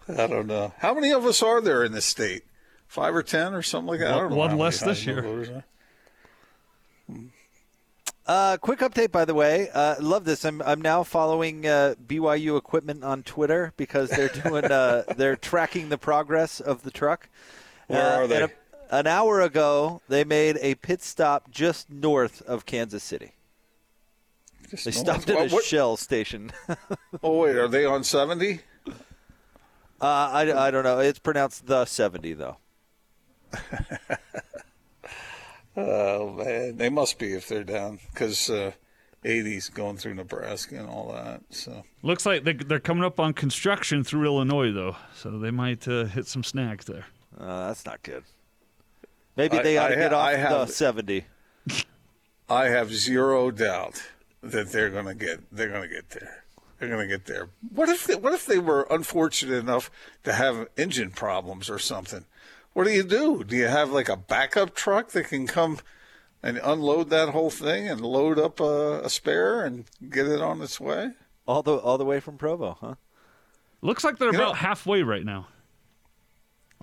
I 0.07 0.27
don't 0.27 0.47
know. 0.47 0.73
How 0.79 0.93
many 0.93 1.11
of 1.11 1.25
us 1.25 1.41
are 1.43 1.59
there 1.61 1.83
in 1.83 1.91
this 1.91 2.05
state? 2.05 2.43
Five 2.87 3.15
or 3.15 3.23
ten 3.23 3.53
or 3.53 3.61
something 3.61 3.87
like 3.89 3.99
that. 3.99 4.13
I 4.13 4.19
don't 4.19 4.29
know 4.31 4.35
One 4.37 4.57
less 4.57 4.79
this 4.81 5.05
year. 5.05 5.21
voters 5.21 5.49
are. 5.49 5.65
Uh, 8.25 8.55
quick 8.57 8.79
update, 8.79 9.11
by 9.11 9.25
the 9.25 9.33
way. 9.33 9.67
Uh, 9.73 9.95
love 9.99 10.23
this. 10.23 10.45
I'm 10.45 10.61
I'm 10.61 10.81
now 10.81 11.03
following 11.03 11.65
uh, 11.67 11.95
BYU 12.07 12.57
equipment 12.57 13.03
on 13.03 13.21
Twitter 13.23 13.73
because 13.75 14.09
they're 14.11 14.29
doing 14.43 14.63
uh, 14.65 15.03
they're 15.17 15.35
tracking 15.35 15.89
the 15.89 15.97
progress 15.97 16.61
of 16.61 16.83
the 16.83 16.91
truck. 16.91 17.27
Where 17.87 18.01
Uh, 18.01 18.17
are 18.21 18.27
they? 18.27 18.43
a- 18.43 18.51
an 18.91 19.07
hour 19.07 19.41
ago, 19.41 20.01
they 20.07 20.23
made 20.23 20.57
a 20.61 20.75
pit 20.75 21.01
stop 21.01 21.49
just 21.51 21.89
north 21.89 22.41
of 22.43 22.65
Kansas 22.65 23.03
City. 23.03 23.33
Just 24.73 24.85
They 24.85 24.91
stopped 24.91 25.29
at 25.29 25.35
a 25.35 25.39
what- 25.41 25.51
what- 25.51 25.63
Shell 25.65 25.97
station. 25.97 26.51
uh, 26.67 26.75
Oh 27.23 27.37
wait, 27.41 27.55
are 27.55 27.67
they 27.67 27.85
on 27.85 28.03
seventy? 28.03 28.61
I, 30.01 30.51
I 30.51 30.71
don't 30.71 30.83
know. 30.83 30.97
It's 30.99 31.19
pronounced 31.19 31.67
the 31.67 31.85
70 31.85 32.33
though. 32.33 32.57
Oh 35.75 36.31
man, 36.33 36.77
they 36.77 36.89
must 36.89 37.17
be 37.17 37.33
if 37.33 37.47
they're 37.47 37.63
down 37.63 37.97
because 38.13 38.47
uh, 38.47 38.73
80's 39.25 39.69
going 39.69 39.97
through 39.97 40.13
Nebraska 40.13 40.75
and 40.77 40.87
all 40.87 41.11
that. 41.13 41.41
So 41.49 41.83
looks 42.03 42.27
like 42.27 42.43
they, 42.43 42.53
they're 42.53 42.79
coming 42.79 43.03
up 43.03 43.19
on 43.19 43.33
construction 43.33 44.03
through 44.03 44.25
Illinois, 44.25 44.71
though, 44.71 44.97
so 45.15 45.31
they 45.39 45.49
might 45.49 45.87
uh, 45.87 46.05
hit 46.05 46.27
some 46.27 46.43
snags 46.43 46.85
there. 46.85 47.05
Uh, 47.39 47.67
that's 47.67 47.85
not 47.87 48.03
good. 48.03 48.23
Maybe 49.35 49.57
I- 49.57 49.63
they 49.63 49.77
ought 49.79 49.87
I 49.91 49.95
to 49.95 50.01
get 50.01 50.11
ha- 50.11 50.17
off 50.19 50.27
I 50.27 50.65
the 50.65 50.67
70. 50.67 51.25
I 52.49 52.65
have 52.65 52.93
zero 52.93 53.49
doubt 53.49 54.03
that 54.43 54.71
they're 54.71 54.89
going 54.89 55.05
to 55.05 55.15
get 55.15 55.39
they're 55.51 55.69
going 55.69 55.87
to 55.89 55.93
get 55.95 56.09
there. 56.11 56.43
They're 56.79 56.89
going 56.89 57.07
to 57.07 57.13
get 57.17 57.25
there. 57.25 57.49
What 57.73 57.87
if 57.89 58.05
they, 58.05 58.15
what 58.15 58.33
if 58.33 58.45
they 58.45 58.59
were 58.59 58.85
unfortunate 58.89 59.57
enough 59.57 59.89
to 60.25 60.33
have 60.33 60.67
engine 60.77 61.11
problems 61.11 61.69
or 61.69 61.79
something? 61.79 62.25
What 62.73 62.83
do 62.85 62.91
you 62.91 63.03
do? 63.03 63.43
Do 63.43 63.55
you 63.55 63.67
have 63.67 63.91
like 63.91 64.09
a 64.09 64.17
backup 64.17 64.75
truck 64.75 65.09
that 65.11 65.27
can 65.29 65.47
come 65.47 65.77
and 66.41 66.59
unload 66.61 67.09
that 67.11 67.29
whole 67.29 67.49
thing 67.51 67.87
and 67.87 68.01
load 68.01 68.37
up 68.37 68.59
a, 68.59 69.01
a 69.03 69.09
spare 69.09 69.63
and 69.63 69.85
get 70.09 70.27
it 70.27 70.41
on 70.41 70.61
its 70.61 70.79
way? 70.79 71.11
All 71.47 71.63
the 71.63 71.75
all 71.77 71.97
the 71.97 72.05
way 72.05 72.19
from 72.19 72.37
Provo, 72.37 72.77
huh? 72.81 72.95
Looks 73.81 74.03
like 74.03 74.17
they're 74.17 74.31
You 74.31 74.37
about 74.39 74.47
know- 74.49 74.53
halfway 74.53 75.03
right 75.03 75.23
now. 75.25 75.47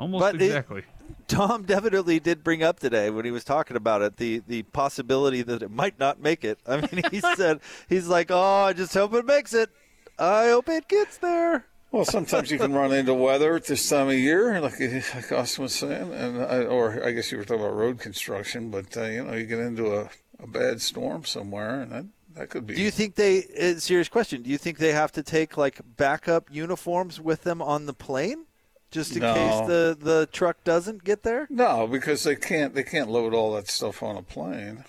Almost 0.01 0.21
But 0.21 0.35
it- 0.37 0.43
exactly. 0.47 0.83
Tom 1.29 1.63
definitely 1.67 2.19
did 2.21 2.43
bring 2.43 2.63
up 2.63 2.81
today 2.81 3.11
when 3.11 3.25
he 3.25 3.31
was 3.31 3.45
talking 3.45 3.77
about 3.77 4.01
it 4.03 4.17
the 4.17 4.43
the 4.47 4.63
possibility 4.63 5.43
that 5.43 5.63
it 5.63 5.71
might 5.71 5.99
not 5.99 6.21
make 6.21 6.45
it. 6.45 6.59
I 6.67 6.77
mean, 6.79 7.03
he 7.11 7.21
said 7.37 7.61
he's 7.89 8.09
like, 8.09 8.31
"Oh, 8.31 8.65
I 8.65 8.73
just 8.73 8.95
hope 8.95 9.13
it 9.15 9.27
makes 9.27 9.53
it. 9.53 9.71
I 10.19 10.49
hope 10.49 10.69
it 10.69 10.89
gets 10.89 11.19
there." 11.19 11.67
Well, 11.93 12.05
sometimes 12.05 12.51
you 12.53 12.59
can 12.59 12.73
run 12.73 12.93
into 12.93 13.13
weather 13.15 13.57
at 13.57 13.65
this 13.67 13.89
time 13.89 14.09
of 14.09 14.15
year, 14.15 14.61
like, 14.61 14.79
like 15.15 15.33
Austin 15.33 15.63
was 15.65 15.75
saying, 15.75 16.13
and 16.15 16.41
I, 16.41 16.65
or 16.65 17.05
I 17.05 17.11
guess 17.11 17.33
you 17.33 17.39
were 17.39 17.45
talking 17.45 17.65
about 17.65 17.75
road 17.75 17.99
construction, 17.99 18.71
but 18.71 18.97
uh, 18.97 19.03
you 19.07 19.25
know, 19.25 19.33
you 19.35 19.45
get 19.45 19.59
into 19.59 19.93
a, 19.97 20.09
a 20.39 20.47
bad 20.47 20.81
storm 20.81 21.25
somewhere, 21.25 21.81
and 21.83 21.93
that 21.93 22.05
that 22.37 22.49
could 22.51 22.67
be. 22.67 22.75
Do 22.77 22.81
you 22.83 22.91
think 22.93 23.17
they? 23.17 23.45
Uh, 23.61 23.79
serious 23.81 24.09
question. 24.09 24.43
Do 24.43 24.51
you 24.51 24.59
think 24.59 24.79
they 24.79 24.93
have 24.93 25.13
to 25.13 25.23
take 25.23 25.57
like 25.57 25.81
backup 25.97 26.49
uniforms 26.51 27.21
with 27.21 27.43
them 27.43 27.61
on 27.61 27.87
the 27.87 27.93
plane, 27.95 28.47
just 28.91 29.15
in 29.15 29.23
No. 29.23 29.35
case 29.35 29.67
the 29.69 29.97
the 30.01 30.29
truck 30.33 30.63
doesn't 30.65 31.05
get 31.05 31.23
there? 31.23 31.47
no, 31.51 31.87
because 31.87 32.25
they 32.25 32.37
can't 32.37 32.75
they 32.75 32.83
can't 32.83 33.11
load 33.11 33.35
all 33.35 33.53
that 33.55 33.69
stuff 33.69 34.03
on 34.03 34.17
a 34.17 34.23
plane. 34.23 34.85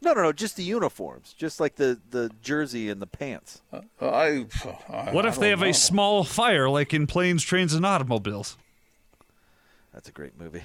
No, 0.00 0.14
no, 0.14 0.22
no. 0.22 0.32
Just 0.32 0.56
the 0.56 0.64
uniforms, 0.64 1.32
just 1.38 1.60
like 1.60 1.76
the 1.76 2.00
the 2.10 2.30
jersey 2.42 2.88
and 2.90 3.00
the 3.00 3.06
pants. 3.06 3.60
Uh, 3.72 3.82
I, 4.00 4.46
I 4.88 5.12
What 5.12 5.24
I 5.26 5.28
if 5.28 5.38
they 5.38 5.50
have 5.50 5.60
know. 5.60 5.66
a 5.68 5.74
small 5.74 6.24
fire 6.24 6.68
like 6.68 6.92
in 6.92 7.06
planes, 7.06 7.44
trains, 7.44 7.72
and 7.72 7.86
automobiles? 7.86 8.56
That's 9.94 10.08
a 10.08 10.12
great 10.12 10.38
movie. 10.38 10.62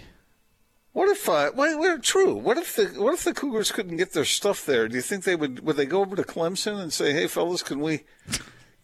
What 0.94 1.10
if? 1.10 1.30
Uh, 1.30 1.52
wait, 1.54 1.78
wait, 1.78 2.02
true. 2.02 2.34
What 2.34 2.58
if 2.58 2.76
the 2.76 2.86
What 3.00 3.14
if 3.14 3.24
the 3.24 3.34
Cougars 3.34 3.72
couldn't 3.72 3.98
get 3.98 4.14
their 4.14 4.26
stuff 4.26 4.66
there? 4.66 4.88
Do 4.88 4.96
you 4.96 5.02
think 5.04 5.24
they 5.26 5.36
would? 5.36 5.60
Would 5.60 5.76
they 5.78 5.86
go 5.86 6.02
over 6.02 6.16
to 6.16 6.24
Clemson 6.24 6.80
and 6.82 6.92
say, 6.92 7.14
"Hey, 7.14 7.28
fellas, 7.28 7.62
can 7.62 7.80
we 7.80 8.06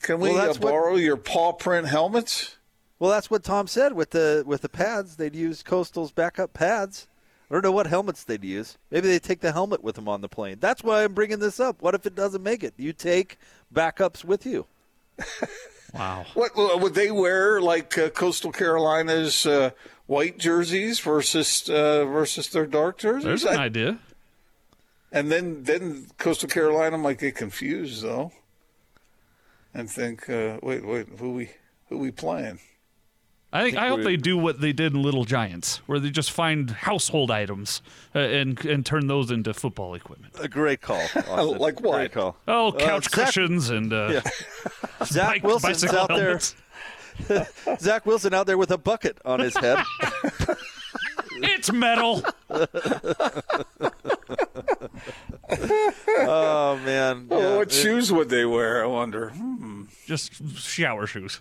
can 0.03 0.19
we 0.19 0.29
Well, 0.29 0.37
uh, 0.39 0.45
that's 0.45 0.59
what- 0.59 0.69
borrow 0.71 0.95
your 0.97 1.17
paw 1.17 1.53
print 1.53 1.87
helmets?" 1.87 2.57
Well, 3.03 3.11
that's 3.11 3.29
what 3.29 3.43
Tom 3.43 3.67
said 3.67 3.91
with 3.91 4.11
the 4.11 4.45
with 4.47 4.61
the 4.61 4.69
pads. 4.69 5.17
They'd 5.17 5.35
use 5.35 5.61
Coastal's 5.61 6.13
backup 6.13 6.53
pads. 6.53 7.09
I 7.51 7.53
don't 7.53 7.61
know 7.65 7.73
what 7.73 7.85
helmets 7.85 8.23
they'd 8.23 8.45
use. 8.45 8.77
Maybe 8.91 9.09
they 9.09 9.19
take 9.19 9.41
the 9.41 9.51
helmet 9.51 9.83
with 9.83 9.95
them 9.95 10.07
on 10.07 10.21
the 10.21 10.29
plane. 10.29 10.55
That's 10.61 10.85
why 10.85 11.03
I'm 11.03 11.13
bringing 11.13 11.39
this 11.39 11.59
up. 11.59 11.81
What 11.81 11.95
if 11.95 12.05
it 12.05 12.15
doesn't 12.15 12.41
make 12.41 12.63
it? 12.63 12.73
You 12.77 12.93
take 12.93 13.37
backups 13.75 14.23
with 14.23 14.45
you. 14.45 14.67
Wow. 15.93 16.25
What 16.33 16.55
would 16.55 16.93
they 16.95 17.11
wear? 17.11 17.59
Like 17.61 17.95
uh, 17.97 18.09
Coastal 18.09 18.51
Carolina's 18.53 19.45
uh, 19.45 19.71
white 20.07 20.39
jerseys 20.39 21.01
versus 21.01 21.69
uh, 21.69 22.05
versus 22.05 22.47
their 22.49 22.65
dark 22.65 22.99
jerseys? 22.99 23.25
There's 23.25 23.43
an 23.43 23.57
I- 23.57 23.65
idea. 23.65 23.99
and 25.11 25.29
then 25.29 25.65
then 25.65 26.07
Coastal 26.17 26.47
Carolina 26.47 26.97
might 26.97 27.19
get 27.19 27.35
confused 27.35 28.01
though, 28.01 28.31
and 29.73 29.87
think, 29.91 30.27
uh, 30.29 30.57
"Wait, 30.63 30.83
wait, 30.85 31.09
who 31.19 31.33
we 31.33 31.51
who 31.89 31.97
we 31.99 32.09
playing?" 32.09 32.59
I 33.55 33.61
think 33.63 33.77
I 33.77 33.87
hope 33.89 33.97
we're- 33.99 34.11
they 34.11 34.17
do 34.17 34.35
what 34.37 34.61
they 34.61 34.73
did 34.73 34.93
in 34.93 35.01
Little 35.03 35.25
Giants, 35.25 35.77
where 35.85 35.99
they 35.99 36.09
just 36.09 36.31
find 36.31 36.71
household 36.71 37.29
items 37.29 37.81
uh, 38.15 38.19
and 38.19 38.63
and 38.65 38.83
turn 38.85 39.05
those 39.07 39.29
into 39.31 39.53
football 39.53 39.93
equipment. 39.93 40.33
A 40.39 40.47
great 40.47 40.81
call. 40.81 41.03
Like 41.59 41.79
what? 41.81 41.95
Great 41.97 42.11
call. 42.13 42.35
Oh, 42.47 42.73
couch 42.77 43.09
Zach- 43.09 43.25
cushions 43.27 43.69
and 43.69 43.93
uh, 43.93 44.21
Zach 45.05 45.27
bike- 45.27 45.43
Wilson's 45.43 45.81
bicycle 45.83 45.99
out 45.99 46.09
helmets. 46.11 46.55
there. 47.27 47.47
Zach 47.79 48.05
Wilson 48.07 48.33
out 48.33 48.47
there 48.47 48.57
with 48.57 48.71
a 48.71 48.77
bucket 48.77 49.19
on 49.23 49.39
his 49.39 49.55
head. 49.55 49.83
It's 51.45 51.71
metal. 51.71 52.23
oh 52.49 52.67
man. 56.83 57.27
Oh, 57.29 57.39
Yeah. 57.39 57.57
what 57.57 57.67
It- 57.67 57.71
shoes 57.73 58.11
would 58.11 58.29
they 58.29 58.45
wear? 58.45 58.83
I 58.83 58.87
wonder. 58.87 59.29
Hmm. 59.29 59.83
just 60.07 60.33
shower 60.57 61.05
shoes. 61.07 61.39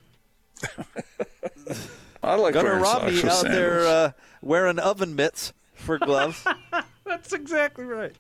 I 2.23 2.37
like 2.37 2.55
Gunnar 2.55 2.71
wearing 2.71 2.83
Romney 2.83 3.17
socks 3.17 3.23
with 3.23 3.33
out 3.33 3.53
there 3.53 3.87
uh, 3.87 4.13
wearing 4.41 4.79
oven 4.79 5.17
mitts 5.17 5.53
for 5.75 5.99
gloves. 5.99 6.45
That's 7.05 7.33
exactly 7.33 7.85
right. 7.85 8.15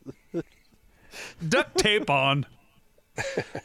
Duct 1.47 1.79
tape 1.79 2.11
on. 2.11 2.47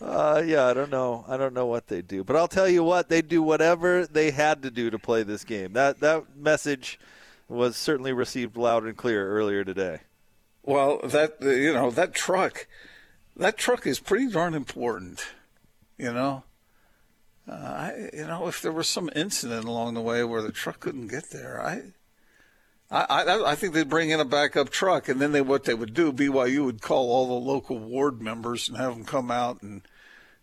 Uh, 0.02 0.44
yeah, 0.46 0.68
I 0.68 0.74
don't 0.74 0.92
know. 0.92 1.24
I 1.28 1.38
don't 1.38 1.54
know 1.54 1.66
what 1.66 1.88
they 1.88 2.02
do, 2.02 2.24
but 2.24 2.36
I'll 2.36 2.50
tell 2.50 2.68
you 2.68 2.84
what 2.84 3.10
they 3.10 3.22
do. 3.22 3.42
Whatever 3.42 4.06
they 4.06 4.32
had 4.32 4.62
to 4.64 4.72
do 4.72 4.90
to 4.90 5.00
play 5.00 5.24
this 5.24 5.44
game. 5.44 5.74
That 5.74 6.02
that 6.02 6.36
message 6.36 7.00
was 7.48 7.78
certainly 7.78 8.12
received 8.12 8.58
loud 8.58 8.84
and 8.84 8.98
clear 8.98 9.30
earlier 9.30 9.64
today. 9.64 10.02
Well, 10.64 11.00
that 11.04 11.38
you 11.42 11.74
know 11.74 11.92
that 11.92 12.14
truck, 12.14 12.68
that 13.38 13.58
truck 13.58 13.88
is 13.88 14.00
pretty 14.00 14.30
darn 14.30 14.54
important. 14.54 15.26
You 15.98 16.14
know, 16.14 16.44
uh, 17.48 17.54
I 17.54 18.10
you 18.14 18.28
know 18.28 18.48
if 18.48 18.62
there 18.62 18.72
was 18.72 18.88
some 18.88 19.10
incident 19.16 19.66
along 19.66 19.94
the 19.94 20.02
way 20.02 20.24
where 20.24 20.42
the 20.42 20.52
truck 20.52 20.80
couldn't 20.80 21.08
get 21.08 21.32
there, 21.32 21.62
I. 21.62 21.94
I, 22.90 23.04
I, 23.04 23.52
I 23.52 23.56
think 23.56 23.74
they'd 23.74 23.90
bring 23.90 24.12
in 24.12 24.22
a 24.22 24.26
backup 24.26 24.70
truck, 24.70 25.10
and 25.10 25.20
then 25.20 25.34
they 25.34 25.42
what 25.42 25.66
they 25.66 25.74
would 25.74 25.94
do, 25.94 26.14
BYU 26.14 26.64
would 26.64 26.82
call 26.82 27.12
all 27.12 27.28
the 27.28 27.34
local 27.46 27.78
ward 27.78 28.22
members 28.22 28.70
and 28.70 28.78
have 28.78 28.94
them 28.94 29.04
come 29.04 29.30
out 29.30 29.62
and 29.62 29.82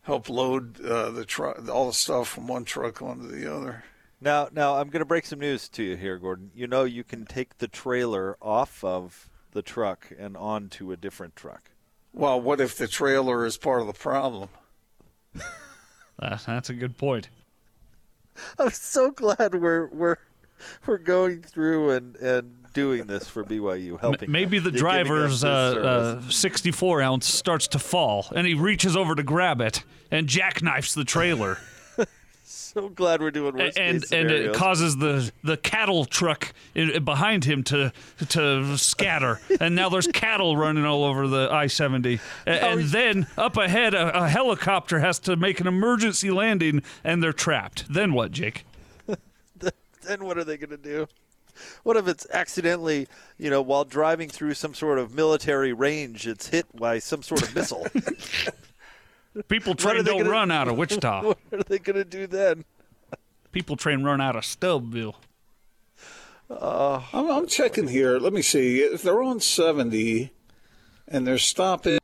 help 0.02 0.28
load 0.28 0.78
uh, 0.82 1.10
the 1.10 1.24
truck, 1.24 1.66
all 1.70 1.86
the 1.86 1.94
stuff 1.94 2.28
from 2.28 2.46
one 2.46 2.64
truck 2.64 3.00
onto 3.00 3.28
the 3.28 3.50
other. 3.50 3.84
Now, 4.20 4.48
now 4.52 4.76
I'm 4.76 4.88
going 4.88 5.00
to 5.00 5.06
break 5.06 5.26
some 5.26 5.40
news 5.40 5.68
to 5.70 5.82
you 5.82 5.96
here, 5.96 6.18
Gordon. 6.18 6.50
You 6.54 6.66
know, 6.66 6.84
you 6.84 7.04
can 7.04 7.24
take 7.26 7.58
the 7.58 7.68
trailer 7.68 8.36
off 8.40 8.84
of 8.84 9.28
the 9.52 9.62
truck 9.62 10.12
and 10.18 10.36
onto 10.36 10.92
a 10.92 10.96
different 10.96 11.36
truck. 11.36 11.70
Well, 12.12 12.40
what 12.40 12.60
if 12.60 12.76
the 12.76 12.86
trailer 12.86 13.44
is 13.44 13.56
part 13.56 13.80
of 13.80 13.86
the 13.86 13.92
problem? 13.92 14.48
That, 16.18 16.42
that's 16.46 16.70
a 16.70 16.74
good 16.74 16.96
point. 16.96 17.28
I'm 18.58 18.70
so 18.70 19.10
glad 19.10 19.54
we're 19.54 19.86
we're 19.88 20.16
we're 20.86 20.98
going 20.98 21.42
through 21.42 21.90
and 21.90 22.16
and 22.16 22.64
doing 22.72 23.06
this 23.06 23.28
for 23.28 23.44
BYU, 23.44 23.98
helping. 24.00 24.30
Maybe 24.30 24.58
the 24.58 24.70
You're 24.70 24.80
driver's 24.80 25.44
uh, 25.44 26.18
uh, 26.26 26.30
64 26.30 27.02
ounce 27.02 27.26
starts 27.26 27.68
to 27.68 27.78
fall, 27.78 28.26
and 28.34 28.46
he 28.46 28.54
reaches 28.54 28.96
over 28.96 29.14
to 29.14 29.22
grab 29.22 29.60
it 29.60 29.84
and 30.10 30.28
jackknifes 30.28 30.94
the 30.94 31.04
trailer, 31.04 31.58
so 32.74 32.88
glad 32.88 33.20
we're 33.22 33.30
doing 33.30 33.56
worst 33.56 33.78
and 33.78 34.02
case 34.02 34.12
and 34.12 34.30
it 34.30 34.52
causes 34.54 34.96
the 34.96 35.30
the 35.42 35.56
cattle 35.56 36.04
truck 36.04 36.52
i- 36.76 36.98
behind 36.98 37.44
him 37.44 37.62
to 37.64 37.92
to 38.30 38.76
scatter, 38.76 39.40
and 39.60 39.74
now 39.74 39.88
there's 39.88 40.06
cattle 40.08 40.56
running 40.56 40.84
all 40.84 41.04
over 41.04 41.26
the 41.28 41.48
I-70, 41.50 42.20
A- 42.46 42.50
and 42.50 42.82
then 42.88 43.26
up 43.38 43.56
ahead 43.56 43.94
a, 43.94 44.24
a 44.24 44.28
helicopter 44.28 44.98
has 45.00 45.18
to 45.20 45.36
make 45.36 45.60
an 45.60 45.66
emergency 45.66 46.30
landing, 46.30 46.82
and 47.04 47.22
they're 47.22 47.32
trapped. 47.32 47.84
Then 47.92 48.12
what, 48.12 48.32
Jake? 48.32 48.66
then 49.58 50.24
what 50.24 50.36
are 50.36 50.44
they 50.44 50.56
going 50.56 50.70
to 50.70 50.76
do? 50.76 51.06
What 51.84 51.96
if 51.96 52.08
it's 52.08 52.26
accidentally, 52.32 53.06
you 53.38 53.48
know, 53.48 53.62
while 53.62 53.84
driving 53.84 54.28
through 54.28 54.54
some 54.54 54.74
sort 54.74 54.98
of 54.98 55.14
military 55.14 55.72
range, 55.72 56.26
it's 56.26 56.48
hit 56.48 56.66
by 56.74 56.98
some 56.98 57.22
sort 57.22 57.42
of 57.42 57.54
missile? 57.54 57.86
People 59.48 59.72
are 59.72 59.76
train 59.76 59.96
they 59.98 60.02
don't 60.04 60.18
gonna- 60.18 60.30
run 60.30 60.50
out 60.50 60.68
of 60.68 60.76
Wichita. 60.76 61.22
what 61.22 61.38
are 61.52 61.62
they 61.64 61.78
going 61.78 61.96
to 61.96 62.04
do 62.04 62.26
then? 62.26 62.64
People 63.52 63.76
train 63.76 64.02
run 64.02 64.20
out 64.20 64.36
of 64.36 64.42
Stubbville. 64.42 65.14
I'm, 66.50 67.30
I'm 67.30 67.46
checking 67.46 67.88
here. 67.88 68.18
Let 68.18 68.32
me 68.32 68.42
see. 68.42 68.80
If 68.80 69.02
they're 69.02 69.22
on 69.22 69.40
70 69.40 70.30
and 71.08 71.26
they're 71.26 71.38
stopping, 71.38 71.98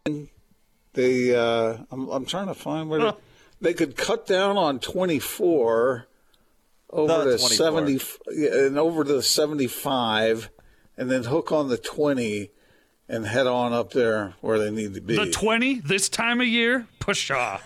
they, 0.95 1.35
uh, 1.37 1.79
I'm, 1.91 2.09
I'm 2.09 2.25
trying 2.25 2.47
to 2.47 2.55
find 2.55 2.89
where 2.89 3.01
they, 3.01 3.13
they 3.61 3.75
could 3.75 3.97
cut 3.97 4.27
down 4.27 4.57
on 4.57 4.81
24 4.81 6.07
over 6.91 7.07
The 7.25 7.33
to 7.33 7.39
24. 7.39 7.49
70 7.51 8.01
yeah, 8.33 8.67
and 8.67 8.79
over 8.79 9.05
to 9.05 9.23
75 9.23 10.51
and 10.97 11.11
then 11.11 11.25
hook 11.25 11.53
on 11.53 11.69
the 11.69 11.77
20 11.79 12.51
and 13.09 13.27
head 13.27 13.47
on 13.47 13.73
up 13.73 13.93
there 13.93 14.35
where 14.41 14.59
they 14.59 14.71
need 14.71 14.95
to 14.95 15.01
be. 15.01 15.17
The 15.17 15.31
20 15.31 15.81
this 15.81 16.09
time 16.09 16.41
of 16.41 16.47
year? 16.47 16.87
Pshaw. 17.01 17.59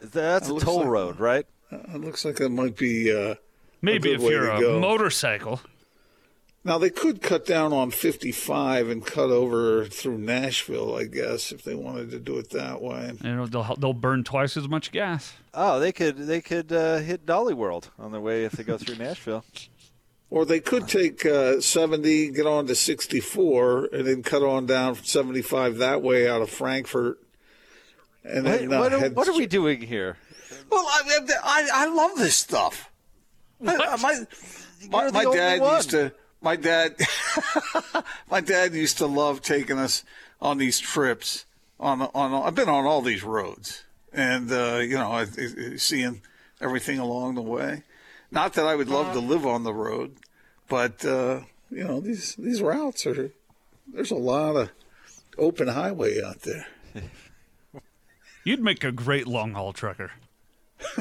That's 0.00 0.48
a 0.48 0.58
toll 0.60 0.78
like- 0.80 0.86
road, 0.88 1.20
right? 1.20 1.46
it 1.70 2.00
looks 2.00 2.24
like 2.24 2.40
it 2.40 2.50
might 2.50 2.76
be. 2.76 3.10
Uh, 3.14 3.36
Maybe 3.80 4.10
good 4.10 4.16
if 4.16 4.22
way 4.22 4.32
you're 4.32 4.46
to 4.46 4.56
a 4.56 4.60
go. 4.60 4.80
motorcycle. 4.80 5.60
now 6.64 6.76
they 6.78 6.90
could 6.90 7.20
cut 7.22 7.44
down 7.46 7.72
on 7.72 7.90
55 7.90 8.88
and 8.88 9.04
cut 9.04 9.30
over 9.30 9.86
through 9.86 10.18
Nashville, 10.18 10.94
I 10.94 11.04
guess, 11.04 11.50
if 11.50 11.64
they 11.64 11.74
wanted 11.74 12.10
to 12.10 12.18
do 12.20 12.36
it 12.38 12.50
that 12.50 12.80
way. 12.82 13.12
You 13.24 13.34
know, 13.34 13.46
they'll 13.46 13.74
they'll 13.76 13.92
burn 13.94 14.22
twice 14.22 14.56
as 14.56 14.68
much 14.68 14.92
gas. 14.92 15.32
Oh, 15.54 15.80
they 15.80 15.92
could 15.92 16.16
they 16.18 16.40
could 16.40 16.70
uh, 16.72 16.98
hit 16.98 17.24
Dolly 17.26 17.54
World 17.54 17.90
on 17.98 18.12
their 18.12 18.20
way 18.20 18.44
if 18.44 18.52
they 18.52 18.62
go 18.64 18.76
through 18.78 18.96
Nashville. 18.96 19.44
Or 20.30 20.44
they 20.46 20.60
could 20.60 20.88
take 20.88 21.26
uh, 21.26 21.60
70, 21.60 22.30
get 22.30 22.46
on 22.46 22.66
to 22.68 22.74
64, 22.74 23.88
and 23.92 24.06
then 24.06 24.22
cut 24.22 24.42
on 24.42 24.64
down 24.64 24.94
from 24.94 25.04
75 25.04 25.76
that 25.78 26.00
way 26.02 26.26
out 26.26 26.40
of 26.40 26.48
Frankfurt. 26.48 27.18
And 28.24 28.44
What, 28.44 28.60
then 28.60 28.72
uh, 28.72 28.78
what, 28.80 28.92
are, 28.92 29.10
what 29.10 29.28
are 29.28 29.34
we 29.36 29.46
doing 29.46 29.80
here? 29.80 30.16
Well, 30.70 30.84
I, 30.86 31.18
I, 31.42 31.68
I 31.74 31.86
love 31.86 32.16
this 32.16 32.36
stuff. 32.36 32.90
I- 33.66 33.76
I- 33.76 33.96
my 33.96 34.24
my, 34.90 35.10
my 35.12 35.24
dad 35.32 35.60
one. 35.60 35.76
used 35.76 35.90
to. 35.90 36.12
My 36.40 36.56
dad, 36.56 36.96
my 38.30 38.40
dad 38.40 38.74
used 38.74 38.98
to 38.98 39.06
love 39.06 39.42
taking 39.42 39.78
us 39.78 40.02
on 40.40 40.58
these 40.58 40.80
trips. 40.80 41.46
On 41.78 42.02
on, 42.02 42.34
I've 42.46 42.54
been 42.56 42.68
on 42.68 42.84
all 42.84 43.00
these 43.00 43.22
roads, 43.22 43.84
and 44.12 44.50
uh, 44.50 44.78
you 44.82 44.96
know, 44.96 45.10
I, 45.12 45.22
I- 45.22 45.76
seeing 45.76 46.20
everything 46.60 46.98
along 46.98 47.36
the 47.36 47.42
way. 47.42 47.82
Not 48.32 48.54
that 48.54 48.66
I 48.66 48.74
would 48.74 48.88
love 48.88 49.12
to 49.12 49.20
live 49.20 49.46
on 49.46 49.62
the 49.62 49.74
road, 49.74 50.16
but 50.68 51.04
uh, 51.04 51.40
you 51.70 51.84
know, 51.84 52.00
these 52.00 52.34
these 52.36 52.60
routes 52.62 53.06
are. 53.06 53.30
There's 53.92 54.10
a 54.10 54.16
lot 54.16 54.56
of 54.56 54.70
open 55.38 55.68
highway 55.68 56.20
out 56.22 56.42
there. 56.42 56.66
You'd 58.44 58.60
make 58.60 58.82
a 58.82 58.92
great 58.92 59.26
long 59.26 59.52
haul 59.52 59.72
trucker. 59.72 60.12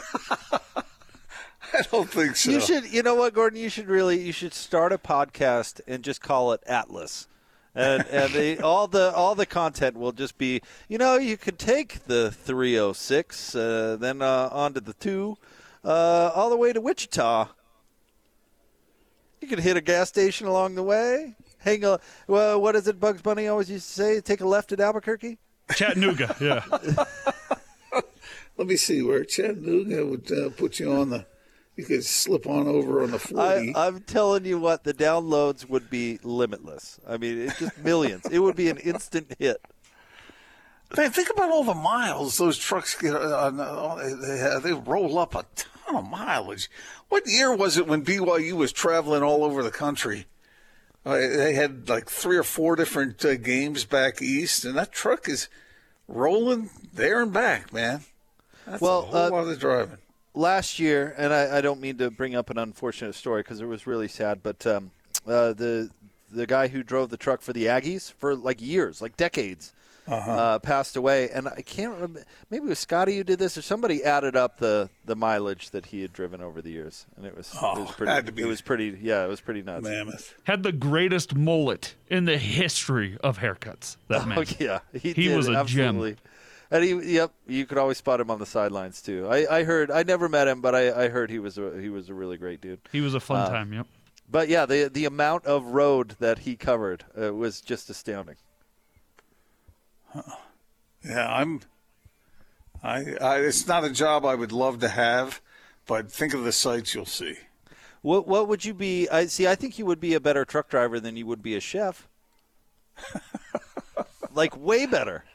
I 1.73 1.81
don't 1.91 2.09
think 2.09 2.35
so. 2.35 2.51
You 2.51 2.59
should, 2.59 2.91
you 2.91 3.01
know 3.01 3.15
what, 3.15 3.33
Gordon? 3.33 3.59
You 3.59 3.69
should 3.69 3.87
really, 3.87 4.21
you 4.21 4.31
should 4.31 4.53
start 4.53 4.91
a 4.91 4.97
podcast 4.97 5.81
and 5.87 6.03
just 6.03 6.21
call 6.21 6.51
it 6.53 6.61
Atlas, 6.67 7.27
and 7.73 8.05
and 8.07 8.33
the, 8.33 8.59
all 8.63 8.87
the 8.87 9.13
all 9.15 9.35
the 9.35 9.45
content 9.45 9.97
will 9.97 10.11
just 10.11 10.37
be, 10.37 10.61
you 10.87 10.97
know, 10.97 11.17
you 11.17 11.37
could 11.37 11.57
take 11.57 12.05
the 12.05 12.31
306, 12.31 13.55
uh, 13.55 13.97
then 13.99 14.21
uh, 14.21 14.49
onto 14.51 14.81
the 14.81 14.93
two, 14.93 15.37
uh, 15.83 16.31
all 16.35 16.49
the 16.49 16.57
way 16.57 16.73
to 16.73 16.81
Wichita. 16.81 17.47
You 19.39 19.47
could 19.47 19.59
hit 19.59 19.77
a 19.77 19.81
gas 19.81 20.09
station 20.09 20.45
along 20.45 20.75
the 20.75 20.83
way. 20.83 21.35
Hang 21.59 21.83
a, 21.83 21.99
well, 22.27 22.61
what 22.61 22.75
is 22.75 22.87
it? 22.87 22.99
Bugs 22.99 23.21
Bunny 23.21 23.47
always 23.47 23.69
used 23.71 23.87
to 23.87 23.93
say, 23.93 24.21
take 24.21 24.41
a 24.41 24.47
left 24.47 24.71
at 24.71 24.79
Albuquerque. 24.79 25.39
Chattanooga, 25.75 26.35
yeah. 26.39 26.63
Let 28.57 28.67
me 28.67 28.75
see 28.75 29.01
where 29.01 29.23
Chattanooga 29.23 30.05
would 30.05 30.31
uh, 30.31 30.49
put 30.51 30.79
you 30.79 30.91
on 30.91 31.09
the. 31.09 31.25
You 31.77 31.85
could 31.85 32.03
slip 32.03 32.45
on 32.45 32.67
over 32.67 33.01
on 33.01 33.11
the 33.11 33.15
I, 33.15 33.19
forty. 33.19 33.75
I'm 33.75 34.01
telling 34.01 34.45
you 34.45 34.59
what, 34.59 34.83
the 34.83 34.93
downloads 34.93 35.67
would 35.69 35.89
be 35.89 36.19
limitless. 36.21 36.99
I 37.07 37.17
mean, 37.17 37.39
it's 37.39 37.57
just 37.57 37.77
millions. 37.79 38.25
it 38.29 38.39
would 38.39 38.55
be 38.55 38.69
an 38.69 38.77
instant 38.77 39.33
hit. 39.39 39.61
Man, 40.95 41.11
think 41.11 41.29
about 41.29 41.49
all 41.49 41.63
the 41.63 41.73
miles 41.73 42.37
those 42.37 42.57
trucks 42.57 42.95
get. 42.99 43.15
On, 43.15 43.59
uh, 43.59 43.95
they, 43.95 44.59
they 44.59 44.73
roll 44.73 45.17
up 45.17 45.33
a 45.33 45.45
ton 45.55 45.95
of 45.95 46.09
mileage. 46.09 46.69
What 47.07 47.25
year 47.25 47.55
was 47.55 47.77
it 47.77 47.87
when 47.87 48.03
BYU 48.03 48.53
was 48.53 48.71
traveling 48.71 49.23
all 49.23 49.43
over 49.43 49.63
the 49.63 49.71
country? 49.71 50.25
Uh, 51.05 51.17
they 51.17 51.53
had 51.53 51.89
like 51.89 52.09
three 52.09 52.37
or 52.37 52.43
four 52.43 52.75
different 52.75 53.23
uh, 53.25 53.35
games 53.37 53.85
back 53.85 54.21
east, 54.21 54.65
and 54.65 54.77
that 54.77 54.91
truck 54.91 55.27
is 55.27 55.49
rolling 56.11 56.69
there 56.93 57.21
and 57.21 57.33
back, 57.33 57.73
man. 57.73 58.01
That's 58.65 58.81
Well, 58.81 58.99
a 58.99 59.05
whole 59.05 59.15
uh, 59.15 59.29
lot 59.29 59.47
of 59.47 59.59
driving. 59.59 59.97
last 60.33 60.79
year, 60.79 61.13
and 61.17 61.33
I, 61.33 61.57
I 61.57 61.61
don't 61.61 61.81
mean 61.81 61.97
to 61.97 62.11
bring 62.11 62.35
up 62.35 62.49
an 62.49 62.57
unfortunate 62.57 63.15
story 63.15 63.41
because 63.41 63.61
it 63.61 63.65
was 63.65 63.87
really 63.87 64.07
sad, 64.07 64.43
but 64.43 64.65
um, 64.67 64.91
uh, 65.27 65.53
the 65.53 65.89
the 66.31 66.47
guy 66.47 66.67
who 66.69 66.81
drove 66.83 67.09
the 67.09 67.17
truck 67.17 67.41
for 67.41 67.51
the 67.53 67.65
Aggies 67.65 68.13
for 68.13 68.35
like 68.35 68.61
years, 68.61 69.01
like 69.01 69.17
decades, 69.17 69.73
Uh-huh. 70.07 70.31
uh, 70.31 70.59
passed 70.59 70.95
away. 70.95 71.29
And 71.29 71.47
I 71.47 71.61
can't 71.61 71.93
remember. 71.93 72.23
Maybe 72.49 72.65
it 72.65 72.69
was 72.69 72.79
Scotty 72.79 73.17
who 73.17 73.23
did 73.23 73.37
this, 73.39 73.57
or 73.57 73.61
somebody 73.61 74.03
added 74.03 74.35
up 74.35 74.57
the, 74.57 74.89
the 75.05 75.15
mileage 75.15 75.69
that 75.69 75.85
he 75.87 76.01
had 76.01 76.11
driven 76.11 76.41
over 76.41 76.61
the 76.61 76.71
years, 76.71 77.05
and 77.15 77.25
it 77.25 77.37
was 77.37 77.53
it 77.53 77.59
Oh, 77.61 77.81
was 77.83 77.91
pretty. 77.91 78.11
had 78.11 78.25
to 78.25 78.31
be. 78.31 78.41
It 78.41 78.47
was 78.47 78.61
pretty. 78.61 78.97
Yeah, 79.01 79.23
it 79.23 79.27
was 79.29 79.41
pretty 79.41 79.61
nuts. 79.61 79.83
Mammoth. 79.83 80.33
Had 80.45 80.63
the 80.63 80.71
greatest 80.71 81.35
mullet 81.35 81.95
in 82.09 82.25
the 82.25 82.37
history 82.37 83.17
of 83.23 83.37
haircuts. 83.39 83.97
That 84.07 84.27
man. 84.27 84.39
Oh 84.39 84.43
yeah, 84.59 84.79
he, 84.93 85.13
He 85.13 85.27
did, 85.27 85.37
was 85.37 85.47
a 85.47 85.63
gem. 85.65 86.15
And 86.73 86.83
he, 86.85 87.15
yep, 87.15 87.31
you 87.47 87.65
could 87.65 87.77
always 87.77 87.97
spot 87.97 88.21
him 88.21 88.31
on 88.31 88.39
the 88.39 88.45
sidelines 88.45 89.01
too. 89.01 89.27
I, 89.29 89.57
I 89.59 89.63
heard, 89.65 89.91
I 89.91 90.03
never 90.03 90.29
met 90.29 90.47
him, 90.47 90.61
but 90.61 90.73
I, 90.73 91.03
I 91.03 91.09
heard 91.09 91.29
he 91.29 91.37
was 91.37 91.57
a, 91.57 91.77
he 91.81 91.89
was 91.89 92.07
a 92.09 92.13
really 92.13 92.37
great 92.37 92.61
dude. 92.61 92.79
He 92.93 93.01
was 93.01 93.13
a 93.13 93.19
fun 93.19 93.41
Uh, 93.41 93.49
time. 93.49 93.73
Yep. 93.73 93.87
But 94.29 94.47
yeah, 94.47 94.65
the 94.65 94.89
the 94.91 95.03
amount 95.05 95.45
of 95.45 95.65
road 95.65 96.15
that 96.19 96.39
he 96.39 96.55
covered 96.55 97.03
uh, 97.21 97.33
was 97.33 97.59
just 97.59 97.89
astounding. 97.89 98.37
Yeah, 101.03 101.33
I'm. 101.33 101.61
I, 102.83 103.15
I. 103.21 103.39
It's 103.39 103.67
not 103.67 103.83
a 103.83 103.89
job 103.89 104.25
I 104.25 104.35
would 104.35 104.51
love 104.51 104.79
to 104.79 104.87
have, 104.87 105.41
but 105.85 106.11
think 106.11 106.33
of 106.33 106.43
the 106.43 106.51
sights 106.51 106.93
you'll 106.93 107.05
see. 107.05 107.37
What 108.01 108.27
what 108.27 108.47
would 108.47 108.65
you 108.65 108.73
be? 108.73 109.07
I 109.09 109.25
see. 109.25 109.47
I 109.47 109.55
think 109.55 109.77
you 109.77 109.85
would 109.85 109.99
be 109.99 110.13
a 110.13 110.19
better 110.19 110.45
truck 110.45 110.69
driver 110.69 110.99
than 110.99 111.15
you 111.15 111.25
would 111.25 111.41
be 111.41 111.55
a 111.55 111.59
chef. 111.59 112.07
like 114.33 114.55
way 114.57 114.85
better. 114.85 115.25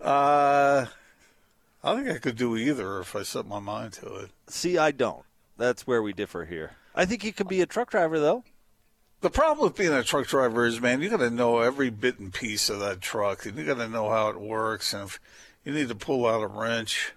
Uh, 0.00 0.86
I 1.82 1.96
think 1.96 2.08
I 2.08 2.18
could 2.18 2.36
do 2.36 2.56
either 2.56 3.00
if 3.00 3.16
I 3.16 3.22
set 3.22 3.46
my 3.46 3.58
mind 3.58 3.94
to 3.94 4.14
it. 4.16 4.30
See, 4.46 4.78
I 4.78 4.90
don't. 4.90 5.24
That's 5.56 5.86
where 5.86 6.02
we 6.02 6.12
differ 6.12 6.44
here. 6.44 6.76
I 6.94 7.04
think 7.04 7.24
you 7.24 7.32
could 7.32 7.48
be 7.48 7.60
a 7.60 7.66
truck 7.66 7.90
driver 7.90 8.18
though. 8.18 8.44
The 9.20 9.30
problem 9.30 9.66
with 9.66 9.76
being 9.76 9.92
a 9.92 10.04
truck 10.04 10.28
driver 10.28 10.64
is, 10.64 10.80
man, 10.80 11.00
you 11.02 11.10
got 11.10 11.16
to 11.18 11.30
know 11.30 11.58
every 11.58 11.90
bit 11.90 12.20
and 12.20 12.32
piece 12.32 12.70
of 12.70 12.78
that 12.80 13.00
truck, 13.00 13.46
and 13.46 13.56
you 13.58 13.64
got 13.64 13.78
to 13.78 13.88
know 13.88 14.08
how 14.10 14.28
it 14.28 14.40
works. 14.40 14.92
And 14.94 15.04
if 15.04 15.18
you 15.64 15.72
need 15.72 15.88
to 15.88 15.96
pull 15.96 16.24
out 16.26 16.42
a 16.42 16.46
wrench, 16.46 17.12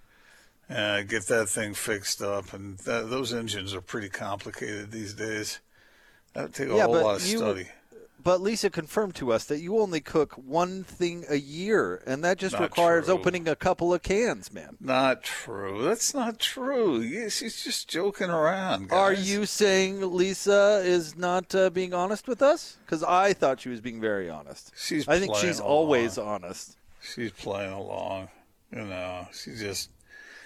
uh, 0.67 1.03
get 1.03 1.27
that 1.27 1.47
thing 1.49 1.75
fixed 1.75 2.21
up, 2.23 2.53
and 2.53 2.79
that, 2.79 3.09
those 3.11 3.33
engines 3.33 3.75
are 3.75 3.81
pretty 3.81 4.09
complicated 4.09 4.91
these 4.91 5.13
days. 5.13 5.59
That 6.33 6.43
would 6.43 6.53
take 6.55 6.69
a 6.69 6.75
Yeah, 6.75 6.85
whole 6.85 7.01
lot 7.01 7.15
of 7.17 7.27
you- 7.27 7.37
study. 7.37 7.69
But 8.23 8.41
Lisa 8.41 8.69
confirmed 8.69 9.15
to 9.15 9.31
us 9.31 9.45
that 9.45 9.59
you 9.59 9.79
only 9.79 9.99
cook 10.01 10.33
one 10.33 10.83
thing 10.83 11.25
a 11.29 11.37
year, 11.37 12.03
and 12.05 12.23
that 12.23 12.37
just 12.37 12.53
Not 12.53 12.61
requires 12.61 13.05
true. 13.05 13.13
opening 13.15 13.47
a 13.47 13.55
couple 13.55 13.93
of 13.93 14.03
cans, 14.03 14.51
man. 14.53 14.77
Not 14.79 15.23
true. 15.23 15.83
That's 15.83 16.13
not 16.13 16.37
true. 16.39 17.29
She's 17.29 17.63
just 17.63 17.87
joking 17.87 18.29
around. 18.29 18.89
Guys. 18.89 18.97
Are 18.99 19.13
you 19.13 19.45
saying 19.45 20.13
Lisa 20.15 20.81
is 20.83 21.15
not 21.17 21.55
uh, 21.55 21.69
being 21.69 21.93
honest 21.93 22.27
with 22.27 22.41
us? 22.41 22.77
Because 22.85 23.03
I 23.03 23.33
thought 23.33 23.59
she 23.61 23.69
was 23.69 23.81
being 23.81 23.99
very 24.01 24.29
honest. 24.29 24.71
She's 24.77 25.07
I 25.07 25.19
think 25.19 25.35
she's 25.37 25.59
along. 25.59 25.71
always 25.71 26.17
honest. 26.17 26.77
She's 27.01 27.31
playing 27.31 27.71
along. 27.71 28.29
You 28.71 28.85
know, 28.85 29.27
she 29.33 29.55
just 29.55 29.89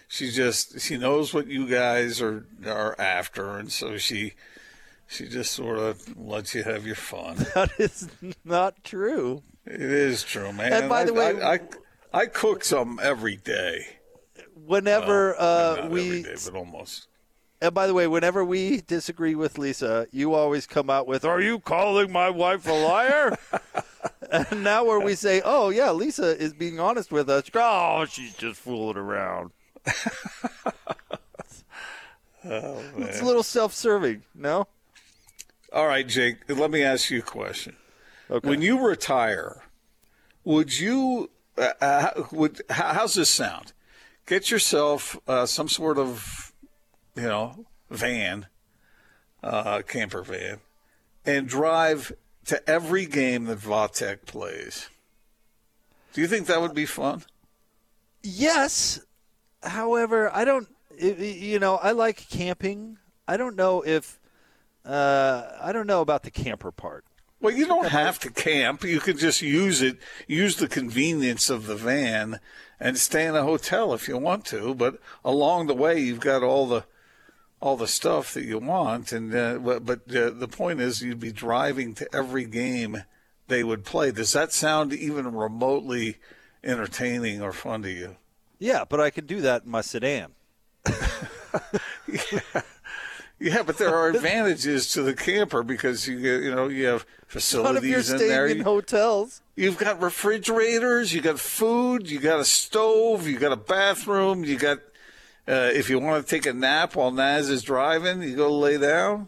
she 0.07 0.32
just 0.32 0.80
she 0.80 0.97
knows 0.97 1.34
what 1.34 1.47
you 1.47 1.67
guys 1.67 2.21
are 2.21 2.45
are 2.65 2.95
after, 2.99 3.57
and 3.57 3.71
so 3.71 3.97
she 3.97 4.34
she 5.07 5.27
just 5.27 5.51
sort 5.51 5.77
of 5.77 6.17
lets 6.17 6.55
you 6.55 6.63
have 6.63 6.85
your 6.85 6.95
fun. 6.95 7.37
That 7.55 7.71
is 7.77 8.09
not 8.43 8.83
true. 8.83 9.43
It 9.65 9.81
is 9.81 10.23
true, 10.23 10.51
man. 10.51 10.73
And 10.73 10.89
by 10.89 11.05
the 11.05 11.13
I, 11.13 11.33
way- 11.33 11.41
I, 11.41 11.53
I, 11.53 11.59
I 12.13 12.25
cook 12.27 12.63
some 12.63 12.99
every 13.01 13.35
day. 13.35 13.97
Whenever 14.65 15.35
uh, 15.39 15.75
Not 15.81 15.89
we 15.91 16.07
every 16.07 16.23
day, 16.23 16.35
but 16.45 16.55
almost. 16.55 17.07
And 17.61 17.73
by 17.73 17.87
the 17.87 17.93
way, 17.93 18.07
whenever 18.07 18.43
we 18.43 18.81
disagree 18.81 19.33
with 19.35 19.57
Lisa, 19.57 20.07
you 20.11 20.33
always 20.33 20.67
come 20.67 20.89
out 20.89 21.07
with, 21.07 21.23
Are 21.23 21.41
you 21.41 21.59
calling 21.59 22.11
my 22.11 22.29
wife 22.29 22.67
a 22.67 22.73
liar? 22.73 23.37
and 24.31 24.63
now 24.63 24.83
where 24.83 24.99
we 24.99 25.15
say, 25.15 25.41
Oh, 25.43 25.69
yeah, 25.69 25.91
Lisa 25.91 26.37
is 26.37 26.53
being 26.53 26.79
honest 26.79 27.11
with 27.11 27.29
us. 27.29 27.49
Oh, 27.53 28.05
she's 28.05 28.35
just 28.35 28.59
fooling 28.59 28.97
around. 28.97 29.51
it's 32.43 33.21
a 33.21 33.25
little 33.25 33.43
self 33.43 33.73
serving, 33.73 34.23
no? 34.33 34.67
All 35.76 35.88
right, 35.88 36.07
Jake. 36.07 36.38
Let 36.47 36.71
me 36.71 36.82
ask 36.82 37.11
you 37.11 37.19
a 37.19 37.21
question. 37.21 37.76
Okay. 38.32 38.47
When 38.47 38.61
you 38.61 38.80
retire, 38.80 39.61
would 40.45 40.80
you? 40.80 41.30
Uh, 41.57 41.69
uh, 41.82 42.23
would 42.32 42.61
how, 42.69 42.93
how's 42.93 43.15
this 43.15 43.30
sound? 43.30 43.73
Get 44.26 44.49
yourself 44.49 45.19
uh, 45.28 45.45
some 45.45 45.67
sort 45.67 45.97
of, 45.97 46.53
you 47.15 47.23
know, 47.23 47.65
van, 47.89 48.47
uh, 49.43 49.82
camper 49.86 50.23
van, 50.23 50.61
and 51.26 51.45
drive 51.45 52.13
to 52.45 52.69
every 52.69 53.05
game 53.05 53.43
that 53.45 53.59
Vatek 53.59 54.26
plays. 54.26 54.89
Do 56.13 56.21
you 56.21 56.28
think 56.28 56.47
that 56.47 56.61
would 56.61 56.73
be 56.73 56.86
fun? 56.86 57.23
Yes. 58.23 59.01
However, 59.61 60.34
I 60.34 60.45
don't, 60.45 60.69
you 60.97 61.59
know, 61.59 61.76
I 61.76 61.91
like 61.91 62.30
camping. 62.30 62.97
I 63.28 63.36
don't 63.36 63.57
know 63.57 63.82
if, 63.86 64.19
uh, 64.86 65.57
I 65.61 65.71
don't 65.71 65.88
know 65.88 66.01
about 66.01 66.23
the 66.23 66.31
camper 66.31 66.71
part. 66.71 67.05
Well, 67.41 67.53
you 67.53 67.67
don't 67.67 67.89
have 67.89 68.17
to 68.19 68.31
camp. 68.31 68.83
You 68.83 68.99
can 68.99 69.17
just 69.17 69.41
use 69.41 69.81
it, 69.81 69.97
use 70.27 70.55
the 70.55 70.67
convenience 70.67 71.49
of 71.49 71.67
the 71.67 71.75
van, 71.75 72.39
and 72.79 72.97
stay 72.97 73.25
in 73.25 73.36
a 73.36 73.43
hotel 73.43 73.93
if 73.93 74.07
you 74.07 74.17
want 74.17 74.45
to. 74.45 74.73
But 74.73 74.99
along 75.23 75.67
the 75.67 75.75
way, 75.75 75.99
you've 75.99 76.19
got 76.19 76.43
all 76.43 76.65
the 76.67 76.86
all 77.59 77.77
the 77.77 77.88
stuff 77.88 78.33
that 78.33 78.45
you 78.45 78.59
want. 78.59 79.11
And 79.11 79.36
uh, 79.36 79.57
but, 79.57 79.86
but 79.86 80.15
uh, 80.15 80.31
the 80.31 80.47
point 80.47 80.81
is, 80.81 81.01
you'd 81.01 81.19
be 81.19 81.31
driving 81.31 81.93
to 81.95 82.15
every 82.15 82.45
game 82.45 83.03
they 83.47 83.63
would 83.63 83.83
play. 83.83 84.11
Does 84.11 84.33
that 84.33 84.51
sound 84.53 84.93
even 84.93 85.36
remotely 85.36 86.17
entertaining 86.63 87.41
or 87.41 87.51
fun 87.51 87.83
to 87.83 87.91
you? 87.91 88.15
Yeah, 88.59 88.86
but 88.88 88.99
I 88.99 89.09
can 89.09 89.25
do 89.25 89.41
that 89.41 89.65
in 89.65 89.71
my 89.71 89.81
sedan. 89.81 90.31
Yeah, 92.07 92.61
but 93.39 93.77
there 93.77 93.93
are 93.93 94.09
advantages 94.09 94.89
to 94.93 95.01
the 95.01 95.13
camper 95.13 95.63
because 95.63 96.07
you 96.07 96.19
get, 96.21 96.43
you 96.43 96.53
know 96.53 96.67
you 96.67 96.86
have 96.86 97.05
Not 97.33 97.75
if 97.75 97.83
you're 97.83 98.01
facilities 98.01 98.09
in 98.11 98.17
there. 98.17 98.47
staying 98.47 98.59
in 98.59 98.63
hotels. 98.63 99.41
You've 99.55 99.77
got 99.77 100.01
refrigerators, 100.01 101.13
you 101.13 101.21
got 101.21 101.39
food, 101.39 102.09
you 102.09 102.19
got 102.19 102.39
a 102.39 102.45
stove, 102.45 103.27
you 103.27 103.38
got 103.38 103.51
a 103.51 103.57
bathroom, 103.57 104.43
you 104.43 104.57
got. 104.57 104.79
Uh, 105.47 105.69
if 105.73 105.91
you 105.91 105.99
want 105.99 106.25
to 106.25 106.29
take 106.29 106.47
a 106.47 106.53
nap 106.53 106.95
while 106.95 107.11
Naz 107.11 107.49
is 107.49 107.61
driving, 107.61 108.23
you 108.23 108.36
go 108.36 108.57
lay 108.57 108.79
down. 108.79 109.27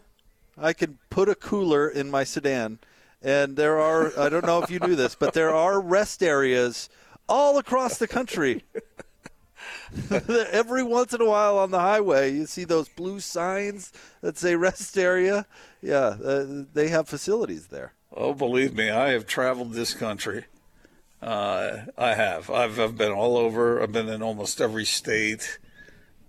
I 0.56 0.72
can 0.72 0.98
put 1.10 1.28
a 1.28 1.36
cooler 1.36 1.88
in 1.88 2.10
my 2.10 2.24
sedan, 2.24 2.80
and 3.22 3.56
there 3.56 3.78
are 3.78 4.18
I 4.18 4.28
don't 4.28 4.44
know 4.44 4.62
if 4.62 4.70
you 4.70 4.80
knew 4.80 4.96
this, 4.96 5.14
but 5.14 5.34
there 5.34 5.54
are 5.54 5.80
rest 5.80 6.22
areas 6.22 6.88
all 7.28 7.58
across 7.58 7.98
the 7.98 8.08
country. 8.08 8.64
Every 10.50 10.82
once 10.82 11.14
in 11.14 11.20
a 11.20 11.26
while 11.26 11.58
on 11.58 11.70
the 11.70 11.78
highway, 11.78 12.32
you 12.32 12.46
see 12.46 12.64
those 12.64 12.88
blue 12.88 13.20
signs 13.20 13.92
that 14.20 14.36
say 14.36 14.56
rest 14.56 14.98
area. 14.98 15.46
Yeah, 15.82 16.16
uh, 16.22 16.64
they 16.72 16.88
have 16.88 17.08
facilities 17.08 17.68
there. 17.68 17.92
Oh, 18.12 18.32
believe 18.34 18.74
me, 18.74 18.90
I 18.90 19.10
have 19.10 19.26
traveled 19.26 19.72
this 19.72 19.94
country. 19.94 20.44
Uh, 21.20 21.86
I 21.96 22.14
have. 22.14 22.50
I've, 22.50 22.78
I've 22.78 22.96
been 22.96 23.12
all 23.12 23.36
over. 23.36 23.82
I've 23.82 23.92
been 23.92 24.08
in 24.08 24.22
almost 24.22 24.60
every 24.60 24.84
state. 24.84 25.58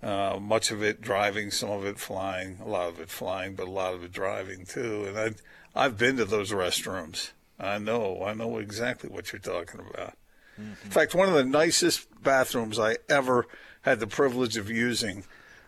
Uh, 0.02 0.40
much 0.42 0.72
of 0.72 0.82
it 0.82 1.02
driving, 1.02 1.52
some 1.52 1.70
of 1.70 1.86
it 1.86 2.00
flying, 2.00 2.58
a 2.64 2.68
lot 2.68 2.88
of 2.88 3.00
it 3.00 3.10
flying, 3.10 3.56
but 3.56 3.68
a 3.68 3.72
lot 3.72 3.94
of 3.94 4.04
it 4.04 4.12
driving 4.12 4.66
too. 4.66 5.06
And 5.08 5.18
I, 5.18 5.86
I've 5.86 5.98
been 5.98 6.18
to 6.18 6.26
those 6.26 6.52
restrooms. 6.52 7.32
I 7.60 7.78
know. 7.78 8.24
I 8.24 8.34
know 8.34 8.58
exactly 8.58 9.10
what 9.10 9.32
you're 9.34 9.40
talking 9.40 9.82
about. 9.82 10.14
In 10.84 10.90
fact, 10.90 11.16
one 11.16 11.28
of 11.30 11.36
the 11.36 11.44
nicest 11.46 12.08
bathrooms 12.24 12.80
I 12.80 12.98
ever 13.10 13.46
had 13.82 14.00
the 14.00 14.08
privilege 14.08 14.58
of 14.58 14.70
using 14.70 15.24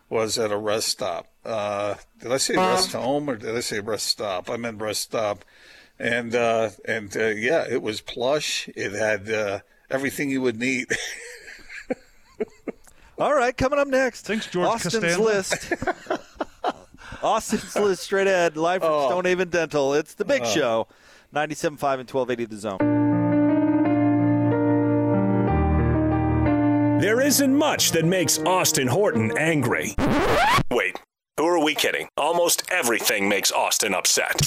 was 0.09 0.37
at 0.37 0.51
a 0.51 0.57
rest 0.57 0.89
stop. 0.89 1.27
Uh, 1.45 1.95
did 2.19 2.31
I 2.31 2.37
say 2.37 2.55
rest 2.57 2.91
home 2.93 3.29
or 3.29 3.37
did 3.37 3.55
I 3.55 3.61
say 3.61 3.79
rest 3.79 4.07
stop? 4.07 4.49
I 4.49 4.57
meant 4.57 4.81
rest 4.81 5.01
stop. 5.01 5.45
And 5.97 6.35
uh, 6.35 6.71
and 6.85 7.15
uh, 7.15 7.27
yeah, 7.27 7.65
it 7.69 7.81
was 7.81 8.01
plush. 8.01 8.67
It 8.75 8.91
had 8.91 9.31
uh, 9.31 9.59
everything 9.89 10.29
you 10.29 10.41
would 10.41 10.59
need. 10.59 10.87
All 13.19 13.35
right, 13.35 13.55
coming 13.55 13.77
up 13.77 13.87
next. 13.87 14.25
Thanks, 14.25 14.47
George 14.47 14.67
Austin's 14.67 14.95
Costanza. 14.95 15.21
list. 15.21 15.73
Austin's 17.23 17.75
list 17.75 18.01
straight 18.03 18.25
ahead, 18.25 18.57
live 18.57 18.81
from 18.81 18.91
Oh. 18.91 19.09
Stonehaven 19.09 19.49
Dental. 19.49 19.93
It's 19.93 20.15
the 20.15 20.25
big 20.25 20.43
show. 20.45 20.87
97.5 21.33 21.99
and 21.99 22.11
1280 22.11 22.45
the 22.45 22.57
zone. 22.57 23.00
There 27.01 27.19
isn't 27.19 27.57
much 27.57 27.93
that 27.93 28.05
makes 28.05 28.37
Austin 28.37 28.85
Horton 28.85 29.35
angry. 29.35 29.95
Wait, 30.69 31.01
who 31.35 31.47
are 31.47 31.57
we 31.57 31.73
kidding? 31.73 32.07
Almost 32.15 32.69
everything 32.69 33.27
makes 33.27 33.51
Austin 33.51 33.95
upset. 33.95 34.39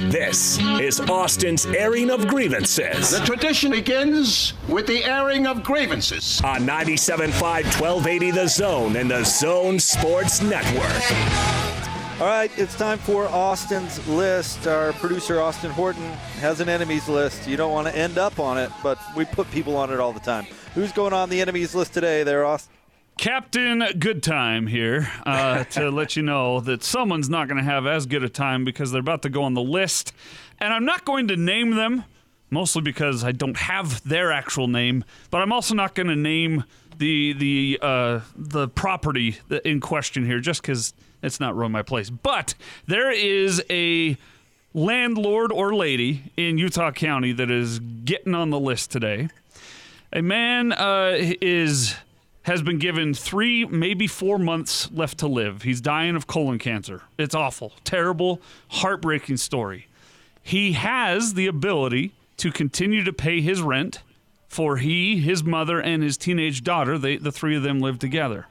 This 0.00 0.58
is 0.80 0.98
Austin's 0.98 1.66
airing 1.66 2.10
of 2.10 2.26
grievances 2.26 3.10
The 3.10 3.24
tradition 3.24 3.70
begins 3.70 4.54
with 4.68 4.88
the 4.88 5.04
airing 5.04 5.46
of 5.46 5.62
grievances. 5.62 6.40
on 6.42 6.62
97.5 6.62 7.30
1280 7.40 8.30
The 8.32 8.48
Zone 8.48 8.96
and 8.96 9.08
the 9.08 9.24
Zone 9.24 9.78
Sports 9.78 10.42
Network. 10.42 11.12
All 12.20 12.26
right, 12.26 12.50
it's 12.58 12.74
time 12.74 12.98
for 12.98 13.28
Austin's 13.28 14.04
list. 14.08 14.66
Our 14.66 14.92
producer, 14.94 15.40
Austin 15.40 15.70
Horton, 15.70 16.02
has 16.40 16.58
an 16.58 16.68
enemies 16.68 17.08
list. 17.08 17.46
You 17.46 17.56
don't 17.56 17.72
want 17.72 17.86
to 17.86 17.96
end 17.96 18.18
up 18.18 18.40
on 18.40 18.58
it, 18.58 18.72
but 18.82 18.98
we 19.16 19.24
put 19.26 19.48
people 19.52 19.76
on 19.76 19.92
it 19.92 20.00
all 20.00 20.12
the 20.12 20.18
time. 20.18 20.44
Who's 20.74 20.92
going 20.92 21.12
on 21.12 21.30
the 21.30 21.40
enemies 21.40 21.74
list 21.74 21.94
today 21.94 22.22
there, 22.22 22.44
Austin? 22.44 22.72
Captain 23.18 23.82
Good 23.98 24.22
Time 24.22 24.68
here 24.68 25.10
uh, 25.26 25.64
to 25.70 25.90
let 25.90 26.14
you 26.14 26.22
know 26.22 26.60
that 26.60 26.84
someone's 26.84 27.28
not 27.28 27.48
going 27.48 27.58
to 27.58 27.64
have 27.64 27.86
as 27.86 28.06
good 28.06 28.22
a 28.22 28.28
time 28.28 28.64
because 28.64 28.92
they're 28.92 29.00
about 29.00 29.22
to 29.22 29.28
go 29.28 29.42
on 29.42 29.54
the 29.54 29.62
list. 29.62 30.12
And 30.60 30.72
I'm 30.72 30.84
not 30.84 31.04
going 31.04 31.26
to 31.26 31.36
name 31.36 31.74
them, 31.74 32.04
mostly 32.50 32.82
because 32.82 33.24
I 33.24 33.32
don't 33.32 33.56
have 33.56 34.00
their 34.08 34.30
actual 34.30 34.68
name, 34.68 35.04
but 35.32 35.42
I'm 35.42 35.52
also 35.52 35.74
not 35.74 35.96
going 35.96 36.06
to 36.06 36.16
name 36.16 36.62
the 36.98 37.32
the 37.32 37.78
uh, 37.82 38.20
the 38.36 38.68
property 38.68 39.38
in 39.64 39.80
question 39.80 40.24
here 40.24 40.38
just 40.38 40.62
because 40.62 40.94
it's 41.20 41.40
not 41.40 41.56
really 41.56 41.72
my 41.72 41.82
place. 41.82 42.10
But 42.10 42.54
there 42.86 43.10
is 43.10 43.60
a 43.68 44.16
landlord 44.72 45.50
or 45.50 45.74
lady 45.74 46.30
in 46.36 46.58
Utah 46.58 46.92
County 46.92 47.32
that 47.32 47.50
is 47.50 47.80
getting 47.80 48.36
on 48.36 48.50
the 48.50 48.60
list 48.60 48.92
today. 48.92 49.30
A 50.12 50.22
man 50.22 50.72
uh, 50.72 51.12
is 51.16 51.94
has 52.42 52.62
been 52.62 52.78
given 52.78 53.14
three, 53.14 53.64
maybe 53.66 54.06
four 54.06 54.38
months 54.38 54.90
left 54.90 55.18
to 55.18 55.28
live. 55.28 55.62
He's 55.62 55.80
dying 55.80 56.16
of 56.16 56.26
colon 56.26 56.58
cancer. 56.58 57.02
It's 57.18 57.34
awful, 57.34 57.74
terrible, 57.84 58.40
heartbreaking 58.70 59.36
story. 59.36 59.86
He 60.42 60.72
has 60.72 61.34
the 61.34 61.46
ability 61.46 62.12
to 62.38 62.50
continue 62.50 63.04
to 63.04 63.12
pay 63.12 63.40
his 63.40 63.62
rent 63.62 64.00
for 64.48 64.78
he, 64.78 65.18
his 65.18 65.44
mother, 65.44 65.80
and 65.80 66.02
his 66.02 66.16
teenage 66.16 66.64
daughter. 66.64 66.98
They, 66.98 67.18
the 67.18 67.30
three 67.30 67.54
of 67.54 67.62
them 67.62 67.78
live 67.78 68.00
together. 68.00 68.48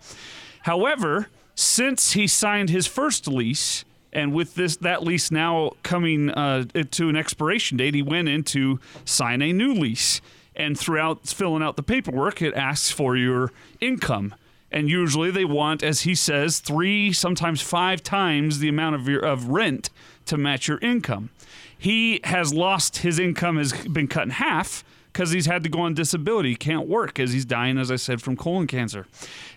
However, 0.61 1.27
since 1.55 2.13
he 2.13 2.25
signed 2.25 2.69
his 2.69 2.87
first 2.87 3.27
lease, 3.27 3.83
and 4.13 4.33
with 4.33 4.55
this 4.55 4.77
that 4.77 5.03
lease 5.03 5.29
now 5.29 5.71
coming 5.83 6.29
uh, 6.29 6.63
to 6.91 7.09
an 7.09 7.17
expiration 7.17 7.75
date, 7.75 7.95
he 7.95 8.01
went 8.01 8.29
in 8.29 8.43
to 8.45 8.79
sign 9.03 9.41
a 9.41 9.51
new 9.51 9.73
lease. 9.73 10.21
And 10.59 10.77
throughout 10.77 11.25
filling 11.25 11.63
out 11.63 11.77
the 11.77 11.83
paperwork, 11.83 12.41
it 12.41 12.53
asks 12.53 12.91
for 12.91 13.15
your 13.15 13.53
income. 13.79 14.35
And 14.69 14.89
usually 14.89 15.31
they 15.31 15.45
want, 15.45 15.81
as 15.81 16.01
he 16.01 16.13
says, 16.13 16.59
three, 16.59 17.13
sometimes 17.13 17.61
five 17.61 18.03
times 18.03 18.59
the 18.59 18.67
amount 18.67 18.95
of 18.95 19.07
your 19.07 19.21
of 19.21 19.47
rent 19.47 19.89
to 20.25 20.37
match 20.37 20.67
your 20.67 20.77
income. 20.79 21.29
He 21.75 22.19
has 22.25 22.53
lost 22.53 22.97
his 22.97 23.19
income 23.19 23.57
has 23.57 23.71
been 23.87 24.09
cut 24.09 24.23
in 24.23 24.31
half 24.31 24.83
because 25.13 25.31
he's 25.31 25.45
had 25.45 25.63
to 25.63 25.69
go 25.69 25.79
on 25.79 25.93
disability. 25.93 26.49
He 26.49 26.55
can't 26.57 26.89
work 26.89 27.19
as 27.19 27.31
he's 27.31 27.45
dying, 27.45 27.77
as 27.77 27.89
I 27.89 27.95
said, 27.95 28.21
from 28.21 28.35
colon 28.35 28.67
cancer. 28.67 29.07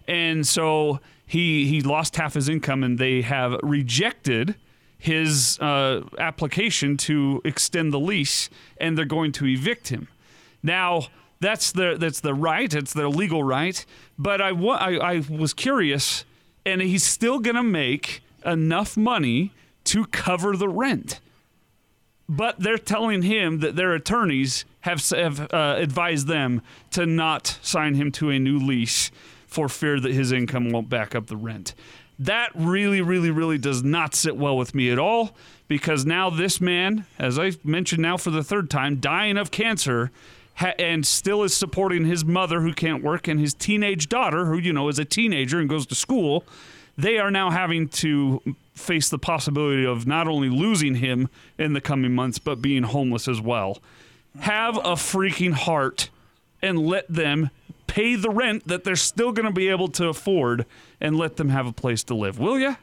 And 0.06 0.46
so 0.46 1.00
he 1.26 1.66
he 1.66 1.82
lost 1.82 2.14
half 2.14 2.34
his 2.34 2.48
income, 2.48 2.84
and 2.84 2.96
they 2.96 3.22
have 3.22 3.58
rejected 3.62 4.54
his 4.98 5.58
uh, 5.58 6.02
application 6.18 6.96
to 6.96 7.42
extend 7.44 7.92
the 7.92 7.98
lease, 7.98 8.48
and 8.76 8.96
they're 8.96 9.04
going 9.04 9.32
to 9.32 9.46
evict 9.48 9.88
him. 9.88 10.06
Now, 10.62 11.08
That's 11.40 11.72
the 11.72 11.96
that's 11.98 12.20
their 12.20 12.34
right. 12.36 12.72
It's 12.72 12.92
their 12.92 13.08
legal 13.08 13.42
right. 13.42 13.84
But 14.16 14.40
I 14.40 14.52
wa- 14.52 14.78
I, 14.80 15.14
I 15.14 15.22
was 15.28 15.52
curious, 15.52 16.24
and 16.64 16.80
he's 16.80 17.02
still 17.02 17.40
gonna 17.40 17.64
make 17.64 18.22
enough 18.46 18.96
money 18.96 19.50
to 19.84 20.06
cover 20.06 20.56
the 20.56 20.68
rent. 20.68 21.18
But 22.28 22.60
they're 22.60 22.78
telling 22.78 23.22
him 23.22 23.58
that 23.58 23.74
their 23.74 23.92
attorneys 23.92 24.64
have 24.82 25.00
have 25.10 25.52
uh, 25.52 25.74
advised 25.78 26.28
them 26.28 26.62
to 26.92 27.06
not 27.06 27.58
sign 27.60 27.94
him 27.96 28.12
to 28.12 28.30
a 28.30 28.38
new 28.38 28.58
lease 28.60 29.10
for 29.48 29.68
fear 29.68 29.98
that 29.98 30.12
his 30.12 30.30
income 30.30 30.70
won't 30.70 30.88
back 30.88 31.14
up 31.16 31.26
the 31.26 31.36
rent. 31.36 31.74
That 32.20 32.50
really, 32.54 33.00
really, 33.00 33.32
really 33.32 33.58
does 33.58 33.82
not 33.82 34.14
sit 34.14 34.36
well 34.36 34.56
with 34.56 34.76
me 34.76 34.90
at 34.92 34.98
all 34.98 35.34
because 35.66 36.06
now 36.06 36.30
this 36.30 36.60
man, 36.60 37.04
as 37.18 37.36
I've 37.36 37.64
mentioned 37.64 38.00
now 38.02 38.16
for 38.16 38.30
the 38.30 38.44
third 38.44 38.70
time, 38.70 39.00
dying 39.00 39.36
of 39.36 39.50
cancer 39.50 40.12
ha- 40.54 40.74
and 40.78 41.06
still 41.06 41.42
is 41.42 41.54
supporting 41.54 42.04
his 42.04 42.24
mother 42.24 42.60
who 42.60 42.72
can't 42.72 43.02
work 43.02 43.28
and 43.28 43.40
his 43.40 43.54
teenage 43.54 44.08
daughter 44.08 44.46
who, 44.46 44.58
you 44.58 44.72
know, 44.72 44.88
is 44.88 44.98
a 44.98 45.04
teenager 45.04 45.58
and 45.58 45.68
goes 45.68 45.86
to 45.86 45.94
school. 45.94 46.44
They 46.96 47.18
are 47.18 47.30
now 47.30 47.50
having 47.50 47.88
to 47.88 48.42
face 48.74 49.08
the 49.08 49.18
possibility 49.18 49.84
of 49.84 50.06
not 50.06 50.28
only 50.28 50.48
losing 50.48 50.96
him 50.96 51.28
in 51.58 51.72
the 51.72 51.80
coming 51.80 52.14
months, 52.14 52.38
but 52.38 52.60
being 52.62 52.82
homeless 52.82 53.28
as 53.28 53.40
well. 53.40 53.78
Have 54.40 54.76
a 54.78 54.94
freaking 54.94 55.52
heart 55.52 56.10
and 56.60 56.78
let 56.78 57.08
them 57.08 57.50
pay 57.86 58.14
the 58.14 58.30
rent 58.30 58.66
that 58.68 58.84
they're 58.84 58.96
still 58.96 59.32
going 59.32 59.46
to 59.46 59.52
be 59.52 59.68
able 59.68 59.88
to 59.88 60.08
afford 60.08 60.64
and 61.00 61.16
let 61.16 61.36
them 61.36 61.50
have 61.50 61.66
a 61.66 61.72
place 61.72 62.02
to 62.04 62.14
live. 62.14 62.38
Will 62.38 62.58
you? 62.58 62.76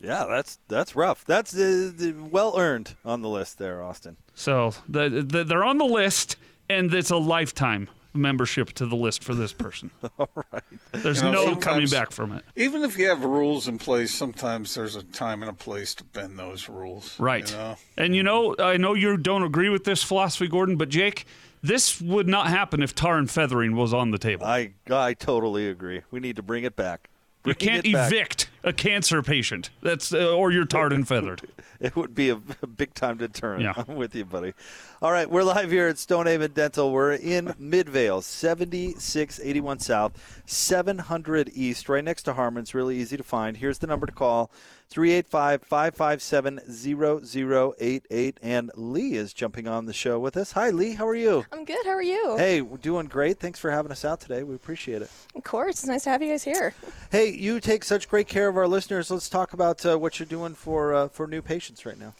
Yeah, 0.00 0.26
that's 0.28 0.58
that's 0.68 0.96
rough. 0.96 1.24
That's 1.26 1.54
uh, 1.56 1.92
well 2.30 2.54
earned 2.58 2.94
on 3.04 3.22
the 3.22 3.28
list 3.28 3.58
there, 3.58 3.82
Austin. 3.82 4.16
So 4.34 4.72
the, 4.88 5.08
the, 5.26 5.44
they're 5.44 5.64
on 5.64 5.78
the 5.78 5.84
list, 5.84 6.36
and 6.68 6.92
it's 6.94 7.10
a 7.10 7.16
lifetime 7.16 7.88
membership 8.12 8.72
to 8.72 8.86
the 8.86 8.96
list 8.96 9.22
for 9.22 9.34
this 9.34 9.52
person. 9.52 9.90
All 10.18 10.28
right. 10.52 10.62
There's 10.92 11.22
You 11.22 11.30
know, 11.30 11.44
no 11.46 11.56
coming 11.56 11.86
back 11.88 12.10
from 12.10 12.32
it. 12.32 12.44
Even 12.56 12.82
if 12.82 12.98
you 12.98 13.08
have 13.08 13.22
rules 13.22 13.68
in 13.68 13.78
place, 13.78 14.12
sometimes 14.12 14.74
there's 14.74 14.96
a 14.96 15.02
time 15.04 15.42
and 15.42 15.50
a 15.50 15.54
place 15.54 15.94
to 15.96 16.04
bend 16.04 16.36
those 16.38 16.68
rules. 16.68 17.18
Right. 17.20 17.48
You 17.48 17.56
know? 17.56 17.76
And 17.96 18.16
you 18.16 18.22
know, 18.22 18.56
I 18.58 18.78
know 18.78 18.94
you 18.94 19.16
don't 19.16 19.44
agree 19.44 19.68
with 19.68 19.84
this 19.84 20.02
philosophy, 20.02 20.48
Gordon, 20.48 20.76
but 20.76 20.88
Jake, 20.88 21.24
this 21.62 22.00
would 22.00 22.26
not 22.26 22.48
happen 22.48 22.82
if 22.82 22.94
tar 22.94 23.16
and 23.18 23.30
feathering 23.30 23.76
was 23.76 23.92
on 23.94 24.10
the 24.10 24.18
table. 24.18 24.44
I 24.46 24.72
I 24.90 25.14
totally 25.14 25.68
agree. 25.68 26.00
We 26.10 26.18
need 26.20 26.36
to 26.36 26.42
bring 26.42 26.64
it 26.64 26.74
back. 26.74 27.10
you 27.44 27.54
Bring 27.54 27.56
can't 27.68 27.86
it 27.86 27.92
back. 27.92 28.10
evict 28.12 28.50
a 28.62 28.72
cancer 28.72 29.22
patient. 29.22 29.70
That's 29.82 30.12
uh, 30.12 30.34
or 30.34 30.52
you're 30.52 30.64
tarred 30.64 30.92
and 30.92 31.06
feathered. 31.06 31.42
It 31.80 31.96
would 31.96 32.14
be 32.14 32.28
a, 32.28 32.38
a 32.60 32.66
big 32.76 32.92
time 32.92 33.16
deterrent. 33.16 33.62
Yeah. 33.62 33.72
I'm 33.74 33.96
with 33.96 34.14
you, 34.14 34.26
buddy. 34.26 34.52
All 35.00 35.12
right, 35.12 35.30
we're 35.30 35.44
live 35.44 35.70
here 35.70 35.88
at 35.88 35.96
Stonehaven 35.96 36.52
Dental. 36.52 36.92
We're 36.92 37.14
in 37.14 37.54
Midvale, 37.58 38.20
7681 38.20 39.78
South, 39.78 40.42
700 40.44 41.50
East, 41.54 41.88
right 41.88 42.04
next 42.04 42.24
to 42.24 42.34
Harmon's. 42.34 42.74
Really 42.74 42.98
easy 42.98 43.16
to 43.16 43.22
find. 43.22 43.56
Here's 43.56 43.78
the 43.78 43.86
number 43.86 44.04
to 44.04 44.12
call 44.12 44.50
385 44.90 45.62
557 45.62 46.60
0088. 46.68 48.38
And 48.42 48.70
Lee 48.74 49.14
is 49.14 49.32
jumping 49.32 49.66
on 49.66 49.86
the 49.86 49.94
show 49.94 50.18
with 50.18 50.36
us. 50.36 50.52
Hi, 50.52 50.68
Lee. 50.68 50.94
How 50.94 51.06
are 51.06 51.14
you? 51.14 51.46
I'm 51.52 51.64
good. 51.64 51.86
How 51.86 51.92
are 51.92 52.02
you? 52.02 52.36
Hey, 52.36 52.60
we're 52.60 52.76
doing 52.76 53.06
great. 53.06 53.38
Thanks 53.38 53.58
for 53.58 53.70
having 53.70 53.92
us 53.92 54.04
out 54.04 54.20
today. 54.20 54.42
We 54.42 54.54
appreciate 54.54 55.00
it. 55.00 55.10
Of 55.34 55.44
course. 55.44 55.76
It's 55.78 55.86
nice 55.86 56.04
to 56.04 56.10
have 56.10 56.22
you 56.22 56.28
guys 56.28 56.44
here. 56.44 56.74
Hey, 57.10 57.30
you 57.30 57.60
take 57.60 57.84
such 57.84 58.08
great 58.08 58.28
care 58.28 58.49
of 58.50 58.56
our 58.56 58.68
listeners. 58.68 59.10
Let's 59.10 59.28
talk 59.28 59.54
about 59.54 59.86
uh, 59.86 59.98
what 59.98 60.18
you're 60.18 60.26
doing 60.26 60.54
for 60.54 60.92
uh, 60.92 61.08
for 61.08 61.26
new 61.26 61.40
patients 61.40 61.86
right 61.86 61.98
now. 61.98 62.14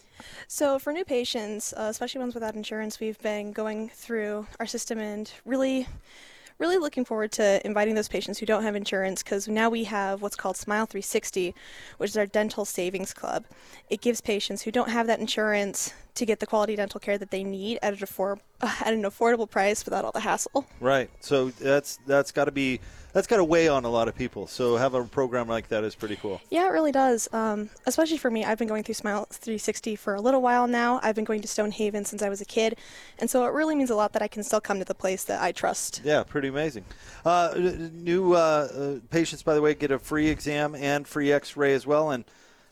So, 0.49 0.78
for 0.78 0.93
new 0.93 1.05
patients, 1.05 1.74
uh, 1.76 1.89
especially 1.91 2.20
ones 2.20 2.35
without 2.35 2.55
insurance, 2.55 3.01
we've 3.01 3.20
been 3.20 3.53
going 3.53 3.91
through 3.91 4.47
our 4.59 4.66
system 4.66 4.99
and 4.99 5.31
really, 5.45 5.87
really 6.59 6.78
looking 6.78 7.05
forward 7.05 7.33
to 7.33 7.64
inviting 7.66 7.95
those 7.95 8.09
patients 8.09 8.39
who 8.39 8.47
don't 8.47 8.62
have 8.62 8.76
insurance 8.76 9.22
because 9.22 9.49
now 9.49 9.68
we 9.68 9.85
have 9.85 10.22
what's 10.22 10.37
called 10.37 10.57
Smile 10.57 10.87
360, 10.87 11.55
which 11.99 12.11
is 12.11 12.16
our 12.16 12.26
dental 12.26 12.64
savings 12.64 13.12
club. 13.12 13.45
It 13.89 14.01
gives 14.01 14.20
patients 14.20 14.62
who 14.62 14.70
don't 14.70 14.91
have 14.91 15.07
that 15.09 15.20
insurance 15.20 15.93
to 16.14 16.26
get 16.26 16.39
the 16.39 16.47
quality 16.47 16.76
dental 16.76 17.01
care 17.01 17.18
that 17.18 17.31
they 17.31 17.43
need 17.43 17.78
at, 17.83 17.95
an 17.95 17.99
affor- 17.99 18.41
at 18.61 18.93
an 18.93 19.03
affordable 19.03 19.51
price 19.51 19.85
without 19.85 20.05
all 20.05 20.12
the 20.12 20.20
hassle. 20.20 20.66
Right. 20.81 21.11
So 21.20 21.51
that's 21.51 21.99
that's 22.07 22.31
got 22.31 22.45
to 22.45 22.53
be 22.53 22.81
that's 23.12 23.26
got 23.26 23.38
to 23.38 23.44
weigh 23.44 23.68
on 23.68 23.84
a 23.84 23.88
lot 23.88 24.08
of 24.08 24.14
people. 24.14 24.46
So 24.46 24.76
have 24.76 24.94
a 24.94 25.04
program 25.04 25.48
like 25.48 25.68
that 25.68 25.84
is 25.84 25.94
pretty 25.94 26.16
cool. 26.16 26.40
Yeah, 26.50 26.66
it 26.66 26.70
really 26.70 26.92
does. 26.92 27.28
Um, 27.32 27.70
especially 27.86 28.18
for 28.18 28.30
me, 28.30 28.44
I've 28.44 28.58
been 28.58 28.68
going 28.68 28.82
through 28.82 28.94
Smile 28.94 29.26
360 29.30 29.96
for 29.96 30.14
a 30.14 30.20
little 30.20 30.42
while 30.42 30.66
now. 30.66 31.00
I've 31.02 31.14
been 31.14 31.24
going 31.24 31.42
to 31.42 31.48
Stonehaven 31.48 32.04
since 32.04 32.22
I 32.22 32.28
was 32.28 32.40
a 32.40 32.44
kid, 32.44 32.76
and 33.18 33.28
so 33.28 33.44
it 33.44 33.52
really 33.52 33.74
means 33.74 33.90
a 33.90 33.96
lot 33.96 34.12
that 34.12 34.22
I 34.22 34.28
can 34.28 34.42
still 34.42 34.61
come 34.61 34.78
to 34.78 34.84
the 34.84 34.94
place 34.94 35.24
that 35.24 35.42
I 35.42 35.52
trust. 35.52 36.02
Yeah, 36.04 36.22
pretty 36.22 36.48
amazing. 36.48 36.84
Uh, 37.24 37.54
new 37.56 38.34
uh, 38.34 38.36
uh, 38.36 38.94
patients, 39.11 39.42
by 39.42 39.54
the 39.54 39.62
way, 39.62 39.74
get 39.74 39.90
a 39.90 39.98
free 39.98 40.28
exam 40.28 40.74
and 40.74 41.06
free 41.06 41.32
X-ray 41.32 41.74
as 41.74 41.86
well, 41.86 42.11
and 42.11 42.24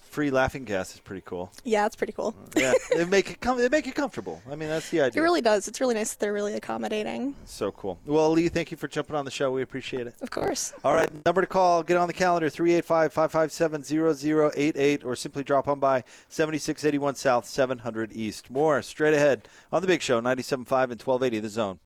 free 0.09 0.31
laughing 0.31 0.65
gas 0.65 0.95
is 0.95 1.01
pretty 1.01 1.23
cool. 1.25 1.51
Yeah, 1.65 1.87
it's 1.87 1.97
pretty 1.97 2.13
cool. 2.13 2.35
Yeah, 2.57 2.73
they 2.97 3.05
make 3.17 3.31
it 3.31 3.41
com- 3.41 3.59
they 3.59 3.69
make 3.69 3.87
it 3.87 3.95
comfortable. 3.95 4.43
I 4.51 4.57
mean, 4.57 4.69
that's 4.69 4.91
the 4.91 5.03
idea. 5.03 5.21
It 5.21 5.25
really 5.25 5.41
does. 5.41 5.69
It's 5.69 5.81
really 5.81 5.95
nice 5.95 6.11
that 6.11 6.19
they're 6.21 6.33
really 6.33 6.55
accommodating. 6.55 7.35
so 7.45 7.71
cool. 7.73 7.99
Well, 8.07 8.31
Lee, 8.33 8.49
thank 8.49 8.71
you 8.71 8.77
for 8.77 8.89
jumping 8.89 9.17
on 9.17 9.25
the 9.25 9.31
show. 9.31 9.51
We 9.53 9.63
appreciate 9.63 10.07
it. 10.07 10.15
Of 10.21 10.31
course. 10.31 10.73
All 10.85 10.95
right, 10.95 11.09
number 11.25 11.41
to 11.43 11.47
call, 11.47 11.83
get 11.83 11.97
on 11.97 12.07
the 12.09 12.13
calendar, 12.15 12.49
385-557-0088, 12.51 15.05
or 15.05 15.17
simply 15.17 15.45
drop 15.45 15.69
on 15.69 15.79
by 15.79 16.03
7681 16.29 17.15
South, 17.17 17.47
700 17.47 18.13
East. 18.13 18.51
More 18.51 18.83
straight 18.83 19.15
ahead 19.15 19.49
on 19.73 19.81
The 19.83 19.89
Big 19.89 20.03
Show, 20.03 20.21
97.5 20.21 20.91
and 20.91 21.03
1280 21.03 21.41
The 21.41 21.49
Zone. 21.49 21.79